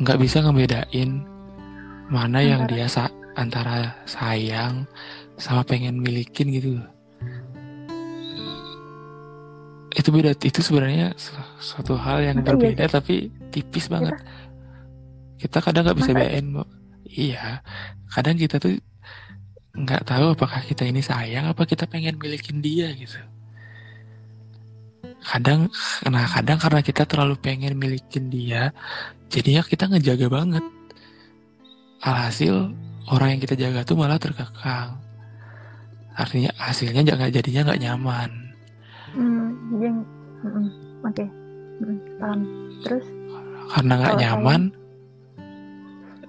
nggak 0.00 0.18
bisa 0.18 0.42
ngebedain 0.42 1.22
mana 2.10 2.42
yang 2.42 2.66
Antara- 2.66 2.72
dia 2.74 2.86
sa 2.90 3.04
antara 3.34 3.78
sayang 4.06 4.86
sama 5.38 5.66
pengen 5.66 5.98
milikin 5.98 6.50
gitu. 6.54 6.78
Itu 9.94 10.10
beda. 10.10 10.34
Itu 10.38 10.60
sebenarnya 10.62 11.14
su- 11.14 11.34
suatu 11.58 11.94
hal 11.98 12.22
yang 12.22 12.38
iya 12.42 12.46
berbeda 12.46 12.84
tapi 12.90 13.30
tipis 13.54 13.86
banget. 13.90 14.14
Kita 15.38 15.62
kadang 15.62 15.86
nggak 15.86 15.98
bisa 15.98 16.10
bedain. 16.14 16.46
Iya, 17.14 17.62
kadang 18.10 18.34
kita 18.38 18.58
tuh 18.58 18.74
nggak 19.74 20.06
tahu 20.06 20.38
apakah 20.38 20.62
kita 20.62 20.86
ini 20.86 21.02
sayang 21.02 21.50
apa 21.50 21.66
kita 21.66 21.90
pengen 21.90 22.14
milikin 22.14 22.62
dia 22.62 22.94
gitu 22.94 23.18
kadang 25.26 25.66
nah 26.06 26.30
kadang 26.30 26.62
karena 26.62 26.78
kita 26.78 27.02
terlalu 27.02 27.34
pengen 27.34 27.74
milikin 27.74 28.30
dia 28.30 28.70
jadinya 29.34 29.62
kita 29.66 29.90
ngejaga 29.90 30.26
banget 30.30 30.64
alhasil 32.00 32.70
orang 33.10 33.36
yang 33.36 33.40
kita 33.42 33.54
jaga 33.58 33.80
tuh 33.82 33.98
malah 33.98 34.16
terkekang 34.16 34.94
artinya 36.14 36.54
hasilnya 36.56 37.02
jangan 37.02 37.28
jadinya 37.28 37.60
nggak 37.66 37.82
nyaman 37.82 38.30
Hmm, 39.14 39.46
yang 39.78 40.02
mm-mm. 40.42 40.66
oke. 41.06 41.22
Mm-mm, 41.78 41.98
paham. 42.18 42.40
Terus 42.82 43.06
karena 43.70 43.92
nggak 43.94 44.16
nyaman 44.18 44.60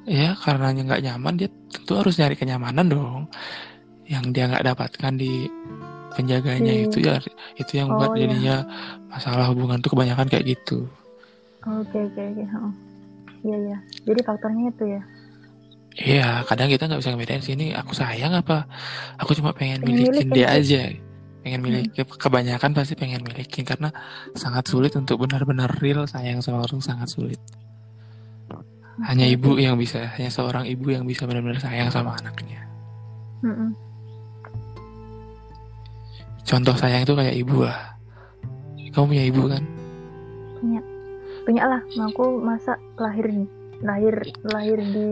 ya 0.06 0.38
karena 0.38 0.68
nggak 0.70 1.02
nyaman 1.02 1.34
dia 1.34 1.50
tentu 1.74 1.98
harus 1.98 2.14
nyari 2.22 2.38
kenyamanan 2.38 2.86
dong 2.86 3.22
yang 4.06 4.30
dia 4.30 4.46
nggak 4.46 4.66
dapatkan 4.70 5.14
di 5.18 5.50
penjaganya 6.14 6.74
Di- 6.78 6.86
itu 6.86 6.98
ya 7.02 7.18
itu 7.58 7.72
yang 7.74 7.90
Oh, 7.90 7.98
buat 7.98 8.14
iya. 8.14 8.22
jadinya 8.30 8.56
masalah 9.10 9.50
hubungan 9.50 9.82
tuh 9.82 9.98
kebanyakan 9.98 10.30
kayak 10.30 10.46
gitu 10.54 10.86
oke 11.66 11.98
oke 12.06 12.22
oke. 12.22 12.44
heeh. 12.46 12.74
Iya 13.46 13.58
iya. 13.62 13.78
Jadi 14.04 14.22
faktornya 14.26 14.74
itu 14.74 14.86
ya. 14.90 15.02
iya 15.96 16.44
kadang 16.44 16.68
kita 16.68 16.92
nggak 16.92 17.00
bisa 17.00 17.12
ngebedain 17.16 17.40
sini 17.40 17.72
aku 17.72 17.96
sayang 17.96 18.36
apa 18.36 18.68
aku 19.16 19.32
cuma 19.32 19.56
pengen 19.56 19.80
Pengen 19.80 19.96
milikin 19.96 20.28
milikin 20.28 20.36
dia 20.36 20.48
sih. 20.52 20.60
aja 20.60 20.82
pengen 21.40 21.62
miliki 21.64 22.04
kebanyakan 22.04 22.76
pasti 22.76 23.00
pengen 23.00 23.24
milikin 23.24 23.64
karena 23.64 23.96
sangat 24.36 24.68
sulit 24.68 24.92
untuk 25.00 25.24
benar-benar 25.24 25.72
real 25.80 26.04
sayang 26.04 26.44
sama 26.44 26.68
orang 26.68 26.84
sangat 26.84 27.08
sulit 27.08 27.40
hanya 29.08 29.24
ibu 29.24 29.56
yang 29.56 29.80
bisa 29.80 30.04
hanya 30.20 30.28
seorang 30.28 30.68
ibu 30.68 30.92
yang 30.92 31.08
bisa 31.08 31.24
benar-benar 31.24 31.64
sayang 31.64 31.88
sama 31.88 32.12
anaknya 32.20 32.60
Mm-mm. 33.40 33.72
contoh 36.44 36.76
sayang 36.76 37.08
itu 37.08 37.16
kayak 37.16 37.36
ibu 37.40 37.64
lah 37.64 37.96
kamu 38.92 39.06
punya 39.16 39.24
ibu 39.28 39.42
kan. 39.48 39.64
Punya 41.46 41.64
lah. 41.64 41.82
Aku 42.10 42.42
masa 42.42 42.74
lahir 42.98 43.30
nih. 43.30 43.48
Lahir 43.80 44.16
lahir 44.50 44.80
di 44.82 45.10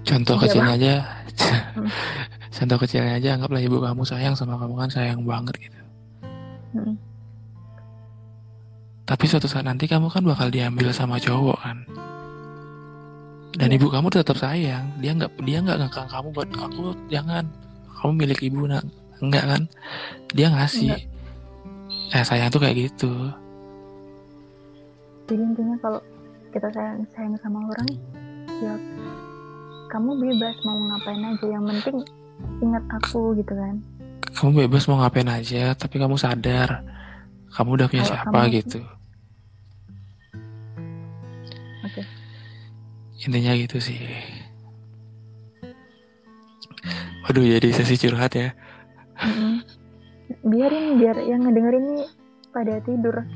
contoh 0.00 0.36
Iya, 0.36 0.42
kecilnya 0.46 0.72
aja 0.76 0.94
Hmm. 1.74 1.88
contoh 2.56 2.76
kecilnya 2.80 3.16
aja 3.16 3.28
anggaplah 3.36 3.60
ibu 3.60 3.80
kamu 3.80 4.02
sayang 4.04 4.34
sama 4.36 4.56
kamu 4.56 4.76
kan 4.76 4.90
sayang 4.92 5.20
banget 5.24 5.56
gitu 5.56 5.80
Mm-mm. 6.76 6.94
tapi 9.04 9.24
suatu 9.26 9.50
saat 9.50 9.66
nanti 9.66 9.88
kamu 9.88 10.06
kan 10.08 10.22
bakal 10.22 10.46
diambil 10.48 10.92
sama 10.94 11.16
cowok 11.16 11.58
kan 11.60 11.78
dan 13.56 13.68
Iya. 13.72 13.76
ibu 13.80 13.86
kamu 13.88 14.06
tetap 14.12 14.36
sayang 14.36 14.84
dia 15.00 15.10
nggak 15.16 15.30
dia 15.42 15.58
nggak 15.58 15.78
ngekang 15.80 16.08
kamu 16.08 16.28
buat 16.30 16.48
aku 16.54 16.84
jangan 17.08 17.44
kamu 17.98 18.12
milik 18.14 18.40
ibu 18.46 18.60
nak 18.68 18.84
enggak 19.18 19.44
kan 19.48 19.62
dia 20.32 20.46
ngasih 20.48 20.92
eh 22.10 22.24
sayang 22.24 22.48
tuh 22.48 22.60
kayak 22.62 22.88
gitu 22.88 23.10
Jadi 25.30 25.42
intinya 25.46 25.78
kalau 25.78 26.00
kita 26.50 26.66
sayang 26.74 27.06
sayang 27.08 27.38
sama 27.38 27.62
orang, 27.64 27.88
ya 28.58 28.74
kamu 29.88 30.10
bebas 30.18 30.56
mau 30.62 30.74
ngapain 30.76 31.22
aja. 31.22 31.46
Yang 31.46 31.64
penting 31.70 31.98
ingat 32.58 32.84
aku 32.90 33.36
gitu 33.36 33.52
kan. 33.52 33.78
kamu 34.30 34.64
bebas 34.64 34.86
mau 34.86 34.96
ngapain 34.98 35.28
aja 35.28 35.74
tapi 35.74 35.98
kamu 35.98 36.14
sadar 36.14 36.80
kamu 37.50 37.70
udah 37.76 37.86
punya 37.90 38.04
siapa 38.06 38.30
kamu- 38.30 38.52
gitu 38.56 38.80
Oke. 41.82 42.02
intinya 43.20 43.52
gitu 43.52 43.76
sih 43.76 44.00
waduh 47.20 47.42
jadi 47.42 47.68
sesi 47.74 47.98
curhat 47.98 48.32
ya 48.32 48.48
Mm-mm. 49.20 49.60
Biarin 50.46 50.96
biar 50.96 51.20
yang 51.20 51.44
ngedengerin 51.44 51.84
nih 51.92 52.08
pada 52.48 52.80
tidur. 52.80 53.16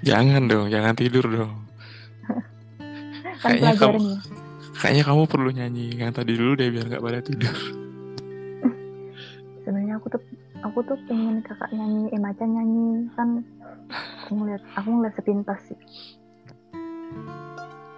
jangan 0.00 0.42
dong 0.44 0.66
jangan 0.68 0.94
tidur 0.94 1.24
dong 1.24 1.52
Kan 3.38 3.54
Kayaknya 3.54 3.74
kamu- 3.76 4.02
ya. 4.04 4.18
kayaknya 4.76 5.04
kamu 5.04 5.22
perlu 5.24 5.50
nyanyi 5.50 5.86
yang 5.94 6.10
tadi 6.10 6.32
dulu 6.32 6.52
deh 6.54 6.68
biar 6.68 6.86
nggak 6.86 7.00
pada 7.00 7.20
tidur 7.20 7.54
Sebenarnya 9.58 9.94
aku 9.94 10.06
tuh 10.08 10.22
aku 10.58 10.78
tuh 10.82 10.98
pengen 11.04 11.38
kakak 11.38 11.70
nyanyi, 11.70 12.08
eh 12.08 12.16
macan 12.16 12.50
nyanyi 12.50 12.88
kan. 13.12 13.44
Aku 14.24 14.32
ngeliat 14.34 14.64
aku 14.72 14.88
ngeliat 14.90 15.14
sepintas 15.14 15.60
sih. 15.62 15.76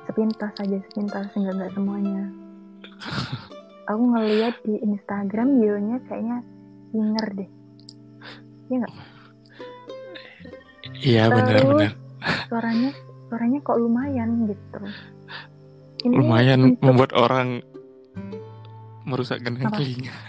Sepintas 0.03 0.53
aja 0.57 0.77
sepintas 0.83 1.31
enggak 1.33 1.55
enggak 1.55 1.73
semuanya. 1.73 2.25
Aku 3.87 4.03
ngeliat 4.05 4.55
di 4.61 4.77
Instagram 4.79 5.57
bionya 5.57 5.97
kayaknya 6.05 6.39
singer 6.91 7.27
deh. 7.33 7.51
iya 8.69 8.87
Terus- 11.27 11.39
benar-benar 11.41 11.93
suaranya 12.47 12.91
suaranya 13.27 13.59
kok 13.61 13.77
lumayan 13.77 14.31
gitu 14.45 14.79
ini 16.01 16.15
Lumayan 16.15 16.59
untuk- 16.67 16.83
membuat 16.83 17.13
orang 17.13 17.49
merusak 19.03 19.41
gendang 19.41 19.67
Apa? 19.67 19.77
telinga. 19.77 20.13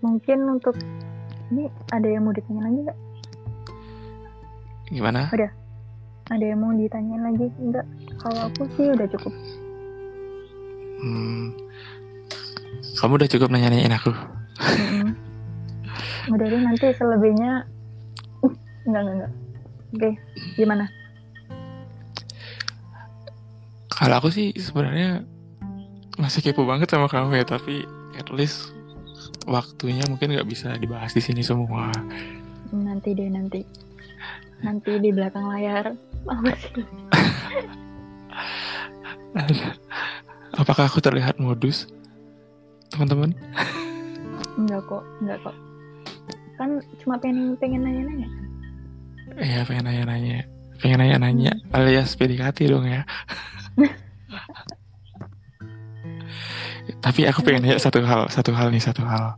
mungkin 0.00 0.38
untuk 0.50 0.76
ini 1.50 1.64
ada 1.88 2.04
yang 2.04 2.22
mau 2.22 2.32
ditanya 2.32 2.62
lagi 2.62 2.78
nggak 2.82 2.98
Gimana? 4.86 5.20
ada 6.24 6.44
yang 6.44 6.58
mau 6.58 6.72
ditanyain 6.72 7.22
lagi 7.22 7.46
enggak 7.58 7.86
kalau 8.16 8.48
aku 8.48 8.68
sih 8.74 8.88
udah 8.90 9.08
cukup 9.10 9.32
Hmm, 10.96 11.52
kamu 12.96 13.12
udah 13.14 13.28
cukup 13.28 13.48
nanya-nanyain 13.50 13.92
aku. 13.92 14.08
Mm-mm. 14.08 15.12
udah 15.12 15.23
deh 16.32 16.60
nanti 16.64 16.86
selebihnya 16.96 17.68
uh, 18.40 18.54
enggak 18.88 19.02
enggak 19.04 19.16
enggak. 19.16 19.32
Oke 19.94 20.10
gimana? 20.56 20.88
Kalau 23.94 24.18
aku 24.18 24.28
sih 24.32 24.50
sebenarnya 24.58 25.22
masih 26.18 26.42
kepo 26.42 26.66
banget 26.66 26.90
sama 26.90 27.06
kamu 27.06 27.38
ya, 27.38 27.46
tapi 27.46 27.86
at 28.18 28.26
least 28.34 28.74
waktunya 29.46 30.02
mungkin 30.10 30.34
nggak 30.34 30.48
bisa 30.50 30.74
dibahas 30.80 31.14
di 31.14 31.22
sini 31.22 31.42
semua. 31.46 31.92
nanti 32.74 33.14
deh 33.14 33.30
nanti. 33.30 33.62
Nanti 34.66 34.98
di 34.98 35.14
belakang 35.14 35.46
layar. 35.46 35.94
Apa 36.26 36.50
sih? 36.58 36.82
Apakah 40.60 40.86
aku 40.90 40.98
terlihat 41.02 41.38
modus, 41.38 41.86
teman-teman? 42.90 43.34
enggak 44.54 44.86
kok 44.86 45.02
enggak 45.18 45.38
kok 45.42 45.56
kan 46.54 46.70
cuma 46.98 47.18
pengen 47.18 47.56
pengen 47.56 47.82
nanya-nanya 47.82 48.28
Iya, 49.34 49.66
pengen 49.66 49.84
nanya-nanya, 49.84 50.46
pengen 50.78 50.98
nanya-nanya, 51.02 51.52
alias 51.74 52.14
PDKT 52.14 52.70
dong 52.70 52.86
ya. 52.86 53.02
Tapi 57.00 57.26
aku 57.26 57.40
pengen 57.42 57.66
nanya 57.66 57.80
satu 57.80 57.98
hal, 58.04 58.28
satu 58.28 58.54
hal 58.54 58.70
nih, 58.70 58.78
satu 58.78 59.02
hal. 59.02 59.34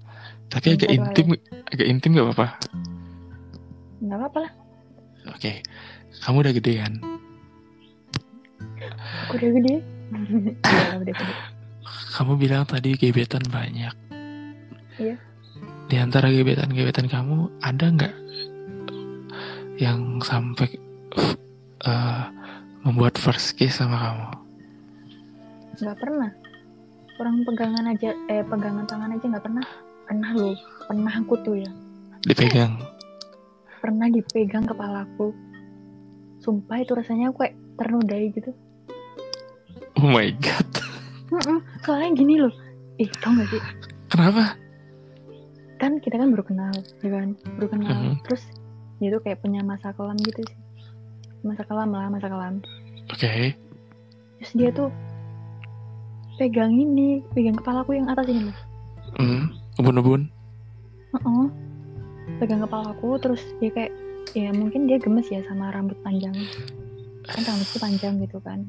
Tapi 0.46 0.66
Hmm, 0.66 0.76
agak 0.76 0.88
satu 0.88 1.00
hal 1.00 1.16
intim, 1.16 1.26
agak 1.66 1.86
intim 1.86 2.10
gak 2.12 2.26
apa-apa. 2.28 2.46
enggak 3.98 4.18
apa-apa 4.20 4.38
lah 4.44 4.52
Oke, 5.32 5.52
kamu 6.20 6.36
udah 6.44 6.54
gede 6.54 6.72
kan? 6.78 6.92
aku 9.18 9.32
udah 9.34 9.50
gede 9.56 9.74
iya 10.70 10.94
udah 10.94 11.14
gede 11.14 11.34
Kamu 12.12 12.32
bilang 12.36 12.64
tadi 12.64 12.94
gebetan 12.94 13.42
banyak. 13.46 13.94
Iya. 14.96 15.16
Di 15.87 15.97
antara 15.97 16.26
gebetan-gebetan 16.28 17.07
kamu 17.07 17.62
ada 17.62 17.87
nggak 17.87 18.14
yang 19.76 20.18
sampai 20.18 20.66
eh, 21.84 22.24
membuat 22.82 23.14
first 23.16 23.55
kiss 23.55 23.78
sama 23.78 23.97
kamu? 23.97 24.26
nggak 25.76 25.99
pernah 26.01 26.32
orang 27.20 27.45
pegangan 27.45 27.84
aja 27.93 28.16
eh 28.32 28.41
pegangan 28.49 28.89
tangan 28.89 29.12
aja 29.12 29.24
nggak 29.28 29.45
pernah 29.45 29.64
pernah 30.09 30.30
loh 30.32 30.57
pernah 30.89 31.12
aku 31.12 31.34
tuh 31.45 31.57
ya 31.61 31.68
Dipegang. 32.24 32.80
pernah 33.84 34.09
dipegang 34.09 34.64
kepalaku 34.64 35.37
sumpah 36.41 36.80
itu 36.80 36.97
rasanya 36.97 37.28
aku 37.28 37.45
kayak 37.45 37.57
ternodai 37.76 38.32
gitu 38.32 38.51
Oh 39.97 40.09
my 40.09 40.28
god. 40.41 40.68
Soalnya 41.84 42.09
gini 42.16 42.41
loh 42.41 42.53
ih 42.97 43.09
tau 43.20 43.37
gak 43.37 43.49
sih 43.53 43.61
Kenapa? 44.09 44.57
Kan 45.77 45.99
kita 45.99 46.16
kan 46.16 46.29
baru 46.29 46.43
kenal 46.43 46.72
ya 47.01 47.11
kan 47.11 47.29
baru 47.55 47.68
kenal 47.68 47.93
Mhm. 47.93 48.14
terus 48.22 48.43
dia 48.97 49.09
tuh 49.11 49.20
kayak 49.20 49.39
punya 49.39 49.61
masa 49.61 49.93
kelam 49.93 50.16
gitu 50.18 50.41
sih 50.43 50.59
masa 51.43 51.62
kelam 51.62 51.91
lah 51.91 52.09
masa 52.09 52.27
kelam 52.27 52.64
Oke. 53.07 53.53
terus 54.37 54.53
dia 54.53 54.70
tuh 54.70 54.89
pegang 56.37 56.70
ini 56.70 57.24
pegang 57.31 57.55
kepalaku 57.55 57.95
yang 57.95 58.07
atas 58.07 58.27
ini 58.27 58.45
loh 58.45 58.59
Hmm. 59.16 59.49
Ubun-ubun. 59.77 60.29
Heeh. 61.14 61.47
pegang 62.37 62.61
kepalaku 62.61 63.16
terus 63.16 63.41
dia 63.59 63.70
kayak 63.70 63.93
ya 64.35 64.51
mungkin 64.51 64.85
dia 64.85 64.99
gemes 64.99 65.24
ya 65.27 65.41
sama 65.45 65.70
rambut 65.70 65.97
panjang 66.03 66.35
kan 67.24 67.41
rambutku 67.41 67.79
panjang 67.79 68.18
gitu 68.18 68.37
kan 68.39 68.66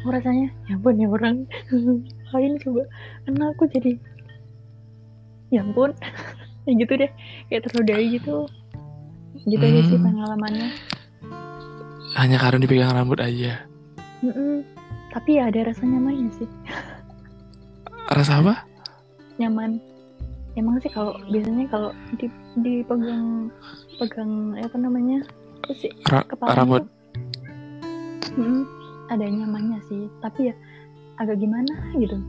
aku 0.00 0.08
rasanya 0.10 0.48
ya 0.64 0.74
ampun 0.74 0.96
ya 0.96 1.06
orang 1.06 1.44
lain 2.32 2.52
coba 2.56 2.82
karena 3.22 3.44
aku 3.48 3.64
jadi 3.68 3.92
ya 5.48 5.60
ampun. 5.62 5.92
Ya 6.68 6.76
gitu 6.76 7.00
deh. 7.00 7.08
Kayak 7.48 7.62
ternodai 7.64 8.04
gitu. 8.12 8.44
Gitu 9.48 9.62
aja 9.64 9.80
sih 9.88 9.96
Hmm. 9.96 10.04
pengalamannya. 10.04 10.68
Hanya 12.12 12.36
karena 12.36 12.60
dipegang 12.60 12.92
rambut 12.92 13.24
aja. 13.24 13.64
Mm-mm. 14.20 14.66
tapi 15.08 15.40
ya 15.40 15.48
ada 15.48 15.72
rasa 15.72 15.88
nyamannya 15.88 16.28
sih. 16.36 16.48
Rasa 18.12 18.44
apa? 18.44 18.68
nyaman. 19.40 19.80
Emang 20.52 20.76
sih 20.84 20.92
kalau 20.92 21.16
biasanya 21.32 21.64
kalau 21.72 21.96
di 22.20 22.28
dipegang 22.60 23.48
pegang 23.96 24.52
apa 24.60 24.76
namanya? 24.76 25.24
Apa 25.64 25.72
sih? 25.72 25.88
Ra- 26.04 26.28
kepala 26.28 26.52
rambut. 26.52 26.84
Mm, 28.36 28.68
ada 29.08 29.24
nyamannya 29.24 29.80
sih. 29.88 30.12
Tapi 30.20 30.52
ya 30.52 30.54
agak 31.16 31.40
gimana 31.40 31.72
gitu. 31.96 32.20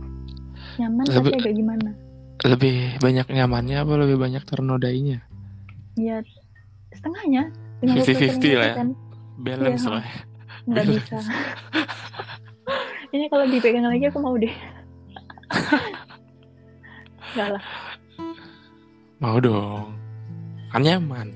Nyaman 0.80 1.06
tapi 1.12 1.36
agak 1.36 1.54
gimana 1.60 1.92
Lebih 2.40 2.76
banyak 2.98 3.28
nyamannya 3.28 3.78
apa 3.78 3.94
lebih 3.98 4.18
banyak 4.18 4.44
ternodainya? 4.44 5.20
ya 5.94 6.24
setengahnya 6.90 7.52
50-50 7.84 8.56
lah 8.56 8.68
ya. 8.72 8.76
50% 8.80 8.96
Balance 9.38 9.84
Iya. 9.84 9.92
lah. 9.92 10.08
nggak 10.66 10.86
bisa 10.88 11.18
ini 13.10 13.26
kalau 13.28 13.44
dipegang 13.46 13.84
lagi 13.84 14.06
aku 14.06 14.20
mau 14.22 14.32
deh 14.34 14.54
nggak 17.30 17.50
lah 17.52 17.66
Mau 19.20 19.36
dong. 19.38 19.92
Kan 20.72 20.82
nyaman. 20.82 21.28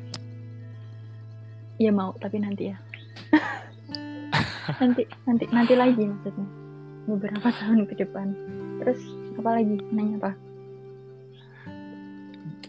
ya 1.76 1.92
mau 1.92 2.16
tapi 2.16 2.40
nanti 2.40 2.72
ya 2.72 2.78
nanti 4.80 5.04
nanti 5.28 5.44
nanti 5.52 5.74
lagi 5.76 6.00
maksudnya 6.00 6.48
beberapa 7.04 7.52
tahun 7.52 7.84
ke 7.84 8.00
depan 8.00 8.32
terus 8.80 9.02
apa 9.36 9.50
lagi 9.54 9.76
nanya 9.92 10.16
apa 10.18 10.32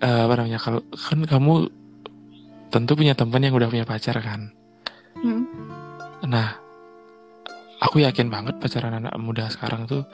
Eh, 0.05 0.21
apa 0.21 0.33
namanya? 0.37 0.61
Kalau 0.61 0.85
kan 0.93 1.19
kamu 1.25 1.53
tentu 2.69 2.93
punya 2.93 3.17
teman 3.17 3.41
yang 3.41 3.57
udah 3.57 3.73
punya 3.73 3.87
pacar 3.89 4.21
kan? 4.21 4.53
Hmm. 5.17 5.49
Nah, 6.25 6.61
aku 7.81 8.05
yakin 8.05 8.29
banget 8.29 8.61
pacaran 8.61 9.01
anak 9.01 9.17
muda 9.17 9.49
sekarang 9.49 9.89
tuh 9.89 10.05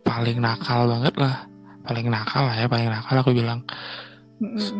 paling 0.00 0.40
nakal 0.40 0.88
banget 0.88 1.12
lah. 1.16 1.44
Paling 1.84 2.08
nakal 2.08 2.48
lah 2.48 2.56
ya, 2.56 2.64
paling 2.64 2.88
nakal 2.88 3.20
aku 3.20 3.36
bilang. 3.36 3.60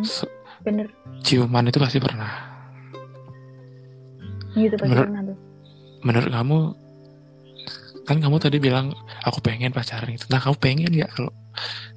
Se- 0.01 0.29
bener 0.65 0.89
Ciuman 1.21 1.69
itu 1.69 1.77
pasti 1.77 2.01
pernah. 2.01 2.33
gitu 4.55 4.77
pasti 4.79 4.87
Menurut- 4.89 5.09
pernah 5.11 5.23
tuh 5.27 5.37
Menurut 6.05 6.31
kamu, 6.31 6.59
kan 8.05 8.17
kamu 8.21 8.37
tadi 8.39 8.57
bilang 8.61 8.93
aku 9.25 9.41
pengen 9.41 9.73
pacaran 9.73 10.09
itu. 10.09 10.25
Nah, 10.29 10.41
kamu 10.41 10.57
pengen 10.57 10.93
nggak 10.93 11.11
kalau 11.13 11.33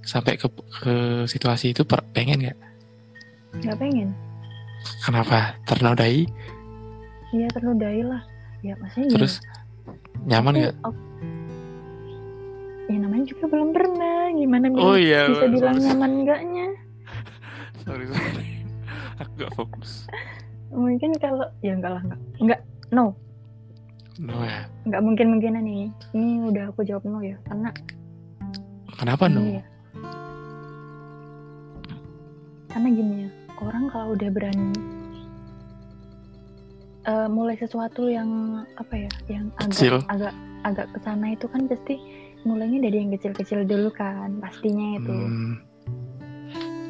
sampai 0.01 0.35
ke, 0.35 0.47
ke 0.77 0.95
situasi 1.23 1.71
itu 1.71 1.81
per- 1.81 2.05
pengen 2.09 2.41
nggak? 2.41 2.57
nggak 3.59 3.77
pengen 3.77 4.09
Kenapa? 5.03 5.57
Ternodai? 5.65 6.23
Iya 7.29 7.47
ternodai 7.49 7.99
lah 8.01 8.21
ya 8.59 8.73
maksudnya 8.75 9.05
gini, 9.05 9.15
Terus 9.15 9.33
nyaman 10.23 10.53
aku- 10.53 10.61
nggak? 10.61 10.75
ya 12.87 12.97
namanya 12.97 13.25
juga 13.25 13.45
belum 13.47 13.69
pernah 13.71 14.19
gimana 14.31 14.65
Oh 14.71 14.95
bisa- 14.95 15.01
iya, 15.01 15.21
bisa 15.27 15.45
bilang 15.49 15.75
sorry, 15.75 15.85
nyaman 15.85 16.11
enggaknya 16.17 16.67
sorry, 17.79 18.05
sorry. 18.05 18.45
Aku 19.19 19.31
gak 19.35 19.53
fokus. 19.53 19.91
mungkin 20.69 21.11
kalau 21.15 21.47
ya 21.59 21.73
enggak 21.73 21.91
lah 21.91 22.01
enggak 22.03 22.19
enggak 22.37 22.61
no 22.91 23.15
No 24.17 24.41
ya. 24.41 24.65
enggak 24.83 25.01
mungkin 25.01 25.25
mungkinan 25.29 25.63
ini 25.63 25.85
ini 26.11 26.43
udah 26.43 26.69
aku 26.69 26.83
jawab 26.83 27.03
no 27.03 27.19
ya 27.19 27.35
karena 27.43 27.69
Kenapa 28.97 29.29
no? 29.29 29.39
Gini 29.39 29.53
ya. 29.55 29.63
Karena 32.67 32.89
gini 32.89 33.15
ya, 33.25 33.29
orang 33.59 33.83
kalau 33.89 34.13
udah 34.13 34.29
berani 34.29 34.73
eh, 37.03 37.27
mulai 37.27 37.55
sesuatu 37.55 38.05
yang 38.05 38.29
apa 38.75 38.93
ya, 38.97 39.11
yang 39.29 39.45
Kecil. 39.55 40.03
agak 40.05 40.33
agak 40.33 40.33
agak 40.65 40.87
ke 40.91 40.99
sana 41.01 41.25
itu 41.31 41.45
kan 41.47 41.65
pasti 41.65 41.95
mulainya 42.43 42.79
dari 42.83 42.97
yang 42.99 43.11
kecil-kecil 43.11 43.63
dulu 43.63 43.89
kan, 43.91 44.37
pastinya 44.39 44.97
itu 44.97 45.13
Hmm. 45.13 45.53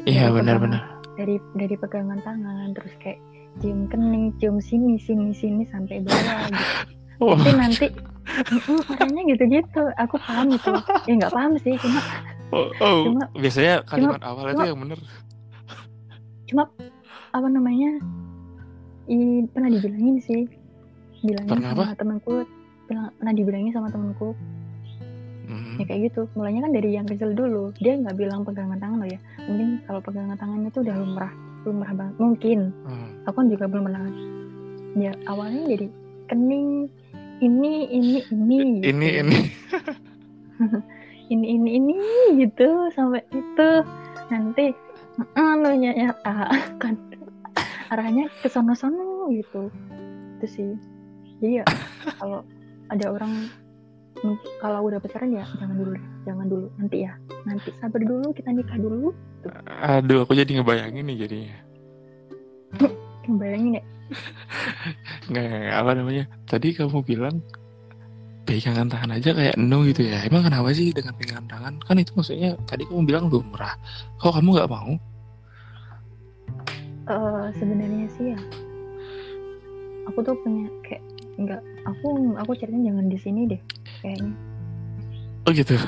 Iya 0.04 0.32
benar-benar. 0.32 0.84
dari 1.18 1.36
dari 1.54 1.76
pegangan 1.76 2.22
tangan, 2.22 2.72
terus 2.72 2.94
kayak 3.02 3.18
cium 3.58 3.90
kening, 3.90 4.30
cium 4.38 4.62
sini, 4.62 4.96
sini, 4.98 5.34
sini 5.34 5.66
sampai 5.66 6.00
bawah 6.02 6.48
gitu. 6.48 6.66
Oh, 7.18 7.34
Tapi 7.34 7.50
nanti 7.58 7.86
caranya 8.92 9.24
gitu-gitu. 9.28 9.84
Aku 9.98 10.16
paham 10.20 10.48
itu. 10.50 10.72
Ya 11.04 11.14
nggak 11.16 11.32
paham 11.32 11.52
sih, 11.58 11.74
cuma 11.76 12.00
oh, 12.50 12.68
oh, 12.78 12.98
cuma- 13.06 13.30
biasanya 13.34 13.84
kalimat 13.84 14.22
awal 14.22 14.46
itu 14.46 14.56
cuma- 14.56 14.68
yang 14.68 14.80
bener. 14.80 15.00
cuma 16.46 16.64
apa 17.30 17.48
namanya 17.48 18.00
i, 19.06 19.18
pernah 19.48 19.68
dibilangin 19.70 20.16
sih 20.18 20.48
bilangin 21.20 21.50
Pernah 21.54 21.70
sama 21.70 21.84
apa? 21.84 21.96
temanku 21.96 22.34
bilang 22.86 23.12
pernah 23.14 23.34
dibilangin 23.34 23.72
sama 23.72 23.88
temanku 23.88 24.32
Hmm. 25.44 25.76
ya 25.76 25.84
kayak 25.86 26.12
gitu 26.12 26.28
mulainya 26.34 26.60
kan 26.62 26.72
dari 26.72 26.92
yang 26.92 27.04
kecil 27.04 27.32
dulu 27.32 27.72
dia 27.74 27.96
nggak 27.96 28.16
bilang 28.16 28.44
pegangan 28.44 28.76
tangan 28.78 29.00
loh 29.00 29.08
ya 29.08 29.16
mungkin 29.42 29.80
kalau 29.84 30.00
pegangan 30.02 30.36
tangannya 30.36 30.68
tuh 30.70 30.84
udah 30.84 30.96
lumrah 30.98 31.32
lumrah 31.64 31.92
banget 31.94 32.16
mungkin 32.18 32.60
Hmm. 32.84 33.08
aku 33.24 33.36
kan 33.38 33.48
juga 33.48 33.66
belum 33.66 33.84
pernah 33.86 34.04
ya 34.98 35.12
awalnya 35.26 35.64
jadi 35.70 35.88
kening 36.28 36.92
ini 37.42 37.74
ini 37.94 38.20
ini 38.34 38.58
gitu. 38.82 38.88
Ini 38.94 39.08
ini. 39.22 39.40
Ini 41.28 41.44
ini 41.44 41.70
ini 41.76 42.00
gitu 42.40 42.88
sampai 42.96 43.20
itu. 43.36 43.70
Nanti 44.32 44.72
lo 45.36 45.72
nyanyi 45.76 46.08
ah, 46.24 46.48
kan. 46.82 46.96
Arahnya 47.92 48.32
ke 48.40 48.48
sono 48.48 48.72
sono 48.72 49.28
gitu. 49.36 49.68
Itu 50.40 50.46
sih. 50.48 50.72
Jadi 51.44 51.60
ya 51.60 51.66
kalau 52.16 52.48
ada 52.88 53.12
orang 53.12 53.52
kalau 54.64 54.88
udah 54.88 55.04
pacaran 55.04 55.36
ya 55.36 55.44
jangan 55.60 55.76
dulu 55.76 56.00
jangan 56.24 56.48
dulu. 56.48 56.68
Nanti 56.80 56.98
ya. 57.04 57.12
Nanti 57.44 57.76
sabar 57.76 58.00
dulu 58.00 58.32
kita 58.32 58.50
nikah 58.56 58.80
dulu. 58.80 59.12
Aduh, 59.84 60.24
aku 60.24 60.32
jadi 60.32 60.64
ngebayangin 60.64 61.12
nih 61.12 61.28
jadinya. 61.28 61.58
bayangin 63.28 63.84
ya 63.84 63.97
Nggak, 65.28 65.44
nggak, 65.46 65.76
apa 65.76 65.92
namanya? 65.94 66.24
Tadi 66.48 66.68
kamu 66.74 67.00
bilang 67.04 67.36
pegangan 68.48 68.88
tangan 68.88 69.12
aja 69.20 69.36
kayak 69.36 69.56
no 69.60 69.84
gitu 69.84 70.08
ya. 70.08 70.24
Emang 70.24 70.48
kenapa 70.48 70.72
sih 70.72 70.96
dengan 70.96 71.12
pegangan 71.16 71.48
tangan? 71.48 71.74
Kan 71.84 72.00
itu 72.00 72.16
maksudnya 72.16 72.56
tadi 72.64 72.88
kamu 72.88 73.04
bilang 73.04 73.26
lumrah. 73.28 73.76
Kok 74.18 74.40
kamu 74.40 74.50
nggak 74.56 74.72
mau? 74.72 74.92
Eh, 77.08 77.46
sebenarnya 77.56 78.08
sih 78.12 78.36
ya 78.36 78.40
aku 80.08 80.24
tuh 80.24 80.36
punya 80.40 80.68
kayak 80.84 81.04
enggak 81.36 81.62
aku 81.84 82.08
aku 82.36 82.52
ceritanya 82.56 82.92
jangan 82.92 83.08
di 83.08 83.18
sini 83.20 83.42
deh 83.48 83.62
kayaknya 84.04 84.32
Oh 85.44 85.56
gitu. 85.56 85.80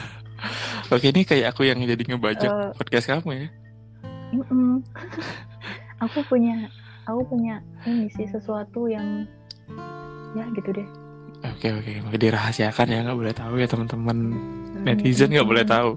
Oke, 0.92 1.12
ini 1.12 1.28
kayak 1.28 1.52
aku 1.52 1.68
yang 1.68 1.76
jadi 1.84 2.00
ngebajak 2.00 2.48
Eh. 2.48 2.72
podcast 2.72 3.04
kamu 3.04 3.28
ya. 3.36 3.48
Mm-mm. 4.32 4.80
aku 6.04 6.24
punya 6.24 6.72
aku 7.08 7.24
punya 7.24 7.64
ini 7.88 8.12
sih 8.12 8.28
sesuatu 8.28 8.84
yang 8.86 9.24
ya 10.36 10.44
gitu 10.52 10.70
deh 10.76 10.88
Oke 11.38 11.70
oke, 11.70 12.02
mau 12.02 12.10
dirahasiakan 12.18 12.86
ya 12.90 12.98
nggak 13.06 13.14
boleh 13.14 13.30
tahu 13.30 13.62
ya 13.62 13.70
teman-teman 13.70 14.34
netizen 14.82 15.30
nggak 15.30 15.46
boleh 15.46 15.62
tahu. 15.62 15.94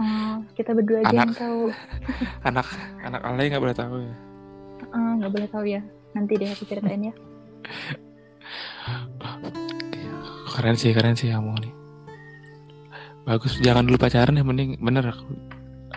Oh, 0.00 0.34
kita 0.56 0.72
berdua 0.72 1.04
aja 1.04 1.12
Anak. 1.12 1.20
yang 1.20 1.32
tahu 1.36 1.60
Anak 2.48 2.66
anak 3.04 3.20
alay 3.28 3.52
nggak 3.52 3.60
boleh 3.60 3.76
tahu 3.76 3.96
ya. 4.00 4.16
Nggak 5.20 5.32
boleh 5.36 5.48
tahu 5.52 5.64
ya 5.68 5.80
nanti 6.16 6.32
deh 6.40 6.48
aku 6.48 6.64
ceritain 6.64 7.12
ya 7.12 7.14
Keren 10.54 10.76
sih 10.78 10.94
keren 10.96 11.12
sih 11.18 11.28
kamu 11.28 11.50
nih. 11.60 11.74
Bagus, 13.24 13.58
jangan 13.60 13.84
dulu 13.88 13.96
pacaran 14.00 14.36
ya 14.38 14.44
mending 14.46 14.80
bener 14.80 15.12
aku. 15.12 15.28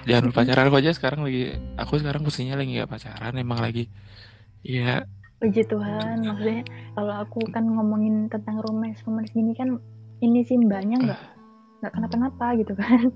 Jangan 0.07 0.31
pacaran 0.31 0.71
aku 0.71 0.77
aja 0.79 0.91
sekarang 0.95 1.27
lagi. 1.27 1.53
Aku 1.75 1.99
sekarang 1.99 2.23
posisinya 2.23 2.55
lagi 2.55 2.79
nggak 2.79 2.89
pacaran, 2.89 3.35
emang 3.35 3.59
lagi. 3.59 3.91
Ya 4.63 5.03
puji 5.37 5.61
Tuhan 5.69 6.25
maksudnya 6.25 6.65
kalau 6.97 7.13
aku 7.21 7.45
kan 7.53 7.61
ngomongin 7.61 8.25
tentang 8.25 8.57
romance 8.57 9.05
romance 9.05 9.29
gini 9.29 9.53
kan 9.53 9.77
ini 10.17 10.41
sih 10.41 10.57
mbaknya 10.57 10.97
nggak 10.97 11.21
nggak 11.81 11.93
kenapa-napa 11.93 12.47
gitu 12.57 12.73
kan 12.73 13.05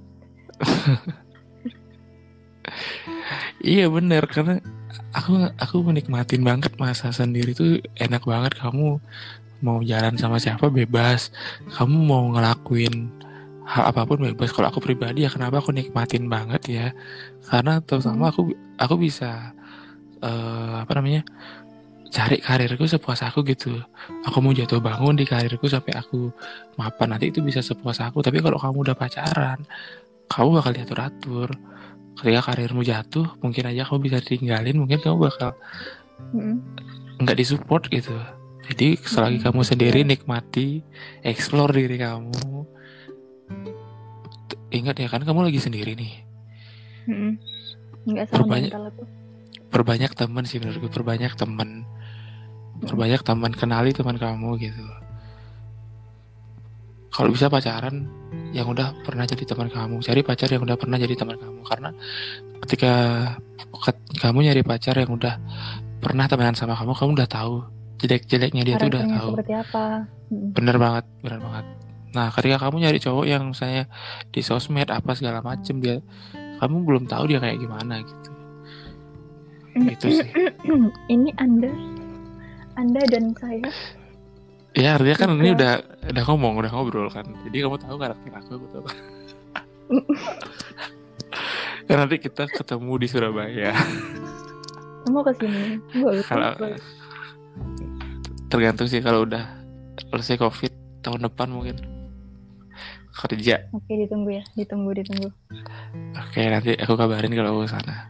Iya 3.62 3.90
bener 3.94 4.26
karena 4.26 4.58
aku 5.14 5.50
aku 5.58 5.76
menikmatin 5.86 6.42
banget 6.42 6.78
masa 6.82 7.14
sendiri 7.14 7.54
tuh 7.54 7.78
enak 7.98 8.26
banget 8.26 8.58
kamu 8.58 8.98
mau 9.62 9.82
jalan 9.86 10.18
sama 10.18 10.42
siapa 10.42 10.70
bebas 10.70 11.30
kamu 11.78 11.98
mau 12.06 12.26
ngelakuin 12.34 13.10
hal 13.66 13.84
apa 13.94 14.04
pun 14.10 14.20
bebas. 14.24 14.52
Kalau 14.56 14.68
aku 14.72 14.82
pribadi 14.84 15.24
ya 15.26 15.30
kenapa 15.34 15.62
aku 15.62 15.72
nikmatin 15.76 16.28
banget 16.32 16.62
ya? 16.70 16.88
Karena 17.50 17.80
terutama 17.84 18.32
aku 18.34 18.54
aku 18.80 18.96
bisa 19.00 19.54
eh, 20.24 20.76
apa 20.84 20.92
namanya 20.98 21.24
cari 22.12 22.44
karirku 22.44 22.86
sepuas 22.90 23.24
aku 23.24 23.44
gitu. 23.48 23.80
Aku 24.28 24.44
mau 24.44 24.52
jatuh 24.52 24.84
bangun 24.84 25.16
di 25.16 25.24
karirku 25.24 25.68
sampai 25.72 25.96
aku 25.96 26.34
mapan 26.80 27.16
nanti 27.16 27.32
itu 27.32 27.40
bisa 27.44 27.62
sepuas 27.64 28.04
aku. 28.04 28.20
Tapi 28.26 28.44
kalau 28.44 28.58
kamu 28.60 28.78
udah 28.92 28.98
pacaran 28.98 29.60
kamu 30.32 30.50
bakal 30.62 30.72
diatur 30.76 31.00
atur 31.04 31.50
ketika 32.20 32.42
karirmu 32.54 32.82
jatuh 32.86 33.28
mungkin 33.44 33.64
aja 33.72 33.88
kamu 33.88 34.00
bisa 34.12 34.20
tinggalin 34.24 34.78
mungkin 34.80 35.00
kamu 35.04 35.18
bakal 35.32 35.52
Mm-mm. 36.34 36.58
nggak 37.22 37.38
disupport 37.40 37.84
gitu. 37.92 38.16
Jadi 38.68 39.00
selagi 39.04 39.38
Hmm, 39.38 39.46
kamu 39.46 39.62
sendiri 39.66 40.02
iya. 40.02 40.08
nikmati 40.08 40.86
explore 41.26 41.74
diri 41.76 41.98
kamu 42.00 42.66
ingat 44.72 44.96
ya 44.96 45.08
kan 45.08 45.22
kamu 45.22 45.48
lagi 45.48 45.60
sendiri 45.60 45.94
nih. 45.94 46.14
Nggak 48.08 48.26
sama 48.28 48.38
Perbanyak- 48.48 48.74
aku. 48.74 49.04
perbanyak 49.72 50.12
teman 50.12 50.44
sih 50.44 50.58
menurutku 50.58 50.90
perbanyak 50.90 51.32
teman 51.34 51.88
perbanyak 52.82 53.22
teman 53.22 53.52
kenali 53.54 53.92
teman 53.92 54.18
kamu 54.18 54.58
gitu. 54.58 54.86
Kalau 57.12 57.28
bisa 57.28 57.52
pacaran 57.52 58.08
yang 58.56 58.66
udah 58.66 58.96
pernah 59.04 59.28
jadi 59.28 59.44
teman 59.44 59.68
kamu. 59.68 60.00
Cari 60.00 60.24
pacar 60.24 60.48
yang 60.48 60.64
udah 60.64 60.80
pernah 60.80 60.96
jadi 60.96 61.12
teman 61.14 61.36
kamu. 61.36 61.60
Karena 61.62 61.90
ketika 62.66 62.94
ket- 63.84 64.08
kamu 64.18 64.48
nyari 64.48 64.64
pacar 64.64 64.96
yang 64.96 65.12
udah 65.12 65.36
pernah 66.00 66.26
temenan 66.26 66.56
sama 66.56 66.74
kamu 66.74 66.96
kamu 66.96 67.12
udah 67.20 67.30
tahu 67.30 67.56
jelek-jeleknya 68.00 68.64
dia 68.66 68.76
tuh 68.80 68.90
udah 68.90 69.04
tahu. 69.06 69.30
seperti 69.36 69.54
apa. 69.54 69.84
Bener 70.32 70.76
banget 70.80 71.06
bener 71.22 71.40
banget 71.44 71.66
nah 72.12 72.28
ketika 72.32 72.68
kamu 72.68 72.84
nyari 72.84 73.00
cowok 73.00 73.26
yang 73.28 73.44
misalnya 73.56 73.88
di 74.30 74.42
sosmed 74.44 74.92
apa 74.92 75.16
segala 75.16 75.40
macem 75.40 75.80
dia 75.80 76.04
kamu 76.60 76.86
belum 76.86 77.04
tahu 77.10 77.32
dia 77.32 77.40
kayak 77.42 77.58
gimana 77.58 78.06
gitu. 78.06 78.30
Gitu 79.72 80.06
sih. 80.20 80.30
ini 81.14 81.32
anda 81.40 81.72
anda 82.76 83.02
dan 83.10 83.34
saya. 83.40 83.66
Ya 84.72 84.96
artinya 84.96 85.18
kan 85.18 85.30
ini 85.36 85.52
Juga. 85.52 85.58
udah 85.58 85.74
udah 86.16 86.24
ngomong 86.30 86.54
udah 86.62 86.72
ngobrol 86.72 87.10
kan. 87.10 87.26
Jadi 87.48 87.58
kamu 87.66 87.78
tahu 87.82 87.96
karakter 87.98 88.32
aku 88.32 88.52
aku 88.56 88.68
tahu 88.72 88.84
ya 91.90 91.94
nanti 92.00 92.16
kita 92.22 92.48
ketemu 92.48 92.94
di 93.02 93.08
Surabaya. 93.10 93.72
Mau 95.10 95.26
ke 95.26 95.34
sini 95.42 95.82
boleh 95.98 96.24
kalau 96.24 96.54
tergantung 98.48 98.88
sih 98.88 99.02
kalau 99.02 99.26
udah 99.26 99.44
selesai 100.12 100.40
covid 100.40 100.72
tahun 101.02 101.28
depan 101.28 101.50
mungkin 101.52 101.76
kerja 103.12 103.68
oke 103.76 103.92
ditunggu 103.92 104.40
ya 104.40 104.44
ditunggu 104.56 104.92
ditunggu. 104.96 105.30
Oke 106.16 106.42
nanti 106.48 106.76
aku 106.80 106.96
kabarin 106.96 107.36
kalau 107.36 107.60
aku 107.60 107.68
sana 107.68 108.08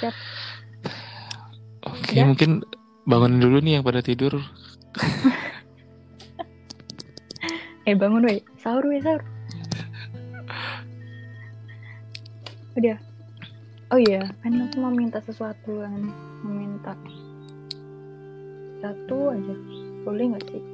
Siap. 0.00 0.14
oke 1.84 2.12
Ya. 2.16 2.24
mungkin 2.24 2.64
bangun 3.04 3.36
dulu 3.36 3.60
nih 3.60 3.78
yang 3.80 3.84
pada 3.84 4.00
tidur. 4.00 4.40
Eh 7.84 7.92
bangun 7.92 8.24
weh. 8.24 8.40
Sahur 8.56 8.80
weh 8.88 8.96
sahur. 9.04 9.20
Udah. 12.80 12.96
Oh 13.92 14.00
iya 14.00 14.24
kan 14.40 14.56
aku 14.56 14.80
mau 14.80 14.88
minta 14.88 15.20
sesuatu 15.20 15.84
kan. 15.84 16.00
Mau 16.40 16.52
minta. 16.56 16.96
Satu 18.80 19.36
aja. 19.36 19.54
Boleh 20.00 20.32
nggak 20.32 20.48
sih 20.48 20.73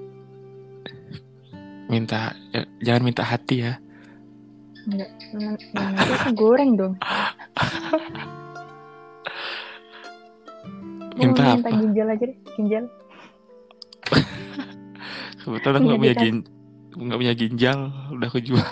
minta 1.91 2.33
ya, 2.55 2.63
jangan 2.81 3.03
minta 3.03 3.23
hati 3.27 3.67
ya 3.67 3.75
Enggak, 4.81 5.13
nanti 5.77 6.33
goreng 6.33 6.73
dong. 6.73 6.97
Minta 11.21 11.43
mau 11.45 11.53
minta 11.61 11.69
apa? 11.69 11.77
ginjal 11.85 12.09
aja 12.09 12.25
deh, 12.25 12.39
ginjal. 12.57 12.85
kebetulan 15.45 15.77
aku 15.77 15.85
nggak 15.85 16.01
punya 16.01 16.17
gin 16.17 16.37
nggak 16.91 17.19
punya 17.21 17.35
ginjal 17.37 17.79
udah 18.13 18.29
aku 18.29 18.41
jual 18.41 18.69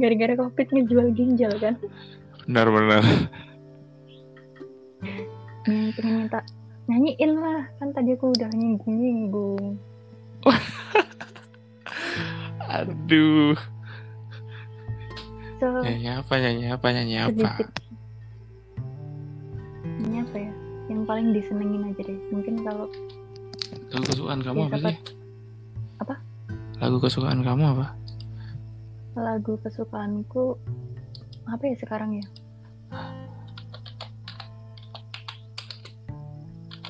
Gara-gara 0.00 0.32
covid 0.32 0.66
ngejual 0.72 1.06
ginjal 1.12 1.52
kan. 1.60 1.74
benar-benar 2.48 3.04
Yang 5.68 5.92
pengen 5.98 6.14
minta 6.24 6.40
nyanyiin 6.90 7.32
lah, 7.38 7.70
kan 7.78 7.94
tadi 7.94 8.18
aku 8.18 8.34
udah 8.34 8.50
nyinggung-nyinggung. 8.50 9.78
aduh 12.70 13.54
So, 15.60 15.68
nyanyi 15.84 16.08
apa 16.16 16.34
nyanyi 16.40 16.64
apa 16.72 16.86
nyanyi 16.88 17.16
apa. 17.20 17.48
Ini 20.00 20.24
apa 20.24 20.36
ya? 20.40 20.52
Yang 20.88 21.02
paling 21.04 21.28
disenengin 21.36 21.84
aja 21.92 22.00
deh. 22.00 22.18
Mungkin 22.32 22.64
kalau 22.64 22.88
lagu 23.90 24.04
kesukaan 24.06 24.40
kamu 24.42 24.58
Ya, 24.58 24.66
apa 24.66 24.78
sih 24.82 24.96
Apa? 26.00 26.14
lagu 26.80 26.96
kesukaan 26.98 27.40
kamu 27.44 27.64
apa 27.76 27.86
lagu 29.18 29.58
kesukaanku 29.60 30.56
apa 31.44 31.62
ya 31.66 31.74
sekarang 31.76 32.22
ya? 32.22 32.26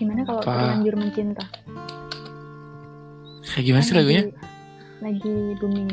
Gimana 0.00 0.24
kalau 0.24 0.40
Apa? 0.40 0.48
terlanjur 0.50 0.94
mencinta? 0.96 1.44
Kayak 3.44 3.64
gimana 3.66 3.82
sih 3.84 3.94
lagunya? 3.94 4.22
Lagi, 5.00 5.34
booming. 5.60 5.90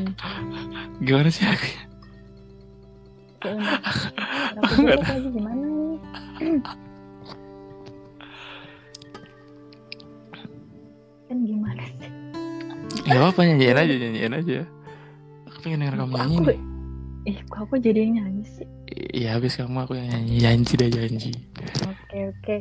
Gimana 1.03 1.28
sih 1.28 1.43
lagunya? 1.49 1.82
Aku 4.58 4.74
Nggak 4.82 4.99
lagi 5.03 5.28
gimana 5.30 5.64
nih? 5.64 5.99
kan 11.28 11.38
gimana 11.43 11.84
sih? 11.99 12.10
Gak 13.03 13.24
apa 13.24 13.39
nyanyiin 13.43 13.78
aja, 13.78 13.93
nyanyiin 13.93 14.34
aja. 14.34 14.58
Aku 15.47 15.58
pengen 15.60 15.84
denger 15.84 15.95
kamu 15.99 16.14
nyanyi 16.16 16.36
aku, 16.36 16.43
nih. 16.47 16.60
Ih, 17.28 17.38
kok 17.51 17.60
aku 17.68 17.76
jadi 17.78 17.99
yang 18.08 18.14
nyanyi 18.24 18.43
sih? 18.47 18.68
Iya 19.12 19.36
habis 19.36 19.60
kamu 19.60 19.84
aku 19.84 19.99
yang 19.99 20.08
nyanyi 20.08 20.36
janji 20.39 20.74
deh 20.80 20.88
janji. 20.89 21.32
Oke 21.84 22.18
oke. 22.32 22.55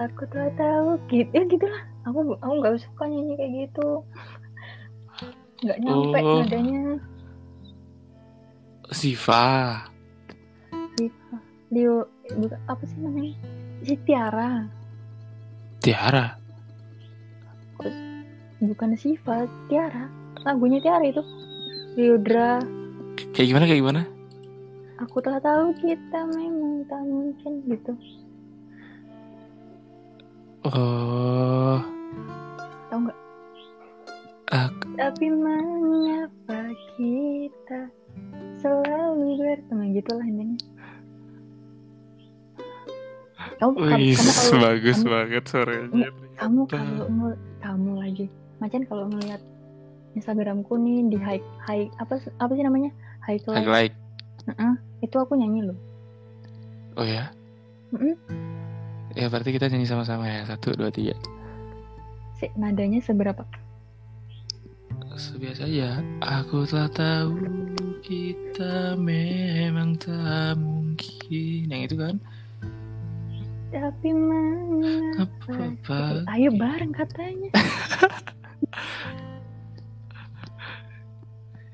Aku 0.00 0.24
telah 0.32 0.48
tahu 0.56 0.96
gitu 1.12 1.28
ya 1.28 1.44
gitulah. 1.44 1.82
Aku 2.08 2.32
aku 2.40 2.52
nggak 2.56 2.80
suka 2.80 3.04
nyanyi 3.04 3.34
kayak 3.36 3.52
gitu. 3.68 3.88
Nggak 5.60 5.78
nyampe 5.84 6.18
Oh. 6.24 6.40
nadanya. 6.40 6.82
Siva. 8.90 9.44
Leo 11.70 12.02
bukan 12.34 12.60
apa 12.66 12.82
sih 12.82 12.98
namanya? 12.98 13.36
Si 13.84 13.94
Tiara. 14.02 14.66
Tiara. 15.78 16.26
Bukan 18.60 18.92
Siva, 18.92 19.48
Tiara. 19.72 20.04
Lagunya 20.44 20.80
Tiara 20.80 21.04
itu. 21.04 21.22
Liodra. 21.96 22.60
Kayak 23.32 23.46
gimana 23.48 23.64
kayak 23.64 23.80
gimana? 23.80 24.02
Aku 25.00 25.16
telah 25.24 25.40
tahu 25.40 25.72
kita 25.80 26.28
memang 26.28 26.84
tak 26.84 27.00
mungkin 27.00 27.52
gitu. 27.64 27.92
Oh. 30.70 31.78
Tahu 32.86 32.98
nggak? 33.00 33.18
Aku, 34.50 34.86
Tapi 34.92 35.26
mengapa 35.30 36.60
kita 36.94 37.80
selalu 38.56 39.36
bertemu 39.36 39.82
gitu 39.94 40.10
lah 40.12 40.26
intinya. 40.26 40.58
Kamu, 43.56 43.72
kamu, 43.74 43.92
wih, 43.92 44.14
kamu 44.14 44.30
kalau 44.32 44.60
bagus 44.62 44.96
kamu- 44.96 45.10
banget 45.10 45.44
suaranya. 45.44 46.08
kamu 46.34 46.60
kalau 46.66 47.06
ngel- 47.10 47.40
kamu 47.60 47.90
lagi 47.94 48.26
macan 48.56 48.82
kalau 48.84 49.04
ngelihat 49.06 49.40
Instagramku 50.10 50.74
nih 50.76 51.04
di 51.06 51.18
high 51.18 51.44
high 51.60 51.86
apa 51.96 52.16
apa 52.34 52.52
sih 52.52 52.64
namanya 52.64 52.88
high 53.20 53.36
class 53.38 53.60
Like 53.60 53.68
like. 53.68 53.94
Heeh, 54.46 54.72
itu 55.00 55.12
aku 55.14 55.36
nyanyi 55.36 55.60
loh 55.62 55.78
Oh 56.94 57.04
ya. 57.04 57.28
Mm-mm. 57.90 58.16
Ya 59.20 59.28
berarti 59.28 59.52
kita 59.52 59.68
nyanyi 59.68 59.84
sama-sama 59.84 60.24
ya. 60.24 60.48
Satu, 60.48 60.72
dua, 60.72 60.88
tiga. 60.88 61.12
si 62.40 62.48
nadanya 62.56 63.04
seberapa 63.04 63.44
Sebiasa 65.12 65.68
aja. 65.68 66.00
Aku 66.24 66.64
telah 66.64 66.88
tahu 66.88 67.36
kita 68.00 68.96
memang 68.96 70.00
tak 70.00 70.56
mungkin. 70.56 71.68
Yang 71.68 71.82
itu 71.92 71.96
kan? 72.00 72.16
tapi 73.70 74.10
mengapa 74.10 75.54
Apa? 75.86 76.26
ayo 76.34 76.50
bareng 76.58 76.90
katanya 76.90 77.54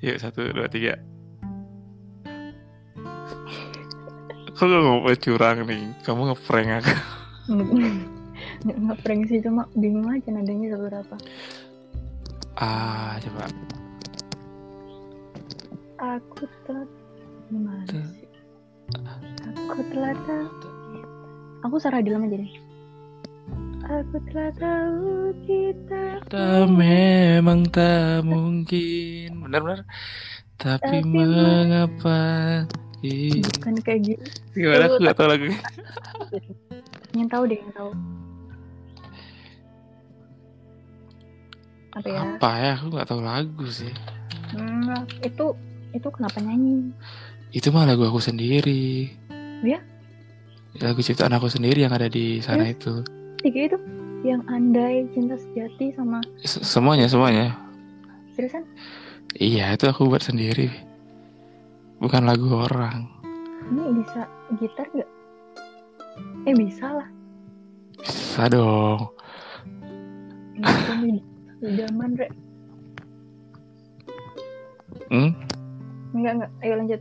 Yuk 0.04 0.20
satu, 0.20 0.52
dua, 0.52 0.68
tiga. 0.68 1.00
Kok 4.52 4.66
gak 4.68 4.82
mau 4.84 5.08
curang 5.16 5.64
nih? 5.64 5.88
Kamu 6.04 6.36
ngeprank 6.36 6.84
aku. 6.84 7.15
Nggak 7.46 8.78
ngeprank 8.78 9.22
sih 9.26 9.40
cuma 9.40 9.64
bingung 9.74 10.06
aja 10.06 10.28
nadanya 10.28 10.74
seberapa 10.74 11.16
Ah, 12.56 13.20
coba. 13.20 13.44
aku 15.96 16.44
telah 16.64 16.88
gimana 17.46 17.84
Tuh. 17.84 18.00
sih 18.16 18.28
aku 19.68 19.80
telah 19.92 20.14
tahu 20.24 20.48
aku 21.62 21.76
Sarah 21.76 22.00
Dilam 22.00 22.24
aja 22.24 22.36
deh 22.36 22.52
aku 23.86 24.16
telah 24.28 24.50
tahu 24.56 25.12
kita 25.44 26.04
Kita 26.26 26.66
memang 26.66 27.70
tak 27.70 28.26
mungkin. 28.26 29.46
Benar-benar. 29.46 29.86
Tapi 30.58 30.82
Tapi 30.82 31.06
mengapa? 31.06 32.20
Bukan 32.98 33.74
kayak 33.86 34.00
gitu 34.02 34.26
Gimana 34.58 34.90
aku 34.90 34.96
gak 34.98 35.14
tau 35.14 35.28
lagunya. 35.30 35.60
yang 37.16 37.28
tahu 37.28 37.44
deh 37.46 37.56
yang 37.56 37.72
tahu 37.72 37.90
apa 41.96 42.06
ya 42.06 42.20
Apa 42.36 42.50
ya? 42.60 42.70
Aku 42.76 42.86
gak 42.92 43.08
tahu 43.08 43.20
lagu 43.24 43.64
sih. 43.66 43.92
Hmm, 44.52 44.84
itu 45.20 45.46
itu 45.90 46.08
kenapa 46.12 46.38
nyanyi 46.38 46.92
Itu 47.50 47.72
mah 47.72 47.88
lagu 47.88 48.04
aku 48.04 48.20
sendiri. 48.20 49.08
Ya? 49.64 49.80
Lagu 50.76 51.00
ciptaan 51.00 51.32
aku 51.32 51.48
sendiri 51.48 51.88
yang 51.88 51.94
ada 51.96 52.06
di 52.06 52.38
sana 52.38 52.68
itu. 52.68 53.00
tiga 53.40 53.72
itu 53.72 53.78
yang 54.22 54.44
andai 54.44 55.08
cinta 55.14 55.38
sejati 55.38 55.94
sama 55.94 56.20
S- 56.42 56.60
Semuanya, 56.60 57.08
semuanya. 57.08 57.56
seriusan 58.34 58.66
Iya, 59.32 59.72
itu 59.72 59.84
aku 59.86 60.04
buat 60.06 60.20
sendiri. 60.20 60.68
Bukan 61.96 62.28
lagu 62.28 62.44
orang. 62.52 63.08
ini 63.66 64.04
bisa 64.04 64.28
gitar 64.56 64.84
nggak 64.92 65.10
eh 66.46 66.54
bisa 66.54 66.86
lah 66.88 67.08
Bisa 67.98 68.46
dong. 68.46 69.10
zaman 71.58 72.10
rek. 72.14 72.32
Hmm? 75.08 75.30
enggak 76.12 76.32
enggak. 76.36 76.50
Ayo 76.60 76.74
lanjut. 76.76 77.00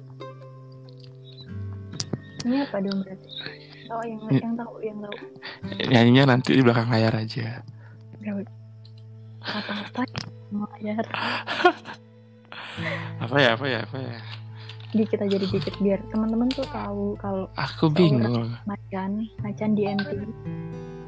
Ini 2.46 2.56
apa 2.62 2.78
dong 2.80 2.98
berarti 3.02 3.28
tahu 3.86 4.02
yang 4.04 4.20
Ini- 4.24 4.42
yang 4.42 4.56
tahu 4.56 4.74
yang 4.82 4.98
tahu. 4.98 5.16
Nyanyinya 5.86 6.24
nanti 6.32 6.50
di 6.56 6.62
belakang 6.64 6.90
layar 6.90 7.14
aja. 7.14 7.62
Apa 9.46 9.74
apa 9.84 10.02
layar? 10.74 11.06
Apa 13.20 13.36
ya, 13.38 13.50
apa 13.54 13.66
ya, 13.68 13.80
apa 13.84 13.98
ya. 14.00 14.18
Dikit 14.96 15.20
aja 15.20 15.36
dikit 15.36 15.76
biar 15.78 16.00
teman-teman 16.08 16.48
tuh 16.50 16.66
tahu 16.66 17.20
kalau 17.20 17.46
Aku 17.54 17.92
bingung. 17.92 18.56
macan 18.64 19.28
macan 19.44 19.70
di 19.76 19.84
NT 19.86 20.10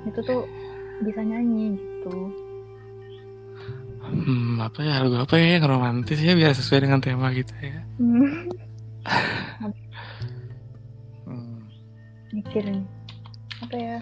itu 0.05 0.19
tuh 0.21 0.45
bisa 1.01 1.21
nyanyi 1.21 1.73
gitu 1.73 2.13
Hmm, 4.07 4.55
apa 4.63 4.79
ya, 4.79 5.03
lagu 5.03 5.19
apa 5.19 5.35
ya 5.35 5.59
yang 5.59 5.67
romantis 5.67 6.15
ya 6.23 6.31
biar 6.31 6.55
sesuai 6.55 6.79
dengan 6.79 7.03
tema 7.03 7.27
kita 7.27 7.51
ya. 7.59 7.83
Hmm, 7.99 8.47
mikir 12.31 12.63
nih 12.63 12.87
apa 13.59 13.75
ya 13.75 13.97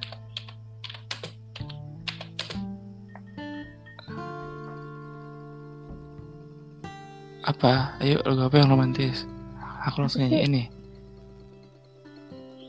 Apa? 7.45 7.93
Ayo 8.01 8.25
lagu 8.25 8.41
apa 8.41 8.55
yang 8.57 8.73
romantis? 8.73 9.29
Aku 9.85 10.01
langsung 10.01 10.25
nyanyiin 10.25 10.51
nih. 10.51 10.67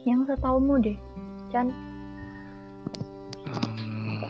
yang 0.07 0.23
setaumu 0.23 0.79
deh 0.79 0.95
Chan 1.51 1.67
Hmm. 3.47 4.23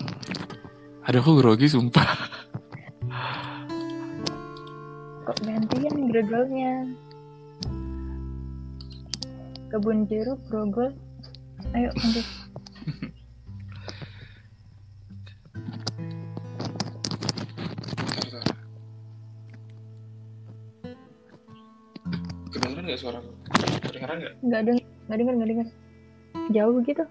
Aduh 1.04 1.20
aku 1.20 1.32
grogi 1.40 1.68
sumpah. 1.68 2.04
kok 5.26 5.36
gantian 5.42 6.06
grogolnya 6.08 6.72
kebun 9.68 10.06
jeruk 10.06 10.38
grogol 10.46 10.94
ayo 11.74 11.90
lanjut 11.98 12.26
Kedengeran 22.96 22.98
gak 22.98 23.00
suara 23.02 23.18
aku? 23.20 23.30
Kedengeran 23.84 24.16
gak? 24.18 24.32
nggak 24.42 24.62
denger 24.66 24.84
nggak 25.06 25.18
denger 25.18 25.34
nggak 25.36 25.50
denger 25.50 25.66
jauh 26.48 26.78
gitu 26.82 27.04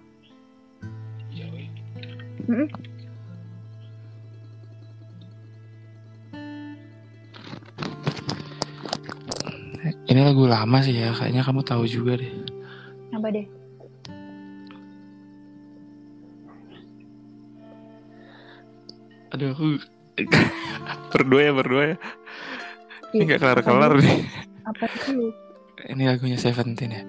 Iya, 1.30 1.46
wih. 1.52 1.68
Mm-mm. 2.48 2.68
Ini 10.06 10.20
lagu 10.22 10.44
lama 10.46 10.78
sih 10.82 10.94
ya, 10.94 11.14
kayaknya 11.14 11.42
kamu 11.42 11.60
tahu 11.62 11.84
juga 11.86 12.18
deh. 12.18 12.32
apa 13.14 13.28
deh 13.32 13.46
Aduh 19.34 19.52
aku 19.52 19.66
berdua 21.12 21.40
ya 21.42 21.52
berdua 21.52 21.82
ya. 21.92 21.96
Ini 23.12 23.22
Ih, 23.22 23.26
gak 23.28 23.40
kelar 23.40 23.58
apa 23.58 23.64
kelar 23.64 23.92
dulu? 23.94 24.02
nih. 24.04 24.18
apa 24.66 24.84
dulu 24.90 25.26
Ini 25.86 26.02
lagunya 26.10 26.34
Seventeen 26.34 26.98
ya. 26.98 27.06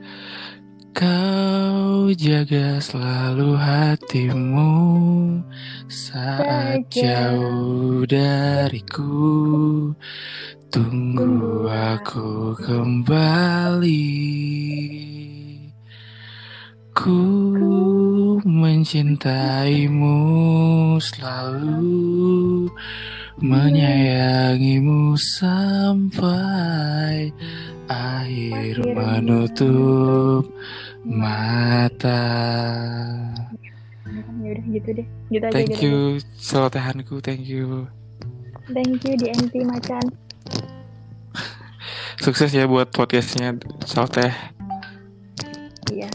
Kau 0.94 2.10
jaga 2.14 2.78
selalu 2.78 3.58
hatimu 3.58 4.74
saat 5.90 6.86
jauh 6.90 8.06
dariku. 8.06 9.94
Tunggu 10.70 11.66
aku 11.70 12.54
kembali. 12.62 14.14
Ku 16.98 17.22
mencintaimu 18.42 20.18
selalu, 20.98 22.70
menyayangimu 23.38 25.14
sampai 25.18 26.18
Akhir 27.88 28.84
menutup 28.84 30.44
mata. 31.08 32.24
Ya 34.44 34.50
udah 34.56 34.66
gitu 34.72 34.90
deh. 34.92 35.08
Gitu 35.32 35.44
aja 35.44 35.54
Thank 35.56 35.72
gitu. 35.76 35.84
you, 35.88 35.98
celotehanku, 36.40 37.16
thank 37.24 37.48
you. 37.48 37.88
Thank 38.68 39.04
you 39.08 39.16
DNT 39.16 39.64
Macan. 39.64 40.04
Sukses 42.24 42.52
ya 42.52 42.68
buat 42.68 42.92
podcastnya 42.92 43.56
celoteh. 43.88 44.36
Iya. 45.92 46.12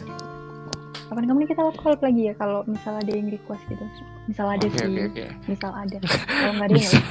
Kapan 1.09 1.29
kamu 1.29 1.45
kita 1.49 1.61
collab 1.81 2.01
lagi 2.01 2.29
ya 2.29 2.33
kalau 2.37 2.65
misal 2.69 2.97
ada 2.97 3.09
yang 3.09 3.29
request 3.29 3.65
gitu. 3.69 3.85
Misal 4.29 4.45
ada 4.49 4.65
Oke 4.65 4.77
sih. 4.77 4.85
oke 4.85 5.01
oke. 5.09 5.25
Misal 5.49 5.71
ada. 5.73 5.97
Kalau 6.29 6.53
nggak 6.57 6.67
ada 6.69 6.73
ya 6.73 6.89
usah. 6.89 7.03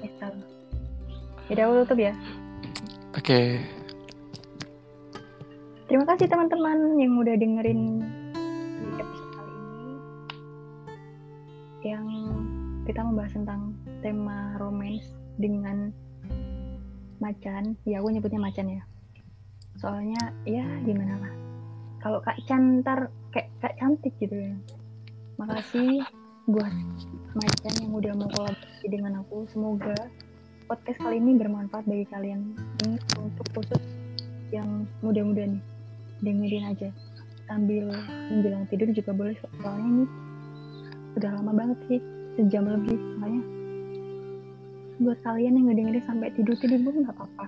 Misal. 0.00 0.32
Yaudah 1.48 1.64
aku 1.64 1.72
tutup 1.84 1.98
ya. 2.00 2.12
Oke. 3.18 3.58
Terima 5.90 6.06
kasih 6.06 6.30
teman-teman 6.30 7.02
yang 7.02 7.18
udah 7.18 7.34
dengerin 7.34 7.98
di 8.78 8.94
episode 8.94 9.30
kali 9.34 9.54
ini. 9.58 9.94
Yang 11.82 12.06
kita 12.86 13.00
membahas 13.02 13.34
tentang 13.34 13.74
tema 14.06 14.54
romance 14.62 15.18
dengan 15.34 15.90
macan. 17.18 17.74
Ya 17.82 17.98
aku 17.98 18.14
nyebutnya 18.14 18.38
macan 18.38 18.78
ya. 18.78 18.82
Soalnya 19.82 20.22
ya 20.46 20.62
gimana 20.86 21.18
lah. 21.18 21.34
Kalau 21.98 22.22
Kak 22.22 22.38
Chan 22.46 22.86
ntar 22.86 23.10
kayak 23.34 23.50
Kak 23.58 23.74
cantik 23.82 24.14
gitu 24.22 24.38
ya. 24.38 24.54
Makasih 25.42 26.06
buat 26.46 26.70
macan 27.34 27.74
yang 27.82 27.92
udah 27.98 28.14
mau 28.14 28.30
kolaborasi 28.30 28.86
dengan 28.86 29.26
aku. 29.26 29.42
Semoga 29.50 30.06
podcast 30.68 31.00
kali 31.00 31.16
ini 31.16 31.40
bermanfaat 31.40 31.88
bagi 31.88 32.04
kalian. 32.12 32.52
Ini 32.84 33.00
untuk 33.16 33.48
khusus 33.56 33.80
yang 34.52 34.84
muda-muda 35.00 35.48
nih. 35.48 35.64
Dengerin 36.20 36.64
aja. 36.68 36.92
Sambil 37.48 37.88
menjelang 38.28 38.68
tidur 38.68 38.92
juga 38.92 39.16
boleh 39.16 39.32
soalnya 39.40 39.88
ini 39.88 40.04
udah 41.16 41.30
lama 41.40 41.52
banget 41.56 41.78
sih. 41.88 42.00
Sejam 42.36 42.68
lebih 42.68 43.00
makanya. 43.16 43.42
Buat 45.00 45.18
kalian 45.24 45.56
yang 45.56 45.66
ngedengerin 45.72 46.04
sampai 46.04 46.28
tidur 46.36 46.54
tidur 46.60 46.84
pun 46.84 47.00
nggak 47.00 47.16
apa-apa. 47.16 47.46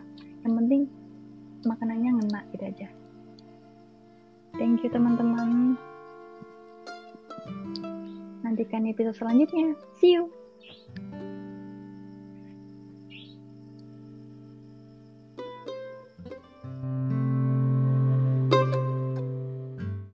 Yang 0.48 0.52
penting 0.64 0.82
makanannya 1.68 2.10
ngena 2.24 2.40
gitu 2.56 2.64
aja. 2.64 2.88
Thank 4.56 4.80
you 4.80 4.88
teman-teman. 4.88 5.76
Nantikan 8.40 8.88
episode 8.88 9.20
selanjutnya. 9.20 9.76
See 10.00 10.16
you 10.16 10.39